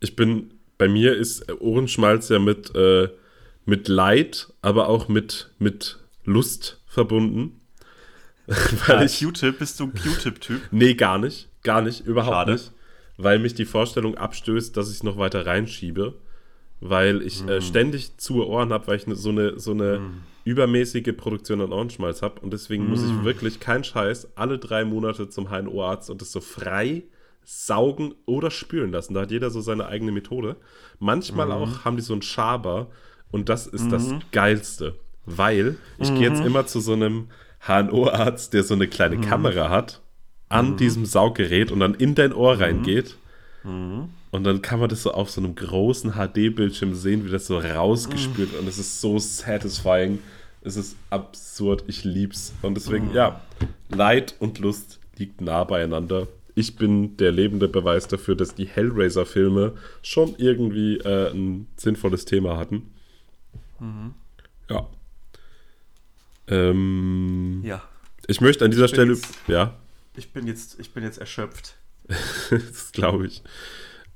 Ich 0.00 0.14
bin, 0.14 0.58
bei 0.82 0.88
mir 0.88 1.14
ist 1.14 1.48
Ohrenschmalz 1.60 2.28
ja 2.28 2.40
mit, 2.40 2.74
äh, 2.74 3.08
mit 3.64 3.86
Leid, 3.86 4.52
aber 4.62 4.88
auch 4.88 5.06
mit, 5.06 5.50
mit 5.60 6.00
Lust 6.24 6.80
verbunden. 6.86 7.60
Weil 8.86 9.02
Äh, 9.02 9.04
ich, 9.06 9.20
Q-Tip, 9.20 9.60
bist 9.60 9.78
du 9.78 9.84
ein 9.84 9.94
Q-Tip-Typ? 9.94 10.60
nee, 10.72 10.94
gar 10.94 11.18
nicht. 11.18 11.48
Gar 11.62 11.82
nicht, 11.82 12.04
überhaupt 12.04 12.34
Schade. 12.34 12.52
nicht. 12.54 12.72
Weil 13.16 13.38
mich 13.38 13.54
die 13.54 13.64
Vorstellung 13.64 14.16
abstößt, 14.16 14.76
dass 14.76 14.88
ich 14.90 14.96
es 14.96 15.02
noch 15.04 15.18
weiter 15.18 15.46
reinschiebe. 15.46 16.14
Weil 16.80 17.22
ich 17.22 17.44
Mm. 17.44 17.48
äh, 17.48 17.60
ständig 17.60 18.16
zu 18.16 18.44
Ohren 18.44 18.72
habe, 18.72 18.88
weil 18.88 18.96
ich 18.96 19.06
ne, 19.06 19.14
so 19.14 19.28
eine, 19.30 19.60
so 19.60 19.70
eine 19.70 20.00
übermäßige 20.44 21.12
Produktion 21.16 21.60
an 21.60 21.72
Ohrenschmalz 21.72 22.22
habe. 22.22 22.40
Und 22.40 22.52
deswegen 22.52 22.88
muss 22.88 23.02
Mm. 23.02 23.04
ich 23.20 23.24
wirklich, 23.24 23.60
kein 23.60 23.84
Scheiß, 23.84 24.36
alle 24.36 24.58
drei 24.58 24.84
Monate 24.84 25.28
zum 25.28 25.48
HNO-Arzt 25.48 26.10
und 26.10 26.20
das 26.20 26.32
so 26.32 26.40
frei 26.40 27.04
saugen 27.44 28.14
oder 28.26 28.50
spülen 28.50 28.92
lassen. 28.92 29.14
Da 29.14 29.22
hat 29.22 29.30
jeder 29.30 29.50
so 29.50 29.60
seine 29.60 29.86
eigene 29.86 30.12
Methode. 30.12 30.56
Manchmal 30.98 31.46
Mhm. 31.46 31.52
auch 31.52 31.84
haben 31.84 31.96
die 31.96 32.02
so 32.02 32.12
einen 32.12 32.22
Schaber 32.22 32.88
und 33.30 33.48
das 33.48 33.66
ist 33.66 33.90
das 33.90 34.14
Geilste. 34.32 34.94
Weil 35.26 35.76
ich 35.98 36.08
gehe 36.08 36.30
Mhm. 36.30 36.36
jetzt 36.36 36.44
immer 36.46 36.66
zu 36.66 36.80
so 36.80 36.92
einem 36.94 37.28
HNO-Arzt, 37.66 38.52
der 38.54 38.64
so 38.64 38.74
eine 38.74 38.88
kleine 38.88 39.16
Mhm. 39.16 39.22
Kamera 39.22 39.68
hat, 39.70 40.00
an 40.48 40.76
diesem 40.76 41.06
Sauggerät 41.06 41.70
und 41.72 41.80
dann 41.80 41.94
in 41.94 42.14
dein 42.14 42.32
Ohr 42.32 42.58
reingeht. 42.60 43.16
Und 43.64 44.44
dann 44.44 44.60
kann 44.62 44.80
man 44.80 44.88
das 44.88 45.02
so 45.04 45.12
auf 45.12 45.30
so 45.30 45.40
einem 45.40 45.54
großen 45.54 46.12
HD-Bildschirm 46.14 46.94
sehen, 46.94 47.24
wie 47.24 47.30
das 47.30 47.46
so 47.46 47.58
rausgespült. 47.58 48.58
Und 48.58 48.66
es 48.68 48.78
ist 48.78 49.00
so 49.00 49.18
satisfying. 49.18 50.18
Es 50.62 50.76
ist 50.76 50.96
absurd. 51.10 51.84
Ich 51.86 52.02
lieb's. 52.04 52.52
Und 52.62 52.74
deswegen, 52.76 53.12
ja, 53.14 53.40
Leid 53.88 54.34
und 54.40 54.58
Lust 54.58 54.98
liegt 55.16 55.40
nah 55.40 55.62
beieinander. 55.64 56.26
Ich 56.54 56.76
bin 56.76 57.16
der 57.16 57.32
lebende 57.32 57.66
Beweis 57.68 58.08
dafür, 58.08 58.34
dass 58.34 58.54
die 58.54 58.66
Hellraiser-Filme 58.66 59.72
schon 60.02 60.34
irgendwie 60.36 60.98
äh, 60.98 61.30
ein 61.32 61.66
sinnvolles 61.76 62.24
Thema 62.26 62.56
hatten. 62.58 62.90
Ja. 64.68 64.86
Ähm, 66.48 67.62
Ja. 67.64 67.82
ich 68.26 68.40
möchte 68.40 68.64
an 68.64 68.70
dieser 68.70 68.88
Stelle, 68.88 69.12
jetzt- 69.14 69.28
ja, 69.48 69.74
Ich 70.16 70.32
bin 70.32 70.46
jetzt, 70.46 70.78
ich 70.78 70.90
bin 70.92 71.02
jetzt 71.04 71.18
erschöpft. 71.18 71.74
das 72.50 72.92
glaube 72.92 73.26
ich. 73.26 73.42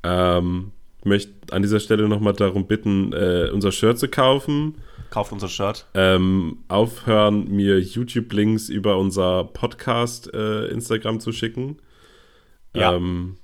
Ähm, 0.03 0.73
ich 1.01 1.05
möchte 1.07 1.33
an 1.53 1.63
dieser 1.63 1.81
Stelle 1.81 2.09
nochmal 2.09 2.35
darum 2.35 2.67
bitten, 2.67 3.13
äh, 3.13 3.49
unser 3.53 3.73
Shirt 3.73 3.99
zu 3.99 4.09
kaufen. 4.09 4.75
Kauft 5.11 5.33
unser 5.33 5.49
Shirt. 5.49 5.87
Ähm, 5.95 6.59
aufhören, 6.69 7.49
mir 7.51 7.79
YouTube-Links 7.81 8.69
über 8.69 8.99
unser 8.99 9.45
Podcast 9.45 10.33
äh, 10.35 10.67
Instagram 10.67 11.21
zu 11.21 11.33
schicken. 11.33 11.79
Ja. 12.77 12.95
Ähm, 12.95 13.39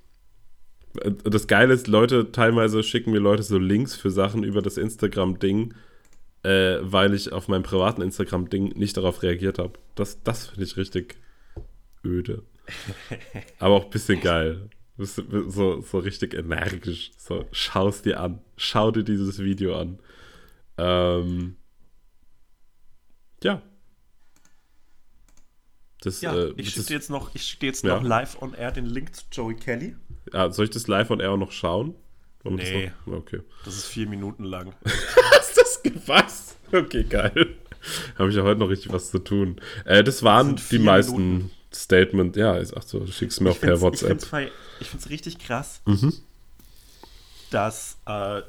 Das 1.25 1.47
Geile 1.47 1.73
ist, 1.75 1.87
Leute, 1.89 2.33
teilweise 2.33 2.83
schicken 2.83 3.13
mir 3.13 3.19
Leute 3.19 3.43
so 3.43 3.59
Links 3.59 3.95
für 3.97 4.11
Sachen 4.11 4.45
über 4.45 4.61
das 4.61 4.77
Instagram-Ding, 4.77 5.75
äh, 6.43 6.79
weil 6.83 7.15
ich 7.15 7.33
auf 7.33 7.49
meinem 7.49 7.63
privaten 7.63 8.03
Instagram-Ding 8.03 8.77
nicht 8.77 8.97
darauf 8.97 9.23
reagiert 9.23 9.59
habe. 9.59 9.79
Das, 9.95 10.23
das 10.23 10.49
finde 10.49 10.65
ich 10.65 10.77
richtig 10.77 11.17
öde. 12.05 12.43
Aber 13.59 13.75
auch 13.77 13.85
ein 13.85 13.91
bisschen 13.91 14.21
geil. 14.21 14.69
So, 14.99 15.81
so 15.81 15.99
richtig 15.99 16.35
energisch. 16.35 17.13
So, 17.17 17.47
schau 17.53 17.89
es 17.89 18.03
dir 18.03 18.21
an. 18.21 18.41
Schau 18.57 18.91
dir 18.91 19.03
dieses 19.05 19.39
Video 19.39 19.75
an. 19.79 19.99
Ähm, 20.77 21.57
ja. 23.43 23.63
Das, 26.03 26.21
ja, 26.21 26.35
äh, 26.35 26.53
ich 26.57 26.71
schicke 26.71 26.93
jetzt 26.93 27.11
noch, 27.11 27.31
ich 27.35 27.45
schicke 27.45 27.67
jetzt 27.67 27.85
ja. 27.85 27.95
noch 27.95 28.03
live 28.03 28.43
on 28.43 28.55
air 28.55 28.73
den 28.73 28.87
Link 28.87 29.15
zu 29.15 29.25
Joey 29.31 29.55
Kelly. 29.55 29.95
Ja, 30.33 30.51
soll 30.51 30.65
ich 30.65 30.71
das 30.71 30.89
live 30.89 31.11
on 31.11 31.21
air 31.21 31.31
auch 31.31 31.37
noch 31.37 31.53
schauen? 31.53 31.95
Warum 32.43 32.57
nee. 32.57 32.87
Das, 32.87 33.07
noch? 33.07 33.19
okay. 33.19 33.41
das 33.65 33.77
ist 33.77 33.87
vier 33.87 34.09
Minuten 34.09 34.45
lang. 34.45 34.75
Hast 34.85 35.57
das 35.57 35.81
was? 36.07 36.57
Okay, 36.73 37.05
geil. 37.05 37.57
Habe 38.19 38.31
ich 38.31 38.37
ja 38.37 38.43
heute 38.43 38.59
noch 38.59 38.69
richtig 38.69 38.93
was 38.93 39.11
zu 39.11 39.21
tun. 39.21 39.61
Äh, 39.85 40.03
das 40.03 40.23
waren 40.23 40.57
das 40.57 40.69
die 40.69 40.79
meisten 40.79 41.37
Minuten. 41.37 41.51
Statement. 41.73 42.37
Ja, 42.37 42.61
ach 42.77 42.83
so, 42.83 43.01
du 43.01 43.13
schickst 43.13 43.41
mir 43.41 43.51
auch 43.51 43.61
per 43.61 43.81
WhatsApp. 43.81 44.23
Ich 44.81 44.89
finde 44.89 45.05
es 45.05 45.11
richtig 45.11 45.39
krass, 45.39 45.81
mhm. 45.87 46.13
dass 47.51 47.99
äh, 48.07 48.43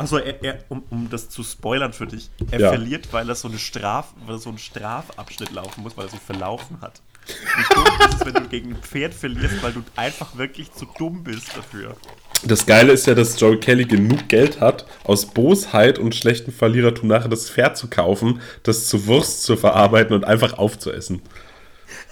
also 0.00 0.16
er, 0.16 0.42
er, 0.42 0.58
um, 0.70 0.82
um 0.88 1.10
das 1.10 1.28
zu 1.28 1.42
spoilern 1.42 1.92
für 1.92 2.06
dich, 2.06 2.30
er 2.50 2.60
ja. 2.60 2.68
verliert, 2.70 3.12
weil 3.12 3.28
er 3.28 3.34
so 3.34 3.48
eine 3.48 3.58
Straf, 3.58 4.14
weil 4.24 4.36
er 4.36 4.38
so 4.38 4.48
einen 4.48 4.58
Strafabschnitt 4.58 5.52
laufen 5.52 5.82
muss, 5.82 5.94
weil 5.96 6.06
er 6.06 6.10
sich 6.10 6.20
verlaufen 6.20 6.80
hat. 6.80 7.02
Wie 7.26 7.74
dumm 7.74 7.84
ist 8.08 8.14
es, 8.14 8.24
wenn 8.24 8.34
du 8.34 8.48
gegen 8.48 8.70
ein 8.70 8.82
Pferd 8.82 9.12
verlierst, 9.12 9.62
weil 9.62 9.72
du 9.72 9.82
einfach 9.96 10.38
wirklich 10.38 10.72
zu 10.72 10.86
dumm 10.96 11.22
bist 11.22 11.54
dafür. 11.54 11.96
Das 12.42 12.64
Geile 12.64 12.92
ist 12.92 13.06
ja, 13.06 13.14
dass 13.14 13.38
Joe 13.38 13.58
Kelly 13.58 13.84
genug 13.84 14.28
Geld 14.28 14.60
hat, 14.60 14.86
aus 15.04 15.26
Bosheit 15.26 15.98
und 15.98 16.14
schlechten 16.14 16.50
Verlierertum 16.50 17.08
nachher 17.08 17.28
das 17.28 17.50
Pferd 17.50 17.76
zu 17.76 17.88
kaufen, 17.88 18.40
das 18.62 18.86
zu 18.86 19.06
Wurst 19.06 19.42
zu 19.42 19.58
verarbeiten 19.58 20.14
und 20.14 20.24
einfach 20.24 20.54
aufzuessen. 20.54 21.20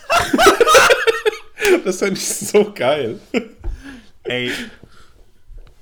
das 1.86 2.01
fand 2.01 2.19
ich 2.19 2.28
so 2.28 2.70
geil. 2.74 3.19
Ey, 4.24 4.52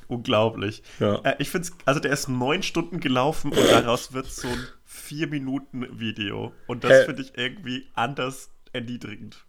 unglaublich. 0.08 0.82
Ja. 1.00 1.16
Äh, 1.16 1.36
ich 1.38 1.50
finde 1.50 1.68
es, 1.68 1.74
also 1.84 2.00
der 2.00 2.12
ist 2.12 2.28
neun 2.28 2.62
Stunden 2.62 3.00
gelaufen 3.00 3.52
und 3.52 3.70
daraus 3.70 4.12
wird 4.12 4.26
so 4.26 4.48
ein 4.48 4.66
vier 4.84 5.26
Minuten 5.26 5.98
Video. 5.98 6.52
Und 6.66 6.84
das 6.84 7.04
finde 7.04 7.22
ich 7.22 7.36
irgendwie 7.36 7.86
anders 7.94 8.50
erniedrigend. 8.72 9.44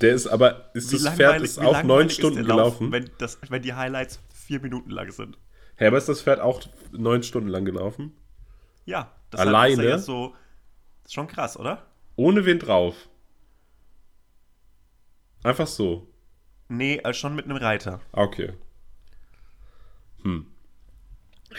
Der 0.00 0.14
ist 0.14 0.26
aber, 0.26 0.70
ist 0.74 0.92
wie 0.92 1.02
das 1.02 1.14
Pferd 1.14 1.42
ist 1.42 1.58
auch 1.58 1.82
neun 1.82 2.10
Stunden 2.10 2.44
gelaufen? 2.44 2.92
Wenn, 2.92 3.10
das, 3.18 3.38
wenn 3.48 3.62
die 3.62 3.74
Highlights 3.74 4.20
vier 4.34 4.60
Minuten 4.60 4.90
lang 4.90 5.10
sind. 5.10 5.38
Hä, 5.76 5.86
aber 5.86 5.98
ist 5.98 6.08
das 6.08 6.22
Pferd 6.22 6.40
auch 6.40 6.62
neun 6.92 7.22
Stunden 7.22 7.48
lang 7.48 7.64
gelaufen? 7.64 8.16
Ja. 8.84 9.12
Das 9.30 9.40
Alleine? 9.40 9.84
Ja 9.84 9.98
so, 9.98 10.34
ist 11.04 11.14
schon 11.14 11.26
krass, 11.26 11.58
oder? 11.58 11.86
Ohne 12.14 12.44
Wind 12.44 12.66
drauf. 12.66 13.08
Einfach 15.42 15.66
so. 15.66 16.08
Nee, 16.68 17.00
also 17.02 17.18
schon 17.18 17.34
mit 17.34 17.44
einem 17.44 17.56
Reiter. 17.56 18.00
Okay. 18.12 18.52
Hm. 20.26 20.46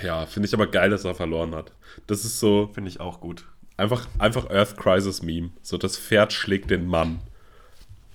Ja, 0.03 0.25
finde 0.25 0.47
ich 0.47 0.53
aber 0.53 0.67
geil, 0.67 0.89
dass 0.89 1.05
er 1.05 1.15
verloren 1.15 1.55
hat. 1.55 1.71
Das 2.05 2.25
ist 2.25 2.39
so. 2.39 2.69
Finde 2.73 2.89
ich 2.89 2.99
auch 2.99 3.21
gut. 3.21 3.45
Einfach, 3.77 4.07
einfach 4.19 4.49
Earth 4.49 4.75
Crisis 4.77 5.23
Meme. 5.23 5.51
So, 5.61 5.77
das 5.77 5.97
Pferd 5.97 6.33
schlägt 6.33 6.69
den 6.69 6.85
Mann. 6.85 7.21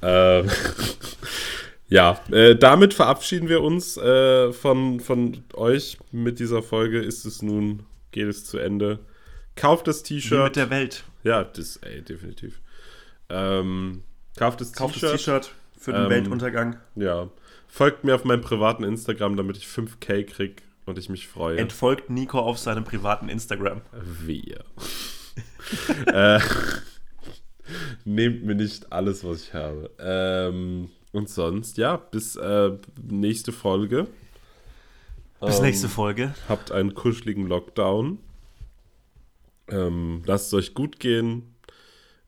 Äh, 0.02 0.44
ja, 1.88 2.20
äh, 2.30 2.54
damit 2.54 2.94
verabschieden 2.94 3.48
wir 3.48 3.62
uns 3.62 3.96
äh, 3.96 4.52
von, 4.52 5.00
von 5.00 5.42
euch. 5.54 5.98
Mit 6.10 6.38
dieser 6.38 6.62
Folge 6.62 7.00
ist 7.00 7.24
es 7.24 7.40
nun, 7.42 7.86
geht 8.10 8.28
es 8.28 8.44
zu 8.44 8.58
Ende. 8.58 8.98
Kauft 9.56 9.88
das 9.88 10.02
T-Shirt. 10.02 10.44
Mit 10.44 10.56
der 10.56 10.70
Welt. 10.70 11.04
Ja, 11.24 11.44
das, 11.44 11.76
ey, 11.78 12.02
definitiv. 12.02 12.60
Ähm, 13.30 14.02
kauft 14.36 14.60
das 14.60 14.72
T-Shirt. 14.72 15.52
für 15.78 15.92
den 15.92 16.04
ähm, 16.04 16.10
Weltuntergang. 16.10 16.76
Ja. 16.96 17.28
Folgt 17.74 18.04
mir 18.04 18.14
auf 18.14 18.24
meinem 18.24 18.42
privaten 18.42 18.84
Instagram, 18.84 19.34
damit 19.34 19.56
ich 19.56 19.64
5K 19.64 20.24
krieg 20.24 20.62
und 20.84 20.98
ich 20.98 21.08
mich 21.08 21.26
freue. 21.26 21.56
Entfolgt 21.56 22.10
Nico 22.10 22.38
auf 22.38 22.58
seinem 22.58 22.84
privaten 22.84 23.30
Instagram. 23.30 23.80
Wir. 23.92 24.62
äh, 26.06 26.38
nehmt 28.04 28.44
mir 28.44 28.56
nicht 28.56 28.92
alles, 28.92 29.24
was 29.24 29.44
ich 29.44 29.54
habe. 29.54 29.90
Ähm, 29.98 30.90
und 31.12 31.30
sonst, 31.30 31.78
ja, 31.78 31.96
bis 31.96 32.36
äh, 32.36 32.72
nächste 33.08 33.52
Folge. 33.52 34.06
Bis 35.40 35.56
ähm, 35.56 35.64
nächste 35.64 35.88
Folge. 35.88 36.34
Habt 36.50 36.72
einen 36.72 36.92
kuscheligen 36.92 37.46
Lockdown. 37.46 38.18
Ähm, 39.68 40.20
lasst 40.26 40.48
es 40.48 40.52
euch 40.52 40.74
gut 40.74 41.00
gehen. 41.00 41.54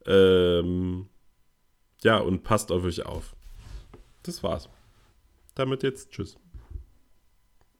Ähm, 0.07 1.11
ja, 2.03 2.17
und 2.17 2.45
passt 2.45 2.73
auf 2.73 2.83
euch 2.83 3.05
auf. 3.05 3.37
Das 4.23 4.43
war's 4.43 4.71
damit 5.55 5.83
jetzt 5.83 6.11
tschüss. 6.11 6.37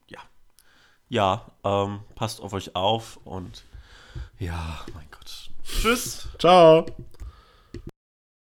Ja. 0.09 0.21
Ja, 1.09 1.53
ähm, 1.65 2.01
passt 2.15 2.41
auf 2.41 2.53
euch 2.53 2.75
auf 2.75 3.19
und 3.25 3.65
ja, 4.39 4.85
mein 4.95 5.09
Gott. 5.11 5.51
Tschüss. 5.65 6.29
Ciao. 6.39 6.87